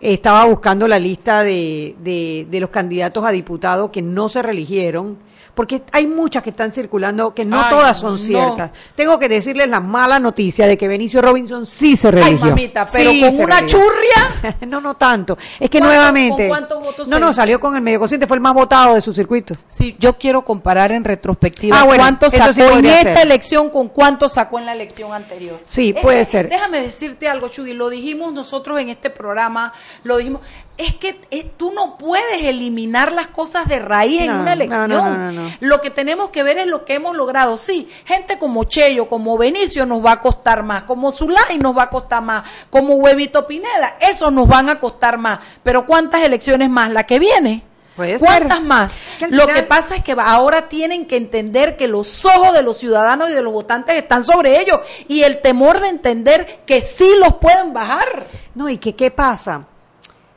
estaba 0.00 0.44
buscando 0.46 0.88
la 0.88 0.98
lista 0.98 1.42
de, 1.42 1.94
de, 2.00 2.46
de 2.50 2.60
los 2.60 2.70
candidatos 2.70 3.24
a 3.24 3.30
diputados 3.30 3.90
que 3.90 4.02
no 4.02 4.28
se 4.28 4.42
reeligieron, 4.42 5.18
porque 5.60 5.82
hay 5.92 6.06
muchas 6.06 6.42
que 6.42 6.48
están 6.48 6.72
circulando 6.72 7.34
que 7.34 7.44
no 7.44 7.60
Ay, 7.60 7.66
todas 7.68 7.98
son 8.00 8.12
no. 8.12 8.16
ciertas. 8.16 8.70
Tengo 8.94 9.18
que 9.18 9.28
decirles 9.28 9.68
la 9.68 9.78
mala 9.78 10.18
noticia 10.18 10.66
de 10.66 10.78
que 10.78 10.88
Benicio 10.88 11.20
Robinson 11.20 11.66
sí 11.66 11.96
se 11.96 12.08
Ay, 12.08 12.14
religió. 12.14 12.46
mamita, 12.46 12.86
pero 12.90 13.10
Sí 13.10 13.20
con 13.20 13.40
una 13.44 13.56
religió. 13.58 13.78
churria. 13.78 14.56
no, 14.66 14.80
no 14.80 14.94
tanto. 14.94 15.36
Es 15.58 15.68
que 15.68 15.80
¿Cuánto- 15.80 15.86
nuevamente. 15.86 16.48
con 16.48 16.56
cuántos 16.56 16.82
votos 16.82 17.08
no, 17.08 17.18
no, 17.18 17.34
salió 17.34 17.60
con 17.60 17.76
el 17.76 17.82
medio 17.82 17.98
consciente, 17.98 18.26
fue 18.26 18.38
el 18.38 18.40
más 18.40 18.54
votado 18.54 18.94
de 18.94 19.02
su 19.02 19.12
circuito. 19.12 19.52
Sí, 19.68 19.96
yo 19.98 20.16
quiero 20.16 20.42
comparar 20.46 20.92
en 20.92 21.04
retrospectiva 21.04 21.78
Ah, 21.78 21.84
bueno, 21.84 22.04
cuánto 22.04 22.30
sacó 22.30 22.54
sí 22.54 22.62
en 22.62 22.86
esta 22.86 23.14
ser. 23.16 23.26
elección 23.26 23.68
con 23.68 23.88
cuánto 23.88 24.30
sacó 24.30 24.58
en 24.58 24.64
la 24.64 24.72
elección 24.72 25.12
anterior. 25.12 25.60
Sí, 25.66 25.90
Eh, 25.94 26.00
puede 26.00 26.22
eh, 26.22 26.24
ser. 26.24 26.48
Déjame 26.48 26.80
decirte 26.80 27.28
algo, 27.28 27.48
Chuy, 27.48 27.74
lo 27.74 27.90
dijimos 27.90 28.32
nosotros 28.32 28.80
en 28.80 28.88
este 28.88 29.10
programa, 29.10 29.74
lo 30.04 30.16
dijimos, 30.16 30.40
es 30.80 30.94
que 30.94 31.20
eh, 31.30 31.50
tú 31.56 31.72
no 31.72 31.96
puedes 31.98 32.42
eliminar 32.44 33.12
las 33.12 33.28
cosas 33.28 33.68
de 33.68 33.78
raíz 33.78 34.22
en 34.22 34.32
una 34.32 34.52
elección. 34.54 34.88
no, 34.88 35.32
no. 35.32 35.50
Lo 35.60 35.80
que 35.80 35.90
tenemos 35.90 36.30
que 36.30 36.42
ver 36.42 36.58
es 36.58 36.66
lo 36.66 36.84
que 36.84 36.94
hemos 36.94 37.16
logrado. 37.16 37.56
Sí, 37.56 37.88
gente 38.04 38.38
como 38.38 38.64
Cheyo, 38.64 39.08
como 39.08 39.36
Benicio 39.38 39.86
nos 39.86 40.04
va 40.04 40.12
a 40.12 40.20
costar 40.20 40.62
más, 40.62 40.84
como 40.84 41.10
Zulay 41.12 41.58
nos 41.58 41.76
va 41.76 41.84
a 41.84 41.90
costar 41.90 42.22
más, 42.22 42.44
como 42.70 42.94
Huevito 42.94 43.46
Pineda, 43.46 43.96
esos 44.00 44.32
nos 44.32 44.48
van 44.48 44.70
a 44.70 44.78
costar 44.80 45.18
más. 45.18 45.38
Pero 45.62 45.86
¿cuántas 45.86 46.22
elecciones 46.22 46.70
más? 46.70 46.90
La 46.90 47.04
que 47.04 47.18
viene. 47.18 47.62
Ser. 47.96 48.18
¿Cuántas 48.18 48.62
más? 48.62 48.98
Que 49.18 49.26
Lo 49.28 49.42
final- 49.42 49.56
que 49.56 49.62
pasa 49.64 49.94
es 49.96 50.02
que 50.02 50.16
ahora 50.18 50.68
tienen 50.70 51.04
que 51.06 51.16
entender 51.18 51.76
que 51.76 51.86
los 51.86 52.24
ojos 52.24 52.54
de 52.54 52.62
los 52.62 52.78
ciudadanos 52.78 53.28
y 53.28 53.34
de 53.34 53.42
los 53.42 53.52
votantes 53.52 53.94
están 53.96 54.24
sobre 54.24 54.58
ellos 54.58 54.80
y 55.06 55.22
el 55.22 55.42
temor 55.42 55.80
de 55.80 55.88
entender 55.88 56.60
que 56.64 56.80
sí 56.80 57.06
los 57.18 57.34
pueden 57.34 57.74
bajar. 57.74 58.26
No, 58.54 58.70
y 58.70 58.78
que 58.78 58.96
qué 58.96 59.10
pasa? 59.10 59.66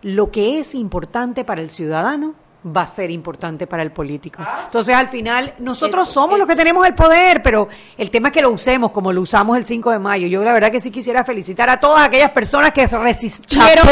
Lo 0.04 0.32
que 0.32 0.60
es 0.60 0.76
importante 0.76 1.44
para 1.44 1.62
el 1.62 1.70
ciudadano 1.70 2.36
va 2.66 2.84
a 2.84 2.88
ser 2.88 3.12
importante 3.12 3.68
para 3.68 3.84
el 3.84 3.92
político. 3.92 4.42
Entonces, 4.66 4.96
al 4.96 5.10
final, 5.10 5.54
nosotros 5.60 6.04
Eso, 6.04 6.14
somos 6.14 6.32
eso. 6.32 6.38
los 6.40 6.48
que 6.48 6.56
tenemos 6.56 6.86
el 6.88 6.96
poder, 6.96 7.44
pero 7.44 7.68
el 7.98 8.10
tema 8.10 8.30
es 8.30 8.34
que 8.34 8.42
lo 8.42 8.52
usemos 8.52 8.92
como 8.92 9.12
lo 9.12 9.22
usamos 9.22 9.58
el 9.58 9.66
5 9.66 9.92
de 9.92 10.00
mayo. 10.00 10.28
Yo 10.28 10.44
la 10.46 10.54
verdad 10.54 10.72
que 10.72 10.80
sí 10.80 10.90
quisiera 10.90 11.26
felicitar 11.26 11.70
a 11.70 11.80
todas 11.80 12.08
aquellas 12.08 12.32
personas 12.32 12.72
que 12.72 12.88
se 12.88 12.98
resistieron 12.98 13.88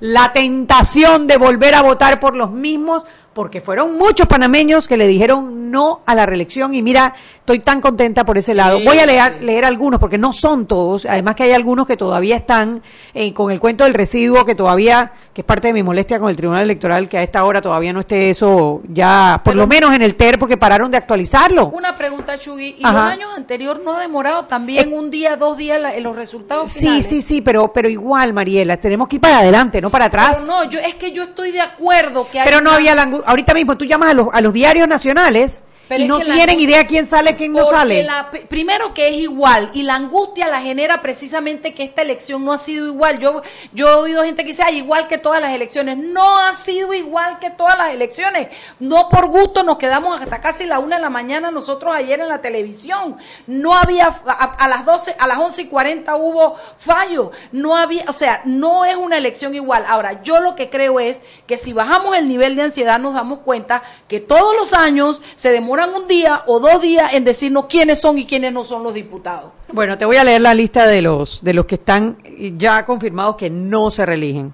la 0.00 0.32
tentación 0.32 1.26
de 1.26 1.36
volver 1.36 1.74
a 1.74 1.82
votar 1.82 2.20
por 2.20 2.36
los 2.36 2.50
mismos, 2.52 3.04
porque 3.34 3.60
fueron 3.60 3.96
muchos 3.96 4.26
panameños 4.26 4.86
que 4.88 4.96
le 4.96 5.06
dijeron 5.06 5.70
no 5.70 6.02
a 6.04 6.14
la 6.14 6.26
reelección 6.26 6.74
y 6.74 6.82
mira, 6.82 7.14
estoy 7.38 7.60
tan 7.60 7.80
contenta 7.80 8.24
por 8.26 8.36
ese 8.36 8.54
lado. 8.54 8.78
Sí, 8.78 8.84
Voy 8.84 8.98
a 8.98 9.06
leer, 9.06 9.36
sí. 9.40 9.44
leer 9.46 9.64
algunos 9.64 9.98
porque 9.98 10.18
no 10.18 10.34
son 10.34 10.66
todos, 10.66 11.06
además 11.06 11.34
que 11.34 11.44
hay 11.44 11.52
algunos 11.52 11.86
que 11.86 11.96
todavía 11.96 12.36
están 12.36 12.82
eh, 13.14 13.32
con 13.32 13.50
el 13.50 13.58
cuento 13.58 13.84
del 13.84 13.94
residuo 13.94 14.44
que 14.44 14.54
todavía, 14.54 15.12
que 15.32 15.40
es 15.40 15.46
parte 15.46 15.68
de 15.68 15.74
mi 15.74 15.82
molestia 15.82 16.18
con 16.18 16.28
el 16.28 16.36
Tribunal 16.36 16.62
Electoral, 16.64 17.08
que 17.08 17.16
a 17.16 17.22
esta 17.22 17.42
hora 17.44 17.62
todavía 17.62 17.90
no 17.94 18.00
esté 18.00 18.28
eso 18.28 18.82
ya, 18.88 19.40
por 19.42 19.52
Pero- 19.54 19.62
lo 19.62 19.66
menos 19.66 19.94
en 19.94 20.02
el 20.02 20.14
TER, 20.14 20.38
porque 20.38 20.58
pararon 20.58 20.90
de 20.90 20.98
actualizarlo. 20.98 21.68
Una 21.68 21.96
pregunta, 21.96 22.38
Chugui. 22.38 22.76
¿Y 22.78 22.84
Ajá. 22.84 22.92
los 23.04 23.12
años 23.12 23.30
anteriores 23.34 23.82
no 23.82 23.94
ha 23.96 24.00
demorado 24.00 24.44
también 24.44 24.92
un 24.92 25.10
día, 25.10 25.36
dos 25.36 25.56
días 25.56 25.80
la- 25.80 25.98
los 26.00 26.14
resultados 26.16 26.70
Sí, 26.70 26.80
finales? 26.80 27.06
sí, 27.08 27.22
sí, 27.22 27.40
pero, 27.40 27.72
pero 27.72 27.88
igual, 27.88 28.34
Mariela, 28.34 28.76
tenemos 28.76 29.08
que 29.08 29.16
ir 29.16 29.22
para 29.22 29.38
adelante, 29.38 29.80
no 29.80 29.88
para 29.88 30.04
atrás. 30.06 30.36
Pero 30.46 30.52
no, 30.64 30.64
yo, 30.70 30.78
es 30.80 30.96
que 30.96 31.12
yo 31.12 31.22
estoy 31.22 31.50
de 31.50 31.62
acuerdo 31.62 32.28
que 32.30 32.38
hay 32.40 32.44
Pero 32.44 32.60
no 32.60 32.70
una- 32.70 32.76
había 32.76 32.94
la 32.94 33.21
ahorita 33.26 33.54
mismo 33.54 33.76
tú 33.76 33.84
llamas 33.84 34.10
a 34.10 34.14
los, 34.14 34.28
a 34.32 34.40
los 34.40 34.52
diarios 34.52 34.88
nacionales 34.88 35.64
Pero 35.88 36.04
y 36.04 36.08
no 36.08 36.18
tienen 36.20 36.40
angustia- 36.50 36.64
idea 36.64 36.86
quién 36.86 37.06
sale, 37.06 37.36
quién 37.36 37.52
no 37.52 37.66
sale. 37.66 38.02
la- 38.04 38.30
primero 38.48 38.94
que 38.94 39.08
es 39.08 39.14
igual 39.16 39.70
y 39.74 39.82
la 39.82 39.96
angustia 39.96 40.48
la 40.48 40.60
genera 40.62 41.00
precisamente 41.02 41.74
que 41.74 41.82
esta 41.82 42.02
elección 42.02 42.44
no 42.44 42.52
ha 42.52 42.58
sido 42.58 42.86
igual. 42.86 43.18
Yo, 43.18 43.42
yo 43.72 43.88
he 43.88 43.94
oído 43.94 44.22
gente 44.24 44.42
que 44.42 44.48
dice, 44.50 44.62
"Ay, 44.64 44.78
igual 44.78 45.08
que 45.08 45.18
todas 45.18 45.40
las 45.40 45.52
elecciones. 45.52 45.98
No 45.98 46.38
ha 46.38 46.52
sido 46.54 46.94
igual 46.94 47.38
que 47.38 47.50
todas 47.50 47.76
las 47.76 47.92
elecciones. 47.92 48.48
No 48.80 49.08
por 49.08 49.26
gusto 49.26 49.62
nos 49.62 49.76
quedamos 49.76 50.20
hasta 50.20 50.40
casi 50.40 50.64
la 50.66 50.78
una 50.78 50.96
de 50.96 51.02
la 51.02 51.10
mañana 51.10 51.50
nosotros 51.50 51.94
ayer 51.94 52.20
en 52.20 52.28
la 52.28 52.40
televisión. 52.40 53.16
No 53.46 53.74
había, 53.74 54.06
a, 54.06 54.32
a 54.44 54.68
las 54.68 54.84
12, 54.86 55.14
a 55.18 55.26
las 55.26 55.38
11 55.38 55.62
y 55.62 55.66
40 55.66 56.16
hubo 56.16 56.56
fallo. 56.78 57.30
No 57.52 57.76
había, 57.76 58.04
o 58.08 58.12
sea, 58.12 58.40
no 58.44 58.84
es 58.84 58.96
una 58.96 59.18
elección 59.18 59.54
igual. 59.54 59.84
Ahora, 59.86 60.22
yo 60.22 60.40
lo 60.40 60.54
que 60.56 60.70
creo 60.70 61.00
es 61.00 61.20
que 61.46 61.58
si 61.58 61.72
bajamos 61.72 62.16
el 62.16 62.28
nivel 62.28 62.56
de 62.56 62.62
ansiedad 62.62 62.98
nos 62.98 63.14
damos 63.14 63.40
cuenta 63.40 63.82
que 64.08 64.20
todos 64.20 64.54
los 64.56 64.72
años 64.72 65.20
se 65.36 65.50
demoran 65.72 65.94
un 66.02 66.06
día 66.06 66.42
o 66.46 66.60
dos 66.60 66.82
días 66.82 67.14
en 67.14 67.24
decirnos 67.24 67.64
quiénes 67.66 67.98
son 67.98 68.18
y 68.18 68.26
quiénes 68.26 68.52
no 68.52 68.62
son 68.62 68.82
los 68.82 68.92
diputados. 68.92 69.52
Bueno, 69.72 69.96
te 69.96 70.04
voy 70.04 70.16
a 70.18 70.24
leer 70.24 70.42
la 70.42 70.52
lista 70.54 70.86
de 70.86 71.00
los 71.00 71.42
de 71.42 71.54
los 71.54 71.64
que 71.64 71.76
están 71.76 72.18
ya 72.58 72.84
confirmados 72.84 73.36
que 73.36 73.48
no 73.48 73.90
se 73.90 74.04
reeligen. 74.04 74.52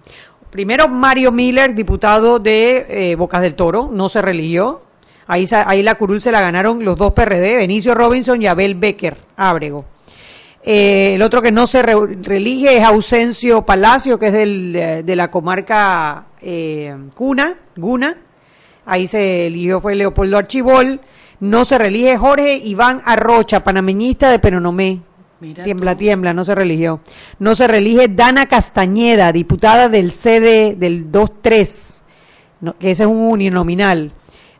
Primero, 0.50 0.86
Mario 0.88 1.32
Miller, 1.32 1.74
diputado 1.74 2.38
de 2.38 2.86
eh, 2.88 3.16
Bocas 3.16 3.42
del 3.42 3.54
Toro, 3.56 3.90
no 3.92 4.08
se 4.08 4.22
religió. 4.22 4.82
Ahí, 5.26 5.44
ahí 5.66 5.82
la 5.82 5.96
curul 5.96 6.22
se 6.22 6.30
la 6.32 6.40
ganaron 6.40 6.84
los 6.84 6.96
dos 6.96 7.12
PRD, 7.12 7.56
Benicio 7.56 7.94
Robinson 7.96 8.40
y 8.40 8.46
Abel 8.46 8.76
Becker, 8.76 9.16
Ábrego. 9.36 9.84
Eh, 10.62 11.14
el 11.16 11.22
otro 11.22 11.42
que 11.42 11.50
no 11.52 11.66
se 11.66 11.82
re- 11.82 12.16
reelige 12.22 12.78
es 12.78 12.84
Ausencio 12.84 13.62
Palacio, 13.66 14.18
que 14.20 14.28
es 14.28 14.32
del, 14.32 14.76
eh, 14.76 15.02
de 15.02 15.16
la 15.16 15.30
comarca 15.32 16.26
eh, 16.40 16.96
Cuna, 17.14 17.56
Guna. 17.76 18.16
Ahí 18.88 19.06
se 19.06 19.46
eligió 19.46 19.80
fue 19.80 19.94
Leopoldo 19.94 20.38
Archibol. 20.38 21.00
No 21.40 21.64
se 21.64 21.78
reelige 21.78 22.16
Jorge 22.16 22.56
Iván 22.56 23.00
Arrocha, 23.04 23.62
panameñista 23.62 24.30
de 24.30 24.38
Penonomé. 24.40 25.00
Mira 25.40 25.62
tiembla, 25.62 25.92
tú. 25.92 25.98
tiembla, 26.00 26.32
no 26.34 26.44
se 26.44 26.52
religió. 26.54 26.98
No 27.38 27.54
se 27.54 27.68
reelige 27.68 28.08
Dana 28.08 28.46
Castañeda, 28.46 29.30
diputada 29.30 29.88
del 29.88 30.10
CD 30.12 30.74
del 30.76 31.12
2-3, 31.12 32.00
no, 32.60 32.76
que 32.76 32.90
ese 32.90 33.04
es 33.04 33.08
un 33.08 33.18
uninominal. 33.20 34.10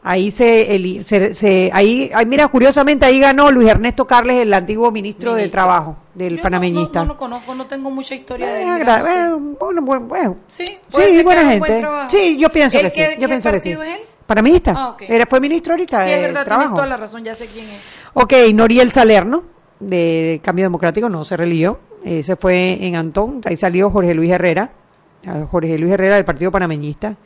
Ahí 0.05 0.31
se, 0.31 0.73
eli- 0.77 1.03
se, 1.03 1.35
se- 1.35 1.71
ahí, 1.75 2.09
ahí, 2.15 2.25
mira, 2.27 2.47
curiosamente 2.47 3.05
ahí 3.05 3.19
ganó 3.19 3.51
Luis 3.51 3.69
Ernesto 3.69 4.07
Carles, 4.07 4.37
el 4.41 4.55
antiguo 4.55 4.93
ministro, 4.93 5.35
del. 5.35 5.51
Trabajo, 5.51 5.97
del 6.15 6.37
Yo 6.37 6.43
panameñista. 6.43 7.01
No, 7.01 7.07
no, 7.07 7.13
lo 7.15 7.19
conozco, 7.19 7.55
no 7.57 7.67
tengo 7.67 7.91
mucha 7.91 8.15
historia 8.15 8.47
de 8.53 8.63
él. 8.63 8.69
eh, 8.89 9.35
bueno, 9.59 9.83
bueno, 9.83 10.07
bueno. 10.07 10.37
Sí, 10.47 10.65
Sí, 10.65 11.03
ser 11.03 11.25
buena 11.25 11.43
buen 11.59 11.63
gente. 11.73 11.89
Sí, 12.09 12.37
yo 12.39 12.49
pienso 12.51 12.79
¿Él 12.79 12.85
que 12.85 12.91
sí. 12.91 13.01
qué- 13.01 13.15
Yo 13.15 13.19
qué 13.23 13.27
pienso 13.27 13.51
que 13.51 13.59
sí. 13.59 13.71
partido 13.75 13.83
es 13.83 13.97
él? 14.01 14.07
Panameñista. 14.29 14.75
Ah. 14.77 14.97
Era, 15.01 15.25
fue 15.25 15.41
ministro 15.41 15.73
ahorita 15.73 16.05
Sí, 16.05 16.11
es 16.11 16.21
verdad, 16.21 16.47
tienes 16.47 16.69
toda 16.75 16.87
la 16.87 16.99
razón, 16.99 17.25
ya 17.25 17.35
sé 17.35 17.47
quién 17.47 17.67
es. 17.71 17.81
Ok, 18.13 18.35
Noriel 18.53 18.93
Salerno, 18.93 19.45
de 19.81 20.39
Cambio 20.45 20.67
Democrático, 20.67 21.09
no 21.09 21.25
se 21.25 21.35
religió. 21.35 21.81
Ese 22.05 22.37
fue 22.37 22.87
en 22.87 22.95
Antón. 22.97 23.41
Ahí 23.47 23.57
salió 23.57 23.91
Jorge 23.91 24.13
Luis 24.13 24.31
Herrera. 24.31 24.71
Jorge 25.51 25.79
Luis 25.79 25.95
Herrera 25.95 26.17
del 26.17 26.27
Partido 26.27 26.51
Panameñista. 26.51 27.17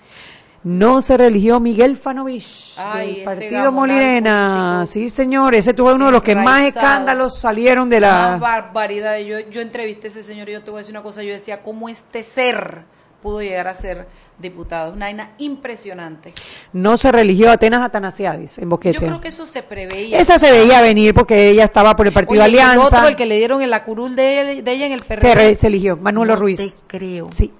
No 0.62 1.03
se 1.03 1.16
religió 1.16 1.59
Miguel 1.59 1.96
Fanovich 1.96 2.76
Ay, 2.78 3.16
del 3.16 3.24
Partido 3.24 3.72
Molirena. 3.72 4.84
Sí, 4.86 5.11
señor. 5.11 5.57
Ese 5.57 5.74
tuvo 5.74 5.92
uno 5.92 6.07
de 6.07 6.12
los 6.12 6.22
que 6.22 6.36
más 6.36 6.62
escándalos 6.62 7.36
salieron 7.36 7.88
de 7.88 7.98
Una 7.98 8.30
la... 8.30 8.36
barbaridad. 8.36 9.18
Yo, 9.18 9.40
yo 9.40 9.61
entrevisté 9.61 10.07
a 10.07 10.11
ese 10.11 10.22
señor 10.22 10.48
y 10.48 10.53
yo 10.53 10.62
te 10.62 10.70
voy 10.70 10.78
a 10.78 10.82
decir 10.82 10.94
una 10.94 11.03
cosa. 11.03 11.24
Yo 11.24 11.32
decía, 11.32 11.64
¿cómo 11.64 11.88
este 11.88 12.22
ser 12.22 12.84
pudo 13.22 13.40
llegar 13.40 13.68
a 13.68 13.74
ser 13.74 14.07
diputado? 14.43 14.93
Una 14.93 15.07
vaina 15.07 15.30
impresionante. 15.38 16.34
No 16.72 16.97
se 16.99 17.11
religió 17.11 17.51
Atenas 17.51 17.80
Atanasiadis 17.82 18.59
en 18.59 18.68
Boquete. 18.68 18.99
Yo 19.01 19.07
creo 19.07 19.20
que 19.20 19.28
eso 19.28 19.47
se 19.47 19.62
preveía. 19.62 20.18
Esa 20.18 20.38
se 20.38 20.51
veía 20.51 20.82
venir 20.82 21.14
porque 21.14 21.49
ella 21.51 21.64
estaba 21.64 21.97
por 21.97 22.07
el 22.07 22.12
Partido 22.12 22.43
Oye, 22.43 22.53
y 22.53 22.55
el 22.57 22.61
Alianza. 22.61 22.99
otro, 22.99 23.09
el 23.09 23.16
que 23.16 23.24
le 23.26 23.36
dieron 23.38 23.62
en 23.62 23.70
la 23.70 23.84
curul 23.84 24.14
de, 24.16 24.40
ella- 24.53 24.62
de 24.62 24.72
ella 24.72 24.86
en 24.86 24.93
el 24.93 25.01
PRD. 25.01 25.20
se, 25.20 25.34
re- 25.34 25.57
se 25.57 25.66
eligió, 25.68 25.97
Manuelo 25.97 26.34
No 26.34 26.40
Ruiz. 26.40 26.82
te 26.82 26.99
creo. 26.99 27.28
Sí. 27.30 27.53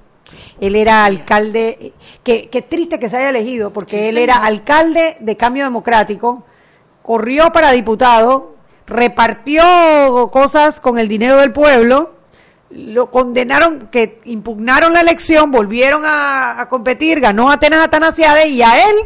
Él 0.61 0.77
era 0.77 1.05
alcalde, 1.05 1.93
que, 2.23 2.49
qué 2.49 2.63
triste 2.63 2.99
que 2.99 3.09
se 3.09 3.17
haya 3.19 3.29
elegido, 3.31 3.73
porque 3.73 3.93
Sí, 3.93 3.99
él 3.99 4.05
señor. 4.15 4.23
era 4.23 4.37
alcalde 4.45 5.17
de 5.21 5.37
Cambio 5.37 5.65
Democrático, 5.65 6.45
corrió 7.03 7.53
para 7.53 7.71
diputado, 7.73 8.55
repartió 8.87 9.63
cosas 10.33 10.81
con 10.81 10.99
el 10.99 11.09
dinero 11.09 11.37
del 11.37 11.53
pueblo, 11.53 12.13
lo 12.75 13.11
condenaron, 13.11 13.89
que 13.91 14.21
impugnaron 14.25 14.93
la 14.93 15.01
elección, 15.01 15.51
volvieron 15.51 16.03
a, 16.05 16.61
a 16.61 16.69
competir, 16.69 17.21
ganó 17.21 17.51
Atenas 17.51 17.85
Atanasiades 17.85 18.47
y 18.49 18.63
a 18.63 18.89
él 18.89 18.97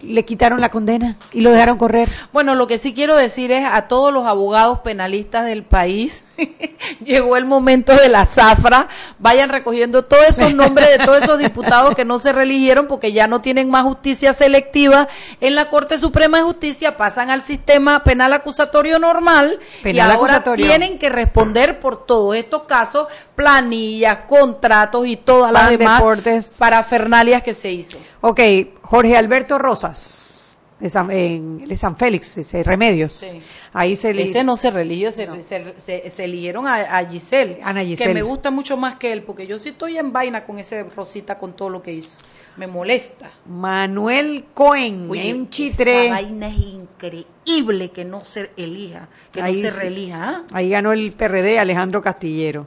le 0.00 0.24
quitaron 0.24 0.60
la 0.60 0.68
condena 0.68 1.16
y 1.32 1.40
lo 1.40 1.50
dejaron 1.50 1.78
correr. 1.78 2.08
Bueno, 2.32 2.54
lo 2.54 2.66
que 2.66 2.78
sí 2.78 2.92
quiero 2.92 3.16
decir 3.16 3.50
es 3.50 3.66
a 3.66 3.88
todos 3.88 4.12
los 4.12 4.26
abogados 4.26 4.80
penalistas 4.80 5.46
del 5.46 5.62
país, 5.62 6.24
llegó 7.04 7.36
el 7.36 7.46
momento 7.46 7.94
de 7.94 8.08
la 8.08 8.26
zafra, 8.26 8.88
vayan 9.18 9.48
recogiendo 9.48 10.04
todos 10.04 10.28
esos 10.28 10.54
nombres 10.54 10.90
de 10.90 11.04
todos 11.04 11.22
esos 11.22 11.38
diputados 11.38 11.94
que 11.94 12.04
no 12.04 12.18
se 12.18 12.32
reeligieron 12.32 12.86
porque 12.88 13.12
ya 13.12 13.26
no 13.26 13.40
tienen 13.40 13.70
más 13.70 13.84
justicia 13.84 14.32
selectiva 14.32 15.08
en 15.40 15.54
la 15.54 15.70
Corte 15.70 15.96
Suprema 15.98 16.38
de 16.38 16.44
Justicia, 16.44 16.96
pasan 16.96 17.30
al 17.30 17.42
sistema 17.42 18.04
penal 18.04 18.32
acusatorio 18.34 18.98
normal 18.98 19.58
Penal 19.82 19.96
y 19.96 20.00
ahora 20.00 20.14
acusatorio. 20.14 20.66
tienen 20.66 20.98
que 20.98 21.08
responder 21.08 21.80
por 21.80 22.04
todos 22.04 22.36
estos 22.36 22.64
casos, 22.64 23.08
planillas, 23.34 24.20
contratos 24.28 25.06
y 25.06 25.16
todas 25.16 25.52
las 25.52 25.70
demás 25.70 26.00
deportes. 26.00 26.56
parafernalias 26.58 27.42
que 27.42 27.54
se 27.54 27.72
hizo. 27.72 27.98
Ok, 28.20 28.40
Jorge 28.86 29.16
Alberto 29.16 29.58
Rosas, 29.58 30.58
de 30.80 30.88
San, 30.88 31.10
en- 31.10 31.58
de 31.64 31.76
San 31.76 31.96
Félix, 31.96 32.36
ese, 32.38 32.62
Remedios. 32.62 33.12
Sí. 33.12 33.40
Ahí 33.72 33.96
se. 33.96 34.10
Ese 34.20 34.44
no 34.44 34.56
se 34.56 34.70
religió, 34.70 35.10
se, 35.10 35.42
se, 35.42 35.74
se- 35.78 36.08
se 36.10 36.24
eligieron 36.24 36.66
a, 36.66 36.98
a 36.98 37.04
Giselle, 37.06 37.58
Ana 37.62 37.82
que 37.84 38.14
me 38.14 38.22
gusta 38.22 38.50
mucho 38.50 38.76
más 38.76 38.96
que 38.96 39.12
él, 39.12 39.22
porque 39.22 39.46
yo 39.46 39.58
sí 39.58 39.70
estoy 39.70 39.98
en 39.98 40.12
vaina 40.12 40.44
con 40.44 40.58
ese 40.58 40.82
Rosita, 40.84 41.38
con 41.38 41.54
todo 41.54 41.68
lo 41.70 41.82
que 41.82 41.92
hizo. 41.92 42.18
Me 42.56 42.66
molesta. 42.66 43.30
Manuel 43.46 44.46
Cohen, 44.54 45.10
Oye, 45.10 45.28
en 45.28 45.50
Chitre. 45.50 46.06
esa 46.06 46.14
vaina 46.14 46.48
es 46.48 46.56
increíble 46.56 47.90
que 47.90 48.04
no 48.06 48.22
se 48.24 48.50
elija, 48.56 49.08
que 49.30 49.42
Ahí 49.42 49.56
no 49.60 49.68
se 49.68 49.74
sí. 49.74 49.80
reelija. 49.80 50.28
¿ah? 50.30 50.42
Ahí 50.52 50.70
ganó 50.70 50.92
el 50.92 51.12
PRD 51.12 51.58
Alejandro 51.58 52.00
Castillero. 52.00 52.66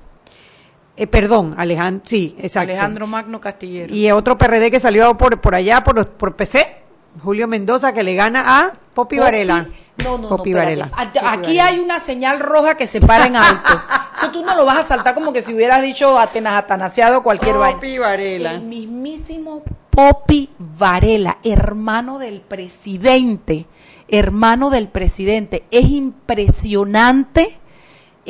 Eh, 1.00 1.08
perdón, 1.08 1.56
Alejandro, 1.58 2.04
sí, 2.06 2.36
exacto. 2.38 2.72
Alejandro 2.72 3.08
Magno 3.08 3.39
Castillero. 3.39 3.95
Y 3.95 4.12
otro 4.12 4.38
PRD 4.38 4.70
que 4.70 4.82
salió 4.82 5.16
por, 5.16 5.39
por 5.39 5.56
allá, 5.56 5.82
por, 5.82 6.06
por 6.12 6.36
PC, 6.36 6.76
Julio 7.24 7.47
Mendoza, 7.47 7.93
que 7.93 8.04
le 8.04 8.16
gana 8.16 8.43
a 8.45 8.74
Popi 8.93 9.18
Varela. 9.18 9.66
No, 10.04 10.18
no, 10.18 10.28
Popi 10.28 10.52
no. 10.52 10.58
Varela. 10.58 10.89
Popi 10.89 11.20
Aquí 11.24 11.58
hay 11.60 11.80
una 11.80 12.02
señal 12.02 12.41
roja 12.41 12.76
que 12.76 12.86
se 12.86 13.00
para 13.00 13.28
en 13.28 13.38
alto. 13.38 13.82
Eso 14.18 14.30
tú 14.32 14.43
no 14.43 14.54
lo 14.58 14.66
vas 14.66 14.80
a 14.80 14.84
saltar 14.84 15.14
como 15.14 15.32
que 15.32 15.41
si 15.41 15.54
hubieras 15.54 15.82
dicho 15.82 16.20
Atenas 16.20 16.56
Atanasiado 16.56 17.20
o 17.20 17.24
cualquier 17.24 17.58
vaina. 17.58 17.78
Popi 17.78 17.97
Varela. 17.97 18.52
El 18.56 18.62
mismísimo 18.64 19.64
Popi 19.89 20.50
Varela, 20.58 21.38
hermano 21.45 22.20
del 22.20 22.41
presidente, 22.41 23.68
hermano 24.10 24.70
del 24.70 24.89
presidente. 24.89 25.64
Es 25.72 25.86
impresionante, 25.86 27.58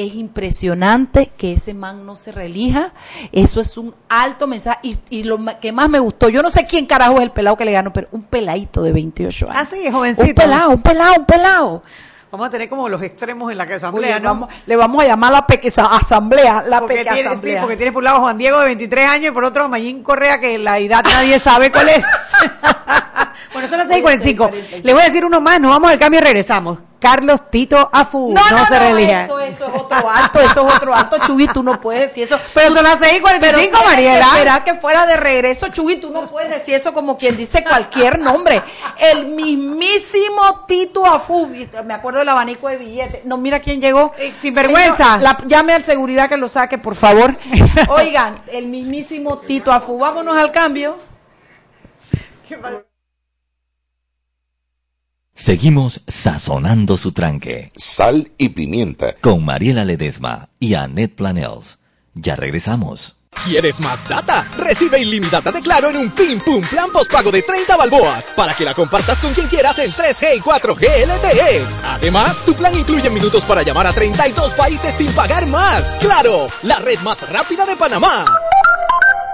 es 0.05 0.15
impresionante 0.15 1.31
que 1.37 1.53
ese 1.53 1.73
man 1.73 2.05
no 2.05 2.15
se 2.15 2.31
relija. 2.31 2.93
Eso 3.31 3.61
es 3.61 3.77
un 3.77 3.93
alto 4.09 4.47
mensaje. 4.47 4.79
Y, 4.83 4.97
y 5.09 5.23
lo 5.23 5.37
que 5.59 5.71
más 5.71 5.89
me 5.89 5.99
gustó, 5.99 6.29
yo 6.29 6.41
no 6.41 6.49
sé 6.49 6.65
quién 6.65 6.85
carajo 6.85 7.17
es 7.17 7.23
el 7.23 7.31
pelado 7.31 7.55
que 7.57 7.65
le 7.65 7.71
ganó, 7.71 7.91
pero 7.93 8.07
un 8.11 8.23
peladito 8.23 8.81
de 8.81 8.91
28 8.91 9.45
años. 9.47 9.57
Ah, 9.61 9.65
sí, 9.65 9.85
es 9.85 9.93
jovencito. 9.93 10.27
Un 10.29 10.33
pelado, 10.35 10.69
un 10.71 10.81
pelado, 10.81 11.13
un 11.17 11.25
pelado. 11.25 11.83
Vamos 12.31 12.47
a 12.47 12.49
tener 12.51 12.69
como 12.69 12.87
los 12.87 13.01
extremos 13.01 13.51
en 13.51 13.57
la 13.57 13.63
Oye, 13.63 13.73
asamblea, 13.73 14.19
¿no? 14.19 14.29
vamos- 14.29 14.49
le 14.67 14.75
vamos 14.75 15.03
a 15.03 15.07
llamar 15.07 15.31
la 15.31 15.47
peque 15.47 15.69
asamblea, 15.75 16.63
la 16.67 16.81
porque 16.81 16.97
peque 16.97 17.09
tiene, 17.11 17.37
sí, 17.37 17.53
porque 17.59 17.75
tiene 17.75 17.91
por 17.91 18.01
un 18.01 18.03
lado 18.05 18.19
Juan 18.19 18.37
Diego 18.37 18.59
de 18.59 18.65
23 18.67 19.09
años 19.09 19.27
y 19.29 19.33
por 19.33 19.43
otro 19.43 19.67
Mayín 19.67 20.03
Correa 20.03 20.39
que 20.39 20.59
la 20.59 20.77
edad 20.77 21.03
nadie 21.03 21.39
sabe 21.39 21.71
cuál 21.71 21.89
es. 21.89 22.05
bueno, 23.59 23.67
son 23.69 23.77
las 23.79 23.89
6.45. 23.89 24.81
Le 24.83 24.93
voy 24.93 25.01
a 25.01 25.05
decir 25.05 25.25
uno 25.25 25.41
más, 25.41 25.59
nos 25.59 25.71
vamos 25.71 25.91
al 25.91 25.99
cambio 25.99 26.19
y 26.19 26.23
regresamos. 26.23 26.79
Carlos 26.99 27.49
Tito 27.49 27.89
Afu, 27.93 28.33
no, 28.33 28.41
no, 28.51 28.57
no, 28.57 28.65
se 28.65 28.73
no, 28.73 28.79
relija. 28.81 29.23
eso, 29.23 29.39
eso 29.39 29.67
es 29.67 29.81
otro 29.81 30.09
alto, 30.09 30.41
eso 30.41 30.67
es 30.67 30.75
otro 30.75 30.93
alto, 30.93 31.15
Chugui, 31.25 31.47
tú 31.47 31.63
no 31.63 31.79
puedes 31.79 32.01
decir 32.09 32.25
eso. 32.25 32.37
Pero 32.53 32.73
son 32.73 32.83
las 32.83 32.99
6.45, 32.99 33.37
Pero 33.39 33.57
tienes 33.57 33.77
que 33.79 33.85
Mariela. 33.85 34.25
esperar 34.25 34.63
que 34.65 34.73
fuera 34.73 35.05
de 35.05 35.15
regreso, 35.15 35.69
Chugui, 35.69 35.95
tú 36.01 36.09
no 36.11 36.27
puedes 36.27 36.49
decir 36.49 36.73
eso 36.75 36.93
como 36.93 37.17
quien 37.17 37.37
dice 37.37 37.63
cualquier 37.63 38.19
nombre. 38.19 38.61
El 38.97 39.27
mismísimo 39.27 40.65
Tito 40.67 41.05
Afu, 41.05 41.47
me 41.85 41.93
acuerdo 41.93 42.19
del 42.19 42.27
abanico 42.27 42.67
de 42.67 42.75
billetes. 42.75 43.23
No, 43.23 43.37
mira 43.37 43.61
quién 43.61 43.79
llegó. 43.79 44.11
Eh, 44.17 44.33
sin 44.37 44.53
vergüenza. 44.53 45.19
La- 45.19 45.37
llame 45.45 45.71
al 45.73 45.85
seguridad 45.85 46.27
que 46.27 46.35
lo 46.35 46.49
saque, 46.49 46.77
por 46.77 46.95
favor. 46.95 47.37
Oigan, 47.87 48.41
el 48.51 48.67
mismísimo 48.67 49.37
Tito 49.37 49.71
Afu. 49.71 49.97
Vámonos 49.97 50.35
al 50.35 50.51
cambio. 50.51 50.97
Seguimos 55.39 56.01
sazonando 56.05 56.97
su 56.97 57.13
tranque 57.13 57.71
Sal 57.77 58.29
y 58.37 58.49
pimienta. 58.49 59.15
con 59.21 59.45
Mariela 59.45 59.85
Ledesma 59.85 60.49
y 60.59 60.73
Annette 60.73 61.15
Planels. 61.15 61.79
Ya 62.13 62.35
regresamos. 62.35 63.15
¿Quieres 63.45 63.79
más 63.79 64.05
data? 64.09 64.45
Recibe 64.57 64.99
ilimitada 64.99 65.49
de 65.53 65.61
Claro 65.61 65.91
en 65.91 65.95
un 65.95 66.11
Pim 66.11 66.41
Pum 66.41 66.61
Plan 66.67 66.91
postpago 66.91 67.31
de 67.31 67.41
30 67.41 67.77
balboas 67.77 68.25
para 68.35 68.53
que 68.53 68.65
la 68.65 68.73
compartas 68.73 69.21
con 69.21 69.33
quien 69.33 69.47
quieras 69.47 69.79
en 69.79 69.91
3G 69.91 70.35
y 70.35 70.41
4G 70.41 71.05
LTE. 71.07 71.65
Además, 71.85 72.43
tu 72.45 72.53
plan 72.53 72.77
incluye 72.77 73.09
minutos 73.09 73.45
para 73.45 73.63
llamar 73.63 73.87
a 73.87 73.93
32 73.93 74.53
países 74.55 74.93
sin 74.93 75.09
pagar 75.13 75.45
más. 75.45 75.95
¡Claro! 76.01 76.47
La 76.63 76.79
red 76.79 76.99
más 76.99 77.29
rápida 77.29 77.65
de 77.65 77.77
Panamá. 77.77 78.25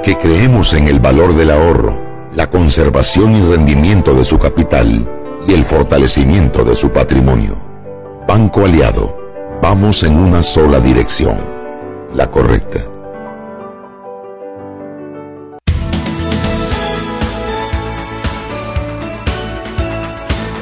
porque 0.00 0.16
creemos 0.16 0.72
en 0.72 0.88
el 0.88 0.98
valor 0.98 1.34
del 1.34 1.50
ahorro, 1.50 2.00
la 2.34 2.48
conservación 2.48 3.36
y 3.36 3.42
rendimiento 3.42 4.14
de 4.14 4.24
su 4.24 4.38
capital 4.38 5.06
y 5.46 5.52
el 5.52 5.62
fortalecimiento 5.62 6.64
de 6.64 6.74
su 6.74 6.88
patrimonio. 6.88 7.58
Banco 8.26 8.64
Aliado, 8.64 9.14
vamos 9.60 10.02
en 10.02 10.16
una 10.16 10.42
sola 10.42 10.80
dirección, 10.80 11.38
la 12.14 12.30
correcta. 12.30 12.82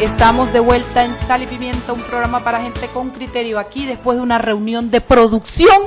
Estamos 0.01 0.53
de 0.53 0.59
vuelta 0.59 1.05
en 1.05 1.14
Sal 1.14 1.45
y 1.45 1.47
Pimienta, 1.47 1.93
un 1.93 2.01
programa 2.01 2.43
para 2.43 2.61
gente 2.61 2.89
con 2.93 3.11
criterio. 3.11 3.61
Aquí, 3.61 3.86
después 3.86 4.16
de 4.16 4.24
una 4.24 4.39
reunión 4.39 4.91
de 4.91 5.01
producción, 5.01 5.80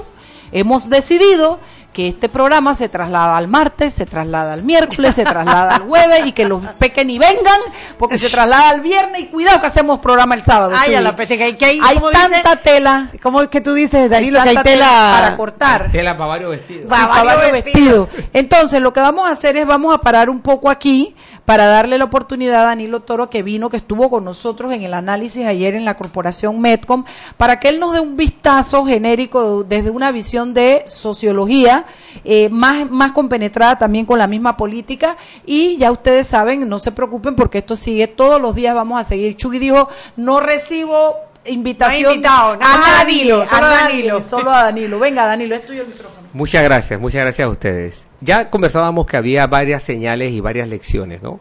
hemos 0.53 0.89
decidido 0.89 1.59
que 1.93 2.07
este 2.07 2.29
programa 2.29 2.73
se 2.73 2.87
traslada 2.87 3.35
al 3.35 3.47
martes, 3.47 3.93
se 3.93 4.05
traslada 4.05 4.53
al 4.53 4.63
miércoles, 4.63 5.13
se 5.15 5.23
traslada 5.23 5.75
al 5.75 5.81
jueves 5.81 6.25
y 6.25 6.31
que 6.31 6.45
los 6.45 6.61
pequen 6.79 7.09
y 7.09 7.19
vengan 7.19 7.59
porque 7.97 8.17
se 8.17 8.29
traslada 8.29 8.69
al 8.69 8.81
viernes 8.81 9.21
y 9.21 9.25
cuidado 9.25 9.59
que 9.59 9.67
hacemos 9.67 9.99
programa 9.99 10.35
el 10.35 10.41
sábado. 10.41 10.73
Ay, 10.75 10.87
Chuy. 10.87 10.95
a 10.95 11.01
la 11.01 11.15
peste 11.15 11.37
que 11.37 11.43
hay, 11.43 11.53
que 11.53 11.65
hay, 11.65 11.79
Hay 11.83 11.95
¿cómo 11.95 12.09
tanta 12.11 12.51
dice? 12.51 12.57
tela. 12.63 13.07
¿Cómo 13.21 13.41
es 13.41 13.49
que 13.49 13.59
tú 13.61 13.73
dices, 13.73 14.09
Danilo, 14.09 14.41
que 14.41 14.49
hay 14.49 14.57
tela 14.57 14.87
para 15.19 15.37
cortar. 15.37 15.91
Tela 15.91 16.17
para 16.17 16.27
varios 16.29 16.51
vestidos. 16.51 16.83
Sí, 16.83 16.89
para 16.89 17.23
varios 17.23 17.51
vestidos. 17.51 18.09
Entonces, 18.33 18.81
lo 18.81 18.93
que 18.93 18.99
vamos 19.01 19.27
a 19.27 19.31
hacer 19.31 19.57
es 19.57 19.67
vamos 19.67 19.93
a 19.93 19.97
parar 19.99 20.29
un 20.29 20.39
poco 20.41 20.69
aquí 20.69 21.15
para 21.45 21.65
darle 21.65 21.97
la 21.97 22.05
oportunidad 22.05 22.63
a 22.63 22.65
Danilo 22.67 23.01
Toro 23.01 23.29
que 23.29 23.43
vino, 23.43 23.69
que 23.69 23.77
estuvo 23.77 24.09
con 24.09 24.23
nosotros 24.23 24.73
en 24.73 24.83
el 24.83 24.93
análisis 24.93 25.45
ayer 25.45 25.75
en 25.75 25.85
la 25.85 25.97
corporación 25.97 26.61
Medcom, 26.61 27.03
para 27.37 27.59
que 27.59 27.69
él 27.69 27.79
nos 27.79 27.93
dé 27.93 27.99
un 27.99 28.15
vistazo 28.15 28.85
genérico 28.85 29.63
desde 29.63 29.89
una 29.89 30.11
visión 30.11 30.53
de 30.53 30.83
sociología, 30.85 31.85
eh, 32.23 32.49
más, 32.49 32.89
más 32.89 33.11
compenetrada 33.11 33.77
también 33.77 34.05
con 34.05 34.19
la 34.19 34.27
misma 34.27 34.55
política. 34.55 35.17
Y 35.45 35.77
ya 35.77 35.91
ustedes 35.91 36.27
saben, 36.27 36.67
no 36.69 36.79
se 36.79 36.91
preocupen 36.91 37.35
porque 37.35 37.59
esto 37.59 37.75
sigue 37.75 38.07
todos 38.07 38.41
los 38.41 38.55
días, 38.55 38.75
vamos 38.75 38.99
a 38.99 39.03
seguir. 39.03 39.35
Chugui 39.35 39.59
dijo, 39.59 39.89
no 40.15 40.39
recibo 40.39 41.15
invitación 41.45 42.03
No 42.03 42.11
invitado, 42.11 42.57
a 42.61 42.75
a 42.75 42.97
Danilo, 42.99 43.41
a 43.41 43.47
solo 43.47 43.65
a 43.65 43.69
Danilo. 43.69 44.23
solo 44.23 44.51
a 44.51 44.63
Danilo. 44.63 44.99
Venga, 44.99 45.25
Danilo, 45.25 45.55
es 45.55 45.65
tuyo 45.65 45.81
el 45.81 45.87
micrófono. 45.87 46.20
Muchas 46.33 46.63
gracias, 46.63 46.99
muchas 46.99 47.21
gracias 47.21 47.45
a 47.45 47.49
ustedes. 47.49 48.07
Ya 48.21 48.49
conversábamos 48.49 49.05
que 49.05 49.17
había 49.17 49.47
varias 49.47 49.83
señales 49.83 50.31
y 50.31 50.39
varias 50.39 50.69
lecciones, 50.69 51.21
¿no? 51.21 51.39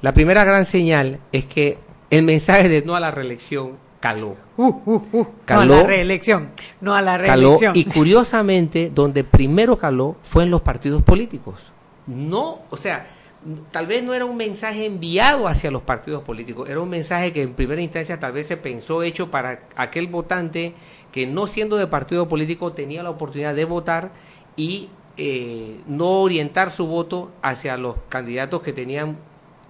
La 0.00 0.14
primera 0.14 0.44
gran 0.44 0.66
señal 0.66 1.20
es 1.32 1.46
que 1.46 1.78
el 2.10 2.22
mensaje 2.22 2.68
de 2.68 2.82
no 2.82 2.94
a 2.94 3.00
la 3.00 3.10
reelección 3.10 3.76
caló. 4.00 4.36
Uh, 4.56 4.66
uh, 4.86 5.02
uh. 5.12 5.26
Caló. 5.44 5.74
No 5.74 5.74
a 5.74 5.82
la 5.82 5.86
reelección. 5.86 6.48
No 6.80 6.94
a 6.94 7.02
la 7.02 7.18
caló 7.22 7.56
reelección. 7.56 7.76
y 7.76 7.84
curiosamente 7.84 8.90
donde 8.94 9.24
primero 9.24 9.76
caló 9.76 10.16
fue 10.22 10.44
en 10.44 10.50
los 10.50 10.62
partidos 10.62 11.02
políticos. 11.02 11.72
No, 12.06 12.60
o 12.70 12.76
sea, 12.76 13.06
tal 13.70 13.86
vez 13.86 14.02
no 14.02 14.14
era 14.14 14.24
un 14.24 14.36
mensaje 14.36 14.86
enviado 14.86 15.48
hacia 15.48 15.70
los 15.70 15.82
partidos 15.82 16.22
políticos, 16.22 16.68
era 16.68 16.80
un 16.80 16.88
mensaje 16.88 17.32
que 17.32 17.42
en 17.42 17.54
primera 17.54 17.80
instancia 17.80 18.18
tal 18.18 18.32
vez 18.32 18.46
se 18.46 18.56
pensó 18.56 19.02
hecho 19.02 19.30
para 19.30 19.60
aquel 19.76 20.06
votante 20.06 20.74
que 21.12 21.26
no 21.26 21.46
siendo 21.46 21.76
de 21.76 21.86
partido 21.86 22.28
político 22.28 22.72
tenía 22.72 23.02
la 23.02 23.10
oportunidad 23.10 23.54
de 23.54 23.64
votar 23.64 24.12
y 24.56 24.88
eh, 25.16 25.80
no 25.86 26.22
orientar 26.22 26.70
su 26.70 26.86
voto 26.86 27.30
hacia 27.42 27.76
los 27.76 27.96
candidatos 28.08 28.62
que 28.62 28.72
tenían 28.72 29.18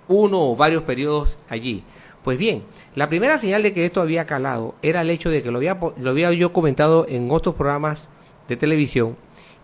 uno 0.08 0.50
o 0.50 0.56
varios 0.56 0.82
periodos 0.82 1.38
allí. 1.48 1.82
Pues 2.22 2.36
bien, 2.36 2.64
la 2.94 3.08
primera 3.08 3.38
señal 3.38 3.62
de 3.62 3.72
que 3.72 3.86
esto 3.86 4.02
había 4.02 4.26
calado 4.26 4.74
era 4.82 5.00
el 5.00 5.10
hecho 5.10 5.30
de 5.30 5.42
que 5.42 5.50
lo 5.50 5.58
había, 5.58 5.78
lo 5.96 6.10
había 6.10 6.30
yo 6.32 6.52
comentado 6.52 7.06
en 7.08 7.30
otros 7.30 7.54
programas 7.54 8.08
de 8.48 8.56
televisión 8.56 9.16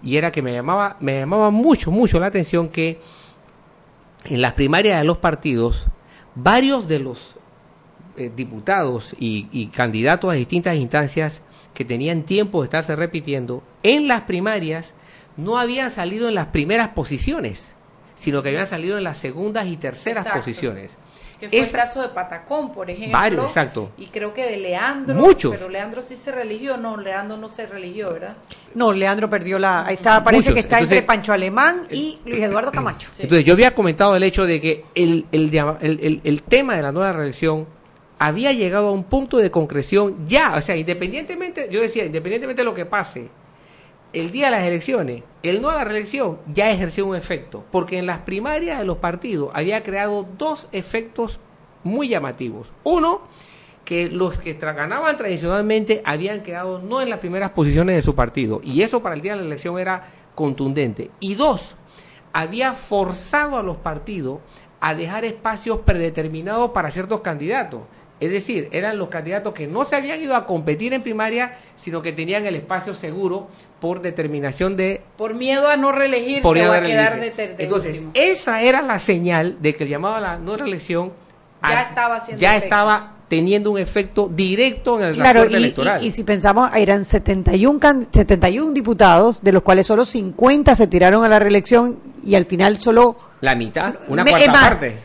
y 0.02 0.16
era 0.16 0.32
que 0.32 0.40
me 0.40 0.52
llamaba, 0.52 0.96
me 1.00 1.20
llamaba 1.20 1.50
mucho, 1.50 1.90
mucho 1.90 2.18
la 2.18 2.26
atención 2.26 2.68
que 2.68 3.00
en 4.24 4.40
las 4.40 4.54
primarias 4.54 4.98
de 5.00 5.04
los 5.04 5.18
partidos, 5.18 5.86
varios 6.34 6.88
de 6.88 7.00
los 7.00 7.36
eh, 8.16 8.30
diputados 8.34 9.14
y 9.18 9.66
candidatos 9.68 10.30
a 10.30 10.34
distintas 10.34 10.76
instancias 10.76 11.42
que 11.76 11.84
tenían 11.84 12.22
tiempo 12.22 12.62
de 12.62 12.64
estarse 12.66 12.96
repitiendo, 12.96 13.62
en 13.84 14.08
las 14.08 14.22
primarias 14.22 14.94
no 15.36 15.58
habían 15.58 15.90
salido 15.90 16.28
en 16.28 16.34
las 16.34 16.46
primeras 16.46 16.88
posiciones, 16.88 17.74
sino 18.14 18.42
que 18.42 18.48
habían 18.48 18.66
salido 18.66 18.96
en 18.98 19.04
las 19.04 19.18
segundas 19.18 19.66
y 19.66 19.76
terceras 19.76 20.24
Exacto. 20.24 20.40
posiciones. 20.40 20.96
Que 21.38 21.50
fue 21.50 21.58
el 21.58 21.70
caso 21.70 22.00
de 22.00 22.08
Patacón, 22.08 22.72
por 22.72 22.88
ejemplo. 22.88 23.12
Varios, 23.12 23.44
exacto. 23.44 23.90
Y 23.98 24.06
creo 24.06 24.32
que 24.32 24.46
de 24.50 24.56
Leandro. 24.56 25.14
Muchos. 25.14 25.54
Pero 25.54 25.68
Leandro 25.68 26.00
sí 26.00 26.16
se 26.16 26.32
religió. 26.32 26.78
No, 26.78 26.96
Leandro 26.96 27.36
no 27.36 27.50
se 27.50 27.66
religió, 27.66 28.10
¿verdad? 28.14 28.38
No, 28.74 28.90
Leandro 28.90 29.28
perdió 29.28 29.58
la. 29.58 29.84
Ahí 29.86 29.96
está, 29.96 30.24
parece 30.24 30.44
Muchos. 30.44 30.54
que 30.54 30.60
está 30.60 30.76
Entonces- 30.78 30.96
entre 30.96 31.06
Pancho 31.06 31.34
Alemán 31.34 31.82
y 31.90 32.18
Luis 32.24 32.42
Eduardo 32.42 32.72
Camacho. 32.72 33.10
Entonces 33.18 33.44
yo 33.44 33.52
había 33.52 33.74
comentado 33.74 34.16
el 34.16 34.22
hecho 34.22 34.46
de 34.46 34.58
que 34.62 34.86
el, 34.94 35.26
el- 35.30 35.50
el- 35.82 36.20
el 36.24 36.42
tema 36.42 36.74
de 36.74 36.80
la 36.80 36.90
nueva 36.90 37.12
reelección 37.12 37.66
había 38.18 38.52
llegado 38.52 38.88
a 38.88 38.92
un 38.92 39.04
punto 39.04 39.36
de 39.38 39.50
concreción 39.50 40.26
ya, 40.26 40.54
o 40.56 40.60
sea, 40.60 40.76
independientemente, 40.76 41.68
yo 41.70 41.80
decía, 41.80 42.04
independientemente 42.04 42.62
de 42.62 42.66
lo 42.66 42.74
que 42.74 42.86
pase, 42.86 43.28
el 44.12 44.30
día 44.30 44.46
de 44.46 44.52
las 44.52 44.64
elecciones, 44.64 45.22
el 45.42 45.60
no 45.60 45.68
a 45.68 45.74
la 45.74 45.84
reelección 45.84 46.38
ya 46.52 46.70
ejerció 46.70 47.04
un 47.06 47.16
efecto, 47.16 47.64
porque 47.70 47.98
en 47.98 48.06
las 48.06 48.20
primarias 48.20 48.78
de 48.78 48.84
los 48.84 48.98
partidos 48.98 49.50
había 49.52 49.82
creado 49.82 50.26
dos 50.38 50.68
efectos 50.72 51.38
muy 51.84 52.08
llamativos. 52.08 52.72
Uno, 52.84 53.22
que 53.84 54.08
los 54.08 54.38
que 54.38 54.58
tra- 54.58 54.74
ganaban 54.74 55.16
tradicionalmente 55.16 56.02
habían 56.04 56.42
quedado 56.42 56.80
no 56.80 57.02
en 57.02 57.10
las 57.10 57.18
primeras 57.18 57.50
posiciones 57.50 57.96
de 57.96 58.02
su 58.02 58.14
partido, 58.14 58.60
y 58.64 58.82
eso 58.82 59.02
para 59.02 59.14
el 59.14 59.20
día 59.20 59.34
de 59.34 59.40
la 59.40 59.46
elección 59.46 59.78
era 59.78 60.08
contundente. 60.34 61.10
Y 61.20 61.34
dos, 61.34 61.76
había 62.32 62.72
forzado 62.72 63.58
a 63.58 63.62
los 63.62 63.76
partidos 63.76 64.40
a 64.80 64.94
dejar 64.94 65.24
espacios 65.24 65.80
predeterminados 65.80 66.70
para 66.70 66.90
ciertos 66.90 67.20
candidatos. 67.20 67.82
Es 68.18 68.30
decir, 68.30 68.68
eran 68.72 68.96
los 68.98 69.08
candidatos 69.08 69.52
que 69.52 69.66
no 69.66 69.84
se 69.84 69.94
habían 69.96 70.22
ido 70.22 70.34
a 70.36 70.46
competir 70.46 70.94
en 70.94 71.02
primaria, 71.02 71.56
sino 71.76 72.00
que 72.00 72.12
tenían 72.12 72.46
el 72.46 72.56
espacio 72.56 72.94
seguro 72.94 73.48
por 73.80 74.00
determinación 74.00 74.74
de 74.76 75.02
Por 75.18 75.34
miedo 75.34 75.68
a 75.68 75.76
no 75.76 75.92
reelegirse 75.92 76.40
por 76.42 76.56
o 76.56 76.72
a 76.72 76.76
a 76.76 76.82
quedar 76.82 77.20
de, 77.20 77.54
Entonces, 77.58 77.96
último. 77.96 78.12
esa 78.14 78.62
era 78.62 78.80
la 78.80 78.98
señal 78.98 79.56
de 79.60 79.74
que 79.74 79.84
el 79.84 79.90
llamado 79.90 80.14
a 80.14 80.20
la 80.20 80.38
no 80.38 80.56
reelección 80.56 81.12
Ya 81.62 81.78
a- 81.78 81.82
estaba 81.82 82.26
ya 82.36 82.56
estaba 82.56 83.12
teniendo 83.28 83.72
un 83.72 83.78
efecto 83.78 84.30
directo 84.32 84.98
en 85.00 85.06
el 85.08 85.14
Claro, 85.14 85.40
transporte 85.40 85.52
y, 85.52 85.56
electoral. 85.64 86.02
y- 86.02 86.06
y 86.06 86.10
si 86.12 86.22
pensamos, 86.22 86.70
eran 86.74 87.04
71, 87.04 87.78
can- 87.80 88.06
71 88.12 88.72
diputados, 88.72 89.42
de 89.42 89.52
los 89.52 89.62
cuales 89.62 89.86
solo 89.86 90.04
50 90.06 90.74
se 90.74 90.86
tiraron 90.86 91.22
a 91.24 91.28
la 91.28 91.38
reelección 91.38 91.98
y 92.24 92.34
al 92.36 92.44
final 92.46 92.78
solo... 92.78 93.16
la 93.42 93.54
mitad, 93.56 93.94
una 94.08 94.22
me- 94.24 94.30
cuarta 94.30 94.46
es 94.46 94.52
más, 94.52 94.68
parte. 94.76 94.96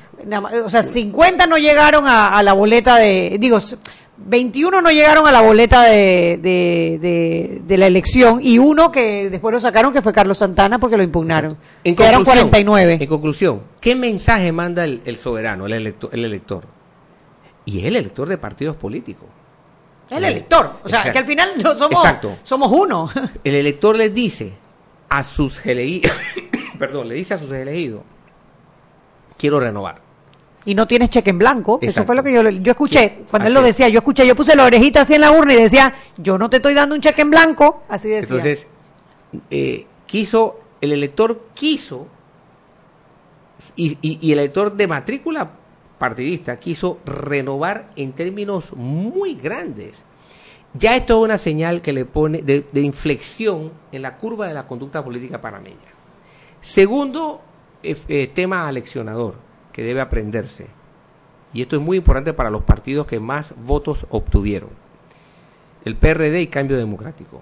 O 0.65 0.69
sea, 0.69 0.83
50 0.83 1.47
no 1.47 1.57
llegaron 1.57 2.05
a, 2.07 2.37
a 2.37 2.43
la 2.43 2.53
boleta 2.53 2.97
de... 2.97 3.37
Digo, 3.39 3.57
s- 3.57 3.77
21 4.23 4.81
no 4.81 4.91
llegaron 4.91 5.25
a 5.27 5.31
la 5.31 5.41
boleta 5.41 5.83
de, 5.83 6.37
de, 6.41 6.99
de- 7.01 7.61
de 7.65 7.77
la 7.77 7.87
elección 7.87 8.39
y 8.41 8.59
uno 8.59 8.91
que 8.91 9.29
después 9.31 9.51
lo 9.53 9.59
sacaron 9.59 9.91
que 9.91 10.01
fue 10.03 10.13
Carlos 10.13 10.37
Santana 10.37 10.77
porque 10.77 10.95
lo 10.97 11.01
impugnaron. 11.03 11.57
En 11.83 11.95
Quedaron 11.95 12.23
conclusión, 12.23 12.49
49. 12.49 12.97
En 13.01 13.09
conclusión, 13.09 13.61
¿qué 13.79 13.95
mensaje 13.95 14.51
manda 14.51 14.83
el, 14.83 15.01
el 15.05 15.17
soberano, 15.17 15.65
el 15.65 15.73
elector, 15.73 16.09
el 16.13 16.23
elector? 16.25 16.63
Y 17.65 17.79
es 17.79 17.85
el 17.85 17.95
elector 17.95 18.29
de 18.29 18.37
partidos 18.37 18.75
políticos. 18.75 19.27
el 20.11 20.23
elector. 20.23 20.79
O 20.83 20.89
sea, 20.89 20.99
Exacto. 20.99 21.13
que 21.13 21.19
al 21.19 21.25
final 21.25 21.49
no 21.63 21.73
somos, 21.75 22.03
Exacto. 22.03 22.35
somos 22.43 22.71
uno. 22.71 23.09
El 23.43 23.55
elector 23.55 23.95
les 23.95 24.13
dice 24.13 24.53
a 25.09 25.23
sus 25.23 25.65
elegidos, 25.65 26.11
perdón, 26.79 27.07
le 27.07 27.15
dice 27.15 27.33
a 27.33 27.39
sus 27.39 27.51
elegidos, 27.51 28.01
quiero 29.37 29.59
renovar. 29.59 30.01
Y 30.65 30.75
no 30.75 30.87
tienes 30.87 31.09
cheque 31.09 31.29
en 31.31 31.39
blanco. 31.39 31.79
Eso 31.81 32.03
fue 32.05 32.15
lo 32.15 32.23
que 32.23 32.31
yo, 32.33 32.43
le- 32.43 32.59
yo 32.61 32.71
escuché. 32.71 33.15
Sí, 33.19 33.23
Cuando 33.29 33.47
él 33.47 33.53
lo 33.53 33.61
decía, 33.61 33.89
yo 33.89 33.99
escuché, 33.99 34.25
yo 34.27 34.35
puse 34.35 34.55
la 34.55 34.65
orejita 34.65 35.01
así 35.01 35.15
en 35.15 35.21
la 35.21 35.31
urna 35.31 35.53
y 35.53 35.61
decía, 35.61 35.93
yo 36.17 36.37
no 36.37 36.49
te 36.49 36.57
estoy 36.57 36.73
dando 36.73 36.93
un 36.95 37.01
cheque 37.01 37.21
en 37.21 37.29
blanco. 37.31 37.83
Así 37.89 38.09
decía. 38.09 38.35
Entonces, 38.37 38.67
eh, 39.49 39.85
quiso, 40.05 40.59
el 40.81 40.91
elector 40.93 41.47
quiso, 41.53 42.07
y, 43.75 43.97
y- 44.01 44.17
y 44.21 44.31
el 44.33 44.39
elector 44.39 44.73
de 44.75 44.87
matrícula 44.87 45.49
partidista 45.97 46.57
quiso 46.59 46.99
renovar 47.05 47.91
en 47.95 48.11
términos 48.13 48.73
muy 48.75 49.35
grandes. 49.35 50.03
Ya 50.73 50.95
esto 50.95 51.17
es 51.19 51.25
una 51.25 51.37
señal 51.37 51.81
que 51.81 51.93
le 51.93 52.05
pone 52.05 52.41
de, 52.41 52.65
de 52.71 52.81
inflexión 52.81 53.71
en 53.91 54.01
la 54.01 54.17
curva 54.17 54.47
de 54.47 54.53
la 54.53 54.65
conducta 54.67 55.03
política 55.03 55.39
panameña. 55.41 55.75
Segundo 56.59 57.41
eh, 57.83 57.95
eh, 58.07 58.31
tema 58.33 58.67
aleccionador 58.67 59.35
que 59.71 59.83
debe 59.83 60.01
aprenderse, 60.01 60.67
y 61.53 61.61
esto 61.61 61.75
es 61.75 61.81
muy 61.81 61.97
importante 61.97 62.33
para 62.33 62.49
los 62.49 62.63
partidos 62.63 63.07
que 63.07 63.19
más 63.19 63.53
votos 63.65 64.05
obtuvieron, 64.09 64.69
el 65.85 65.95
PRD 65.95 66.41
y 66.41 66.47
Cambio 66.47 66.77
Democrático. 66.77 67.41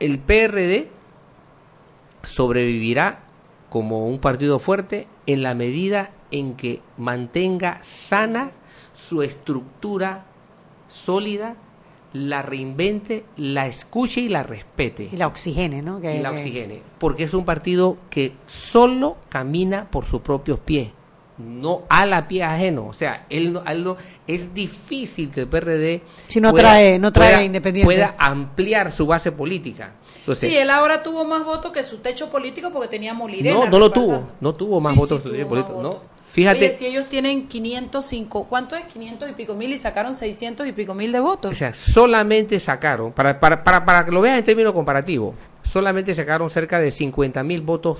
El 0.00 0.18
PRD 0.18 0.88
sobrevivirá 2.22 3.20
como 3.70 4.06
un 4.06 4.18
partido 4.18 4.58
fuerte 4.58 5.06
en 5.26 5.42
la 5.42 5.54
medida 5.54 6.10
en 6.30 6.54
que 6.54 6.80
mantenga 6.96 7.78
sana 7.82 8.50
su 8.92 9.22
estructura 9.22 10.24
sólida, 10.88 11.56
la 12.14 12.42
reinvente, 12.42 13.24
la 13.36 13.66
escuche 13.66 14.20
y 14.22 14.28
la 14.28 14.42
respete. 14.44 15.08
Y 15.12 15.16
la 15.16 15.26
oxigene, 15.26 15.82
¿no? 15.82 16.00
Que- 16.00 16.16
Y 16.16 16.22
la 16.22 16.30
que- 16.30 16.36
oxigene. 16.36 16.82
Porque 16.98 17.24
es 17.24 17.34
un 17.34 17.44
partido 17.44 17.96
que 18.08 18.32
solo 18.46 19.16
camina 19.28 19.88
por 19.90 20.06
sus 20.06 20.20
propios 20.22 20.60
pies, 20.60 20.90
no 21.38 21.82
a 21.88 22.06
la 22.06 22.28
pie 22.28 22.44
ajeno. 22.44 22.86
O 22.86 22.92
sea, 22.94 23.26
él, 23.28 23.52
no- 23.54 23.62
a 23.66 23.72
él 23.72 23.82
no- 23.82 23.96
es 24.28 24.54
difícil 24.54 25.32
que 25.32 25.40
el 25.40 25.48
PRD 25.48 26.02
Si 26.28 26.40
no 26.40 26.52
trae- 26.52 27.00
no 27.00 27.12
trae 27.12 27.44
independiente. 27.44 27.84
pueda 27.86 28.14
ampliar 28.16 28.92
su 28.92 29.06
base 29.06 29.32
política. 29.32 29.94
Entonces, 30.20 30.48
Sí, 30.50 30.56
él 30.56 30.70
ahora 30.70 31.02
tuvo 31.02 31.24
más 31.24 31.44
votos 31.44 31.72
que 31.72 31.82
su 31.82 31.98
techo 31.98 32.30
político 32.30 32.70
porque 32.72 32.86
tenía 32.88 33.12
Molirena. 33.12 33.56
no, 33.64 33.66
no 33.68 33.78
lo 33.80 33.90
tuvo, 33.90 34.28
no 34.40 34.54
tuvo 34.54 34.80
más 34.80 34.92
Sí, 34.94 34.98
votos 35.00 35.22
sí, 35.24 35.30
que 35.30 35.38
tuvo 35.38 35.48
político, 35.48 35.74
más 35.74 35.82
no. 35.82 36.13
Fíjate, 36.34 36.58
Oye, 36.58 36.70
si 36.70 36.86
ellos 36.86 37.08
tienen 37.08 37.46
505, 37.46 38.46
¿cuánto 38.50 38.74
es? 38.74 38.84
500 38.86 39.30
y 39.30 39.32
pico 39.34 39.54
mil 39.54 39.72
y 39.72 39.78
sacaron 39.78 40.14
600 40.16 40.66
y 40.66 40.72
pico 40.72 40.92
mil 40.92 41.12
de 41.12 41.20
votos. 41.20 41.52
o 41.52 41.54
sea, 41.54 41.72
solamente 41.72 42.58
sacaron, 42.58 43.12
para, 43.12 43.38
para, 43.38 43.62
para, 43.62 43.84
para 43.84 44.04
que 44.04 44.10
lo 44.10 44.20
veas 44.20 44.38
en 44.38 44.44
términos 44.44 44.72
comparativos, 44.72 45.34
solamente 45.62 46.12
sacaron 46.12 46.50
cerca 46.50 46.80
de 46.80 46.90
50 46.90 47.40
mil 47.44 47.60
votos 47.62 47.98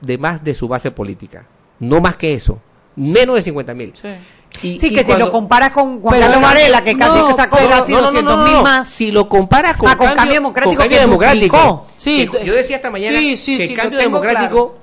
de 0.00 0.18
más 0.18 0.42
de 0.42 0.52
su 0.54 0.66
base 0.66 0.90
política. 0.90 1.46
No 1.78 2.00
más 2.00 2.16
que 2.16 2.34
eso, 2.34 2.58
menos 2.96 3.36
de 3.36 3.42
50 3.42 3.72
mil. 3.74 3.92
Sí. 3.94 4.08
Y- 4.62 4.78
Sí, 4.80 4.86
y 4.88 4.94
que 4.94 5.00
si 5.04 5.06
cuando- 5.06 5.26
lo 5.26 5.30
comparas 5.30 5.70
con 5.70 6.00
Juan 6.00 6.18
Carlos 6.18 6.40
Varela, 6.42 6.82
que 6.82 6.96
casi 6.96 7.18
no, 7.18 7.36
sacó 7.36 7.56
pero- 7.58 7.68
casi 7.70 7.92
no, 7.92 7.98
no, 8.00 8.04
no, 8.06 8.10
200 8.10 8.36
no, 8.38 8.44
mil 8.44 8.52
no. 8.54 8.62
más. 8.62 8.88
Si 8.88 9.12
lo 9.12 9.28
comparas 9.28 9.76
con, 9.76 9.88
Ah, 9.90 9.96
con 9.96 10.12
Cambio 10.12 10.34
Democrático, 10.34 10.70
con 10.74 10.82
Cambio 10.82 10.98
que 10.98 11.04
Democrático. 11.04 11.86
Sí, 11.94 12.26
que 12.28 12.44
yo 12.44 12.52
decía 12.54 12.76
esta 12.76 12.90
mañana 12.90 13.16
sí, 13.18 13.36
sí, 13.36 13.58
que 13.58 13.66
sí, 13.68 13.76
lo 13.76 13.82
Cambio 13.82 13.98
Democrático 14.00 14.78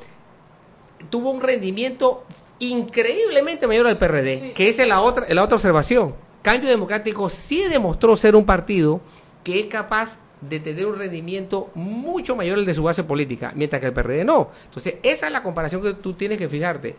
tuvo 1.10 1.32
un 1.32 1.42
rendimiento 1.42 2.24
increíblemente 2.70 3.68
mayor 3.68 3.88
al 3.88 3.98
PRD, 3.98 4.40
Sí, 4.40 4.52
que 4.56 4.70
esa 4.70 4.84
es 4.84 4.88
la 4.88 5.02
otra, 5.02 5.26
la 5.34 5.44
otra 5.44 5.56
observación. 5.56 6.16
Cambio 6.42 6.70
Democrático 6.70 7.30
sí 7.30 7.64
demostró 7.70 8.16
ser 8.16 8.36
un 8.36 8.46
partido 8.46 9.02
que 9.44 9.60
es 9.60 9.66
capaz 9.68 10.20
de 10.42 10.60
tener 10.60 10.86
un 10.86 10.98
rendimiento 10.98 11.70
mucho 11.74 12.36
mayor 12.36 12.60
al 12.60 12.66
de 12.66 12.74
su 12.74 12.84
base 12.84 13.04
política, 13.04 13.54
mientras 13.56 13.80
que 13.80 13.88
el 13.88 13.94
PRD 13.94 14.26
no. 14.26 14.50
Entonces, 14.66 14.96
esa 15.04 15.28
es 15.28 15.32
la 15.32 15.42
comparación 15.42 15.82
que 15.82 15.94
tú 15.94 16.14
tienes 16.14 16.38
que 16.38 16.50
fijarte. 16.50 16.96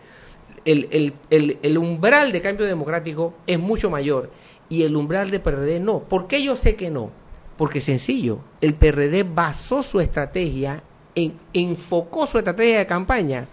El, 0.64 0.88
el, 0.90 1.12
el, 1.30 1.58
el 1.62 1.78
umbral 1.78 2.32
de 2.32 2.40
cambio 2.40 2.64
democrático 2.64 3.34
es 3.46 3.58
mucho 3.58 3.90
mayor 3.90 4.30
y 4.68 4.82
el 4.82 4.96
umbral 4.96 5.30
de 5.30 5.40
PRD 5.40 5.78
no. 5.78 6.00
¿Por 6.00 6.26
qué 6.26 6.42
yo 6.42 6.56
sé 6.56 6.74
que 6.74 6.90
no? 6.90 7.10
Porque 7.58 7.80
sencillo, 7.80 8.38
el 8.60 8.74
PRD 8.74 9.24
basó 9.24 9.82
su 9.82 10.00
estrategia, 10.00 10.82
en, 11.14 11.38
enfocó 11.52 12.26
su 12.26 12.38
estrategia 12.38 12.78
de 12.78 12.86
campaña 12.86 13.48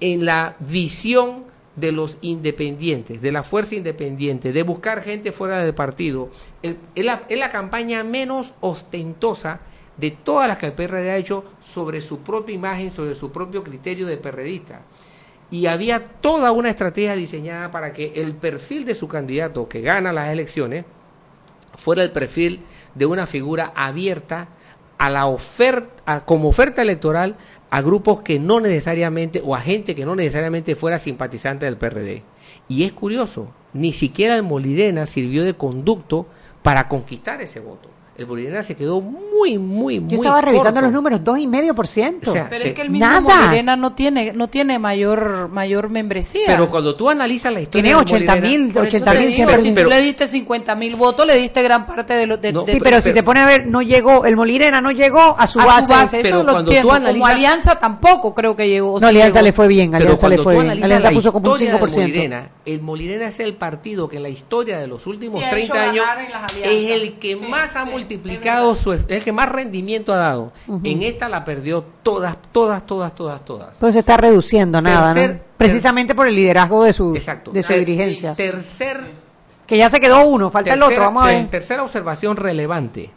en 0.00 0.24
la 0.24 0.56
visión 0.60 1.44
de 1.76 1.92
los 1.92 2.18
independientes, 2.20 3.22
de 3.22 3.32
la 3.32 3.42
fuerza 3.42 3.74
independiente, 3.74 4.52
de 4.52 4.62
buscar 4.62 5.02
gente 5.02 5.32
fuera 5.32 5.62
del 5.62 5.74
partido. 5.74 6.30
El- 6.62 6.78
Es 6.94 7.04
la, 7.04 7.22
es 7.28 7.38
la 7.38 7.48
campaña 7.48 8.02
menos 8.04 8.54
ostentosa 8.60 9.60
de 9.96 10.10
todas 10.10 10.48
las 10.48 10.58
que 10.58 10.66
el 10.66 10.72
PRD 10.72 11.10
ha 11.10 11.16
hecho 11.16 11.44
sobre 11.60 12.00
su 12.00 12.20
propia 12.20 12.54
imagen, 12.54 12.90
sobre 12.90 13.14
su 13.14 13.30
propio 13.30 13.62
criterio 13.62 14.06
de 14.06 14.16
perredista. 14.16 14.82
Y 15.50 15.66
había 15.66 16.04
toda 16.20 16.52
una 16.52 16.70
estrategia 16.70 17.14
diseñada 17.16 17.70
para 17.70 17.92
que 17.92 18.12
el 18.14 18.34
perfil 18.34 18.84
de 18.84 18.94
su 18.94 19.08
candidato 19.08 19.68
que 19.68 19.80
gana 19.80 20.12
las 20.12 20.30
elecciones 20.30 20.84
fuera 21.76 22.02
el 22.02 22.12
perfil 22.12 22.60
de 22.94 23.06
una 23.06 23.26
figura 23.26 23.72
abierta 23.74 24.48
a 25.00 25.08
la 25.08 25.26
oferta, 25.26 26.26
como 26.26 26.50
oferta 26.50 26.82
electoral 26.82 27.36
a 27.70 27.80
grupos 27.80 28.20
que 28.20 28.38
no 28.38 28.60
necesariamente, 28.60 29.40
o 29.42 29.56
a 29.56 29.60
gente 29.60 29.94
que 29.94 30.04
no 30.04 30.14
necesariamente 30.14 30.76
fuera 30.76 30.98
simpatizante 30.98 31.64
del 31.64 31.78
PRD. 31.78 32.22
Y 32.68 32.84
es 32.84 32.92
curioso, 32.92 33.50
ni 33.72 33.94
siquiera 33.94 34.36
el 34.36 34.42
Molirena 34.42 35.06
sirvió 35.06 35.42
de 35.42 35.54
conducto 35.54 36.26
para 36.62 36.86
conquistar 36.86 37.40
ese 37.40 37.60
voto. 37.60 37.88
El 38.18 38.26
Molirena 38.26 38.62
se 38.62 38.74
quedó 38.74 39.00
muy, 39.00 39.22
muy, 39.58 40.00
muy 40.00 40.10
Yo 40.10 40.16
estaba 40.16 40.40
revisando 40.40 40.72
corto. 40.72 40.80
los 40.86 40.92
números, 40.92 41.24
dos 41.24 41.38
y 41.38 41.46
medio 41.46 41.74
por 41.74 41.86
ciento. 41.86 42.30
O 42.30 42.34
sea, 42.34 42.48
Pero 42.48 42.62
Sí. 42.62 42.68
es 42.68 42.74
que 42.74 42.82
el 42.82 42.90
mismo 42.90 43.06
Nada. 43.06 43.20
Molirena 43.20 43.76
no 43.76 43.92
tiene, 43.94 44.32
no 44.32 44.48
tiene 44.48 44.78
mayor, 44.78 45.48
mayor 45.48 45.88
membresía. 45.88 46.42
Pero 46.46 46.70
cuando 46.70 46.94
tú 46.94 47.08
analizas 47.10 47.52
la 47.52 47.60
historia 47.60 47.82
Tiene 47.82 47.88
del 47.96 47.98
80 48.04 48.34
Molirena- 48.34 48.48
mil, 48.48 48.60
Por 48.72 48.86
eso 48.86 48.96
80 48.96 49.12
te 49.12 49.18
mil, 49.18 49.26
digo, 49.34 49.48
100 49.48 49.60
si 49.62 49.68
tú 49.70 49.74
Pero- 49.74 49.88
le 49.88 50.00
diste 50.00 50.26
50 50.26 50.74
mil 50.74 50.96
votos, 50.96 51.26
le 51.26 51.36
diste 51.36 51.62
gran 51.62 51.86
parte 51.86 52.14
de 52.14 52.26
los... 52.26 52.40
De, 52.40 52.52
No, 52.52 52.60
de- 52.60 52.72
Sí, 52.72 52.78
de- 52.78 52.84
pero, 52.84 52.96
pero- 52.96 53.02
si 53.02 53.12
te 53.12 53.22
pones 53.22 53.42
a 53.42 53.46
ver, 53.46 53.66
no 53.66 53.82
llegó, 53.82 54.24
el 54.26 54.36
Molirena 54.36 54.80
no 54.80 54.90
llegó 54.90 55.36
a 55.38 55.46
su 55.46 55.60
a 55.60 55.64
base. 55.66 55.86
su 55.86 55.92
base, 55.92 56.16
eso 56.20 56.22
pero 56.22 56.36
lo 56.38 56.44
cuando 56.52 56.64
tú 56.64 56.70
entiendo. 56.76 56.88
Como 56.88 56.96
analizas- 57.08 57.30
Alianza 57.30 57.78
tampoco 57.78 58.34
creo 58.34 58.56
que 58.56 58.68
llegó. 58.68 58.92
No, 58.94 59.00
sí 59.00 59.04
Alianza 59.06 59.38
llegó. 59.38 59.44
le 59.46 59.52
fue 59.52 59.68
bien, 59.68 59.94
Alianza 59.94 60.28
le 60.28 60.38
fue 60.38 60.52
bien. 60.54 60.64
analizas 60.66 60.84
Alianza 60.86 61.10
puso 61.10 61.32
como 61.32 61.48
un 61.48 61.52
historia 61.54 61.72
del 61.72 61.80
5%. 61.80 62.00
Molirena, 62.00 62.48
el 62.66 62.80
Molirena 62.82 63.26
es 63.28 63.40
el 63.40 63.54
partido 63.54 64.08
que 64.08 64.16
en 64.16 64.22
la 64.24 64.28
historia 64.28 64.78
de 64.78 64.86
los 64.86 65.06
últimos 65.06 65.40
Sí, 65.40 65.46
ha 65.46 65.50
30 65.50 65.74
hecho 65.86 65.90
años 65.90 66.04
es 66.64 66.90
el 66.90 67.12
que 67.14 67.36
más 67.36 67.76
ha 67.76 67.84
multiplicado 67.84 68.74
su 68.74 68.90
es 68.92 69.24
que 69.30 69.36
más 69.36 69.48
rendimiento 69.50 70.12
ha 70.12 70.16
dado. 70.16 70.52
En 70.84 71.02
esta 71.02 71.28
la 71.28 71.44
perdió 71.44 71.84
todas, 72.02 72.36
todas, 72.52 72.84
todas, 72.86 73.14
todas, 73.14 73.44
todas. 73.44 73.76
Pues 73.78 73.94
se 73.94 74.00
está 74.00 74.16
reduciendo 74.16 74.80
nada, 74.80 75.14
Tercer- 75.14 75.34
¿no? 75.34 75.40
Precisamente 75.56 76.14
por 76.14 76.26
el 76.28 76.34
liderazgo 76.34 76.84
de 76.84 76.92
su, 76.92 77.14
Exacto. 77.14 77.50
de 77.52 77.62
su 77.62 77.72
dirigencia. 77.72 78.34
Tercer, 78.34 79.00
Que 79.66 79.76
ya 79.78 79.88
se 79.88 80.00
quedó 80.00 80.24
uno, 80.26 80.50
falta 80.50 80.72
el 80.74 80.80
otro, 80.82 80.88
tercera- 80.88 81.06
vamos 81.06 81.22
a 81.22 81.26
ver. 81.26 81.48
Tercera 81.48 81.82
observación 81.82 82.36
relevante. 82.36 83.10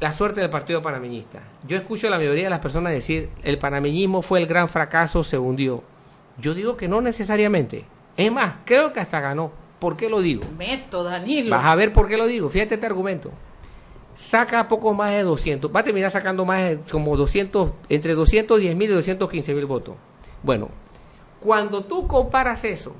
la 0.00 0.12
suerte 0.12 0.40
del 0.40 0.50
partido 0.50 0.82
panameñista. 0.82 1.38
Yo 1.66 1.76
escucho 1.78 2.08
a 2.08 2.10
la 2.10 2.16
mayoría 2.18 2.44
de 2.44 2.50
las 2.50 2.58
personas 2.58 2.92
decir, 2.92 3.30
el 3.42 3.56
panameñismo 3.58 4.20
fue 4.20 4.38
el 4.40 4.46
gran 4.46 4.68
fracaso, 4.68 5.22
se 5.22 5.38
hundió. 5.38 5.82
Yo 6.36 6.52
digo 6.52 6.76
que 6.76 6.88
no 6.88 7.00
necesariamente. 7.00 7.86
Es 8.16 8.30
más, 8.30 8.54
creo 8.66 8.92
que 8.92 9.00
hasta 9.00 9.20
ganó. 9.20 9.50
¿Por 9.78 9.96
qué 9.96 10.10
lo 10.10 10.20
digo? 10.20 10.44
Meto, 10.58 11.04
Danilo. 11.04 11.56
Vas 11.56 11.64
a 11.64 11.74
ver 11.74 11.92
por 11.92 12.06
qué 12.08 12.16
lo 12.18 12.26
digo. 12.26 12.50
Fíjate 12.50 12.74
este 12.74 12.86
argumento. 12.86 13.30
Saca 14.14 14.68
poco 14.68 14.92
más 14.94 15.10
de 15.12 15.22
200. 15.22 15.74
Va 15.74 15.80
a 15.80 15.84
terminar 15.84 16.10
sacando 16.10 16.44
más 16.44 16.62
de 16.62 16.78
como 16.90 17.16
200, 17.16 17.72
entre 17.88 18.14
210 18.14 18.76
mil 18.76 18.90
y 18.90 18.94
215 18.94 19.54
mil 19.54 19.66
votos. 19.66 19.96
Bueno, 20.42 20.68
cuando 21.40 21.84
tú 21.84 22.06
comparas 22.06 22.64
eso 22.64 22.94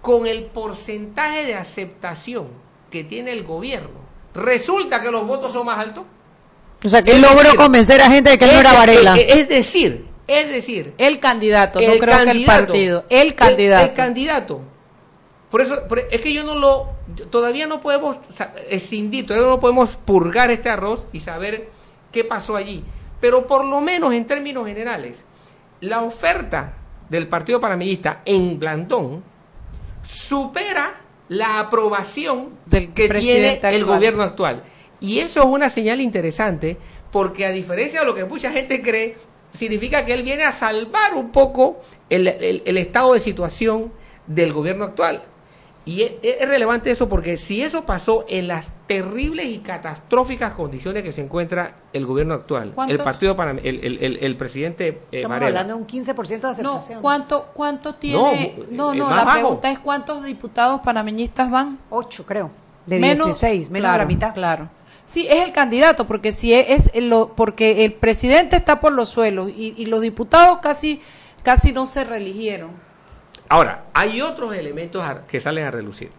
con 0.00 0.26
el 0.26 0.44
porcentaje 0.44 1.44
de 1.44 1.54
aceptación 1.54 2.48
que 2.90 3.04
tiene 3.04 3.32
el 3.32 3.44
gobierno, 3.44 4.00
resulta 4.34 5.00
que 5.00 5.10
los 5.10 5.26
votos 5.26 5.52
son 5.52 5.66
más 5.66 5.78
altos. 5.78 6.04
O 6.84 6.88
sea, 6.88 7.00
que 7.00 7.12
él 7.12 7.22
logró 7.22 7.42
decir, 7.42 7.56
convencer 7.56 8.00
a 8.00 8.10
gente 8.10 8.30
de 8.30 8.38
que 8.38 8.44
él 8.44 8.52
no 8.54 8.60
era 8.60 8.72
Varela. 8.72 9.16
Es, 9.16 9.36
es 9.36 9.48
decir, 9.48 10.06
es 10.26 10.50
decir, 10.50 10.94
El 10.98 11.20
candidato, 11.20 11.80
no 11.80 11.92
el 11.92 11.98
creo 11.98 12.16
que 12.16 12.20
el 12.22 12.26
candidato, 12.26 12.66
partido. 12.66 13.04
El 13.08 13.34
candidato. 13.34 13.84
El, 13.84 13.90
el 13.90 13.96
candidato. 13.96 14.60
Por 15.52 15.60
eso, 15.60 15.86
por- 15.86 16.00
es 16.00 16.20
que 16.20 16.32
yo 16.32 16.42
no 16.42 16.54
lo, 16.56 16.88
todavía 17.30 17.66
no 17.68 17.80
podemos 17.80 18.16
escindir, 18.70 19.26
todavía 19.26 19.48
no 19.48 19.60
podemos 19.60 19.94
purgar 19.96 20.50
este 20.50 20.68
arroz 20.70 21.06
y 21.12 21.20
saber 21.20 21.68
qué 22.10 22.24
pasó 22.24 22.56
allí. 22.56 22.82
Pero 23.20 23.46
por 23.46 23.64
lo 23.64 23.80
menos 23.80 24.12
en 24.14 24.24
términos 24.26 24.66
generales, 24.66 25.24
la 25.80 26.02
oferta 26.02 26.72
del 27.08 27.28
Partido 27.28 27.60
Panameñista 27.60 28.22
en 28.24 28.58
Blandón 28.58 29.22
supera 30.02 30.94
la 31.28 31.60
aprobación 31.60 32.50
Del 32.66 32.92
que 32.92 33.08
tiene 33.08 33.60
el 33.76 33.84
gobierno 33.84 34.22
actual. 34.22 34.64
Y 35.00 35.18
eso 35.20 35.40
es 35.40 35.46
una 35.46 35.68
señal 35.68 36.00
interesante 36.00 36.76
porque 37.10 37.44
a 37.46 37.50
diferencia 37.50 38.00
de 38.00 38.06
lo 38.06 38.14
que 38.14 38.24
mucha 38.24 38.50
gente 38.52 38.80
cree, 38.82 39.16
significa 39.50 40.04
que 40.06 40.14
él 40.14 40.22
viene 40.22 40.44
a 40.44 40.52
salvar 40.52 41.14
un 41.14 41.30
poco 41.30 41.80
el, 42.08 42.26
el- 42.28 42.62
el 42.64 42.78
estado 42.78 43.12
de 43.14 43.20
situación 43.20 43.92
del 44.26 44.52
gobierno 44.52 44.84
actual. 44.84 45.22
Y 45.84 46.02
es, 46.02 46.12
es 46.22 46.48
relevante 46.48 46.92
eso 46.92 47.08
porque 47.08 47.36
si 47.36 47.60
eso 47.60 47.84
pasó 47.84 48.24
en 48.28 48.46
las 48.46 48.70
terribles 48.86 49.46
y 49.46 49.58
catastróficas 49.58 50.52
condiciones 50.54 51.02
que 51.02 51.10
se 51.10 51.22
encuentra 51.22 51.74
el 51.92 52.06
gobierno 52.06 52.34
actual, 52.34 52.72
el 52.88 52.98
partido 52.98 53.34
para 53.34 53.50
el, 53.50 53.58
el- 53.84 53.98
el- 54.00 54.18
el 54.22 54.36
presidente 54.36 54.86
eh, 54.88 54.98
Estamos 55.10 55.40
Varela. 55.40 55.60
hablando 55.60 55.74
de 55.74 55.80
un 55.82 55.86
15% 55.88 56.28
de 56.28 56.62
No, 56.62 56.74
aceptación. 56.74 57.02
¿cuánto, 57.02 57.46
cuánto 57.52 57.94
tiene? 57.96 58.54
No, 58.70 58.86
No, 58.88 58.92
eh, 58.92 58.96
no, 58.98 59.06
más 59.08 59.16
la 59.16 59.24
bajo. 59.24 59.38
pregunta 59.38 59.70
es 59.72 59.78
cuántos 59.80 60.22
diputados 60.24 60.80
panameñistas 60.84 61.50
van. 61.50 61.78
8, 61.90 62.24
creo. 62.26 62.50
De 62.86 62.98
Menos- 63.00 63.26
16, 63.26 63.70
menos 63.70 63.82
claro, 63.86 63.92
de 63.94 64.04
la 64.04 64.08
mitad. 64.08 64.34
Claro. 64.34 64.68
Sí, 65.04 65.26
es 65.28 65.42
el 65.42 65.50
candidato, 65.50 66.06
porque 66.06 66.30
si 66.30 66.54
es, 66.54 66.90
es 66.94 67.02
lo, 67.02 67.34
porque 67.34 67.84
el 67.84 67.92
presidente 67.92 68.54
está 68.54 68.78
por 68.80 68.92
los 68.92 69.08
suelos 69.08 69.50
y, 69.50 69.74
y 69.76 69.86
los 69.86 70.00
diputados 70.00 70.60
casi, 70.62 71.00
casi 71.42 71.72
no 71.72 71.86
se 71.86 72.04
reeligieron. 72.04 72.70
Ahora, 73.52 73.84
hay 73.92 74.22
otros 74.22 74.56
elementos 74.56 75.04
que 75.28 75.38
salen 75.38 75.66
a 75.66 75.70
relucir. 75.70 76.10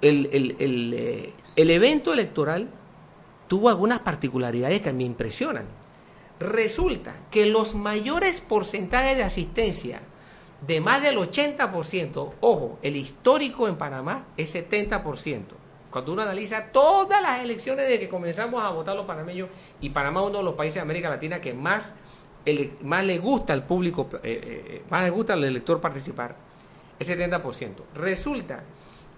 El, 0.00 0.30
el- 0.32 0.56
el, 0.58 0.94
eh, 0.94 1.32
el 1.56 1.70
evento 1.70 2.10
electoral 2.14 2.70
tuvo 3.48 3.68
algunas 3.68 3.98
particularidades 3.98 4.80
que 4.80 4.90
me 4.94 5.04
impresionan. 5.04 5.66
Resulta 6.40 7.16
que 7.30 7.44
los 7.44 7.74
mayores 7.74 8.40
porcentajes 8.40 9.18
de 9.18 9.24
asistencia, 9.24 10.00
de 10.66 10.80
más 10.80 11.02
del 11.02 11.18
80%, 11.18 12.32
ojo, 12.40 12.78
el 12.80 12.96
histórico 12.96 13.68
en 13.68 13.76
Panamá 13.76 14.28
es 14.38 14.54
70%. 14.54 15.42
Cuando 15.90 16.12
uno 16.14 16.22
analiza 16.22 16.68
todas 16.72 17.20
las 17.20 17.42
elecciones 17.42 17.86
desde 17.86 18.00
que 18.00 18.08
comenzamos 18.08 18.64
a 18.64 18.70
votar 18.70 18.96
los 18.96 19.04
panameños, 19.04 19.50
y 19.82 19.90
Panamá 19.90 20.22
es 20.22 20.28
uno 20.28 20.38
de 20.38 20.44
los 20.44 20.54
países 20.54 20.76
de 20.76 20.80
América 20.80 21.10
Latina 21.10 21.42
que 21.42 21.52
más, 21.52 21.92
ele- 22.44 22.72
más 22.82 23.04
le 23.04 23.18
gusta 23.18 23.52
al 23.52 23.64
público, 23.64 24.08
eh, 24.22 24.40
eh, 24.42 24.82
más 24.90 25.02
le 25.04 25.10
gusta 25.10 25.32
al 25.34 25.44
elector 25.44 25.80
participar, 25.80 26.36
es 26.98 27.08
70%. 27.08 27.84
Resulta 27.94 28.62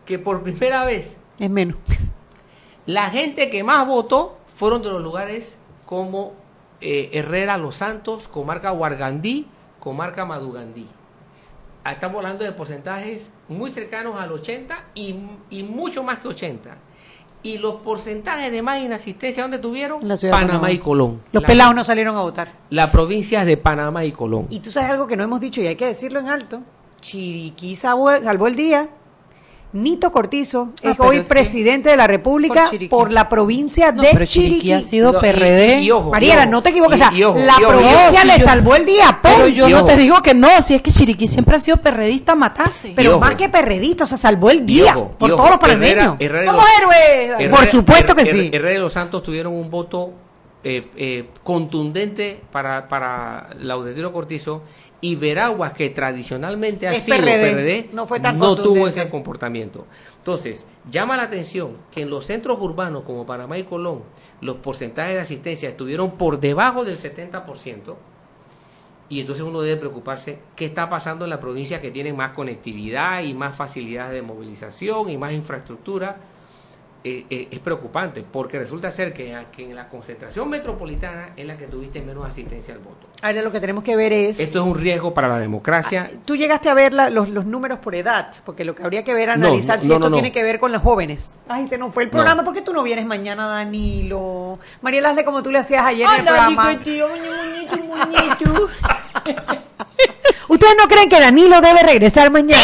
que 0.04 0.18
por 0.18 0.42
primera 0.42 0.84
vez 0.84 1.16
Es 1.38 1.50
menos. 1.50 1.78
la 2.86 3.08
gente 3.10 3.50
que 3.50 3.62
más 3.64 3.86
votó 3.86 4.38
fueron 4.54 4.82
de 4.82 4.90
los 4.90 5.02
lugares 5.02 5.56
como 5.86 6.34
eh, 6.80 7.10
Herrera, 7.12 7.56
Los 7.58 7.76
Santos, 7.76 8.28
comarca 8.28 8.72
Huargandí, 8.72 9.46
comarca 9.78 10.24
Madugandí. 10.24 10.86
Estamos 11.90 12.18
hablando 12.18 12.44
de 12.44 12.52
porcentajes 12.52 13.30
muy 13.48 13.70
cercanos 13.70 14.20
al 14.20 14.32
80 14.32 14.84
y, 14.94 15.16
y 15.48 15.62
mucho 15.62 16.02
más 16.02 16.18
que 16.18 16.28
80. 16.28 16.76
Y 17.42 17.56
los 17.58 17.76
porcentajes 17.76 18.52
de 18.52 18.60
más 18.60 18.82
inasistencia, 18.82 19.42
¿dónde 19.42 19.58
tuvieron? 19.58 20.02
En 20.02 20.08
la 20.08 20.16
ciudad 20.16 20.32
de 20.34 20.40
Panamá 20.40 20.52
Panamá. 20.60 20.72
y 20.72 20.78
Colón. 20.78 21.20
Los 21.32 21.42
La- 21.42 21.46
pelados 21.46 21.74
no 21.74 21.82
salieron 21.84 22.16
a 22.16 22.20
votar. 22.20 22.48
Las 22.68 22.90
provincias 22.90 23.46
de 23.46 23.56
Panamá 23.56 24.04
y 24.04 24.12
Colón. 24.12 24.46
Y 24.50 24.60
tú 24.60 24.70
sabes 24.70 24.90
algo 24.90 25.06
que 25.06 25.16
no 25.16 25.24
hemos 25.24 25.40
dicho 25.40 25.62
y 25.62 25.66
hay 25.66 25.76
que 25.76 25.86
decirlo 25.86 26.20
en 26.20 26.28
alto. 26.28 26.60
Chiriquí 27.00 27.76
salvó, 27.76 28.10
salvó 28.22 28.46
el 28.46 28.54
día. 28.56 28.90
Nito 29.72 30.10
Cortizo 30.10 30.70
Ah, 30.84 30.90
es 30.90 31.00
hoy 31.00 31.16
es 31.18 31.22
que- 31.22 31.28
presidente 31.28 31.88
de 31.90 31.96
la 31.96 32.08
República 32.08 32.68
Por 32.88 33.12
la 33.12 33.28
provincia 33.28 33.92
No, 33.92 34.02
de 34.02 34.08
pero 34.12 34.26
Chiriquí. 34.26 34.50
Chiriquí 34.50 34.72
ha 34.72 34.82
sido 34.82 35.12
No, 35.12 35.20
PRD. 35.20 35.80
y 35.82 35.90
ojo, 35.92 36.10
Mariela, 36.10 36.34
y 36.34 36.44
ojo, 36.44 36.50
no 36.50 36.62
te 36.62 36.70
equivoques. 36.70 36.98
y- 36.98 37.02
o 37.02 37.04
sea, 37.06 37.12
y 37.18 37.22
ojo, 37.22 37.38
la 37.38 37.44
y 37.60 37.64
ojo, 37.64 37.72
provincia 37.72 38.10
y 38.12 38.16
ojo. 38.16 38.26
le 38.26 38.40
salvó 38.44 38.74
el 38.76 38.84
día. 38.86 39.18
¡pum! 39.22 39.32
Pero 39.36 39.48
yo 39.48 39.68
no 39.68 39.84
te 39.84 39.96
digo 39.96 40.20
que 40.22 40.34
no, 40.34 40.48
si 40.60 40.74
es 40.74 40.82
que 40.82 40.90
Chiriquí 40.90 41.28
siempre 41.28 41.54
ha 41.56 41.60
sido 41.60 41.76
perredista, 41.76 42.34
matase. 42.34 42.92
Pero 42.96 43.18
más 43.20 43.36
que 43.36 43.48
perredito, 43.48 44.06
se 44.06 44.16
salvó 44.16 44.50
el 44.50 44.66
día 44.66 44.96
ojo, 44.96 45.14
por 45.16 45.30
todos 45.30 45.50
los 45.50 45.58
panameños. 45.58 46.16
Somos 46.18 46.18
los- 46.18 46.64
héroes. 46.78 47.30
Herrera- 47.38 47.56
Por 47.56 47.66
supuesto 47.68 48.14
que 48.16 48.26
sí. 48.26 48.50
Herrera 48.52 48.74
y 48.78 48.80
los 48.82 48.92
Santos 48.92 49.22
tuvieron 49.22 49.52
un 49.54 49.70
voto 49.70 50.12
eh, 50.62 50.84
eh, 50.96 51.28
contundente 51.42 52.38
para, 52.52 52.86
para 52.86 53.48
Laudetiro 53.60 54.12
Cortizo 54.12 54.62
y 55.00 55.16
Veraguas, 55.16 55.72
que 55.72 55.90
tradicionalmente 55.90 56.86
ha 56.86 56.92
Es 56.92 57.04
sido 57.04 57.16
PRD, 57.16 57.50
PRD, 57.52 57.88
no 57.92 58.06
fue 58.06 58.20
tan 58.20 58.38
tuvo 58.38 58.56
contundente. 58.56 59.00
ese 59.00 59.10
comportamiento. 59.10 59.86
Entonces, 60.18 60.66
llama 60.90 61.16
la 61.16 61.24
atención 61.24 61.78
que 61.90 62.02
en 62.02 62.10
los 62.10 62.26
centros 62.26 62.58
urbanos 62.60 63.04
como 63.04 63.24
Panamá 63.24 63.56
y 63.58 63.64
Colón, 63.64 64.02
los 64.40 64.56
porcentajes 64.56 65.14
de 65.14 65.20
asistencia 65.20 65.70
estuvieron 65.70 66.12
por 66.12 66.38
debajo 66.38 66.84
del 66.84 66.98
70%. 66.98 67.96
Y 69.08 69.20
entonces 69.20 69.44
uno 69.44 69.60
debe 69.60 69.76
preocuparse 69.76 70.38
qué 70.54 70.66
está 70.66 70.88
pasando 70.88 71.24
en 71.24 71.30
la 71.30 71.40
provincia 71.40 71.80
que 71.80 71.90
tiene 71.90 72.12
más 72.12 72.32
conectividad 72.32 73.22
y 73.22 73.34
más 73.34 73.56
facilidades 73.56 74.12
de 74.12 74.22
movilización 74.22 75.10
y 75.10 75.16
más 75.16 75.32
infraestructura. 75.32 76.16
Eh, 77.02 77.24
eh, 77.30 77.48
es 77.50 77.60
preocupante 77.60 78.22
porque 78.30 78.58
resulta 78.58 78.90
ser 78.90 79.14
que, 79.14 79.34
que 79.56 79.62
en 79.64 79.74
la 79.74 79.88
concentración 79.88 80.50
metropolitana 80.50 81.30
es 81.34 81.46
la 81.46 81.56
que 81.56 81.66
tuviste 81.66 82.02
menos 82.02 82.26
asistencia 82.28 82.74
al 82.74 82.80
voto. 82.80 83.06
Ahora 83.22 83.40
lo 83.40 83.50
que 83.50 83.58
tenemos 83.58 83.82
que 83.84 83.96
ver 83.96 84.12
es... 84.12 84.38
Esto 84.38 84.58
es 84.60 84.64
un 84.66 84.74
riesgo 84.78 85.14
para 85.14 85.26
la 85.26 85.38
democracia. 85.38 86.10
Tú 86.26 86.36
llegaste 86.36 86.68
a 86.68 86.74
ver 86.74 86.92
la- 86.92 87.08
los, 87.08 87.30
los 87.30 87.46
números 87.46 87.78
por 87.78 87.94
edad, 87.94 88.30
porque 88.44 88.66
lo 88.66 88.74
que 88.74 88.82
habría 88.82 89.02
que 89.02 89.14
ver, 89.14 89.30
analizar 89.30 89.76
no, 89.78 89.82
si 89.82 89.88
no, 89.88 89.94
esto 89.94 90.04
no, 90.04 90.10
no. 90.10 90.16
tiene 90.16 90.30
que 90.30 90.42
ver 90.42 90.60
con 90.60 90.72
los 90.72 90.82
jóvenes. 90.82 91.36
Ay, 91.48 91.68
se 91.68 91.78
nos 91.78 91.94
fue 91.94 92.02
el 92.02 92.10
programa, 92.10 92.42
No. 92.42 92.44
¿por 92.44 92.52
qué 92.52 92.60
tú 92.60 92.74
no 92.74 92.82
vienes 92.82 93.06
mañana, 93.06 93.46
Danilo? 93.46 94.58
Mariela, 94.82 95.08
hazle 95.08 95.24
como 95.24 95.42
tú 95.42 95.50
le 95.50 95.58
hacías 95.58 95.86
ayer 95.86 96.06
en 96.06 96.14
el 96.16 96.24
programa. 96.26 96.70
¿Ustedes 100.48 100.74
no 100.76 100.88
creen 100.88 101.08
que 101.08 101.20
Danilo 101.20 101.60
debe 101.60 101.80
regresar 101.82 102.30
mañana? 102.30 102.62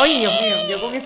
Ay, 0.00 0.20
Dios 0.20 0.32
mío, 0.42 0.56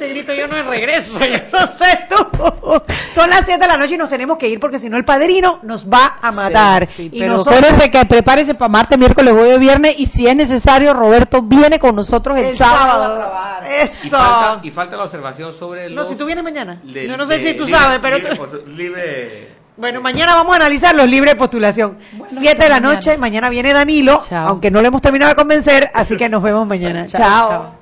ese 0.04 0.08
grito 0.12 0.32
yo 0.34 0.46
no 0.48 0.62
regreso, 0.68 1.18
yo 1.24 1.38
no 1.52 1.66
sé 1.66 1.98
tú. 2.08 2.82
Son 3.12 3.28
las 3.30 3.44
7 3.44 3.58
de 3.60 3.66
la 3.68 3.76
noche 3.76 3.94
y 3.94 3.98
nos 3.98 4.08
tenemos 4.08 4.38
que 4.38 4.48
ir 4.48 4.58
porque 4.60 4.78
si 4.78 4.88
no 4.88 4.96
el 4.96 5.04
padrino 5.04 5.60
nos 5.62 5.86
va 5.88 6.16
a 6.20 6.32
matar. 6.32 6.86
Sí, 6.86 7.08
y 7.12 7.20
pero 7.20 7.36
nosotros- 7.36 7.78
que 7.92 8.04
prepárese 8.06 8.54
para 8.54 8.68
martes, 8.68 8.98
miércoles, 8.98 9.34
jueves, 9.34 9.58
viernes 9.60 9.94
y 9.98 10.06
si 10.06 10.26
es 10.26 10.34
necesario, 10.36 10.94
Roberto 10.94 11.42
viene 11.42 11.78
con 11.78 11.94
nosotros 11.94 12.38
el, 12.38 12.46
el 12.46 12.56
sábado. 12.56 12.78
sábado. 12.92 13.12
a 13.12 13.16
trabajar. 13.16 13.62
Y 13.64 13.84
Eso. 13.84 14.16
falta, 14.18 14.60
y 14.66 14.70
falta 14.70 14.96
la 14.96 15.04
observación 15.04 15.52
sobre 15.52 15.88
No, 15.90 15.96
los... 16.02 16.08
si 16.08 16.16
tú 16.16 16.24
vienes 16.26 16.42
mañana. 16.44 16.80
de- 16.82 17.06
Yo 17.08 17.16
no 17.16 17.26
sé 17.26 17.38
de 17.38 17.42
si 17.50 17.54
tú 17.56 17.64
libre- 17.66 17.78
sabes, 17.80 17.98
pero 18.02 18.16
libre 18.18 18.36
tú- 18.36 18.62
libre- 18.76 19.48
Bueno, 19.76 20.00
mañana 20.00 20.34
vamos 20.34 20.52
a 20.54 20.56
analizar 20.56 20.94
los 20.94 21.06
libres 21.08 21.32
de 21.34 21.38
postulación. 21.38 21.98
Siete 22.28 22.62
de 22.64 22.68
la 22.68 22.76
mañana. 22.76 22.94
noche, 22.94 23.18
mañana 23.18 23.48
viene 23.48 23.72
Danilo, 23.72 24.22
Chao. 24.28 24.48
aunque 24.50 24.70
no 24.70 24.80
le 24.80 24.88
hemos 24.88 25.00
terminado 25.02 25.30
de 25.30 25.36
convencer, 25.36 25.90
así 25.94 26.16
que 26.16 26.28
nos 26.28 26.42
vemos 26.42 26.66
mañana. 26.66 27.06
Chao, 27.06 27.20
chao. 27.20 27.48
chao. 27.50 27.81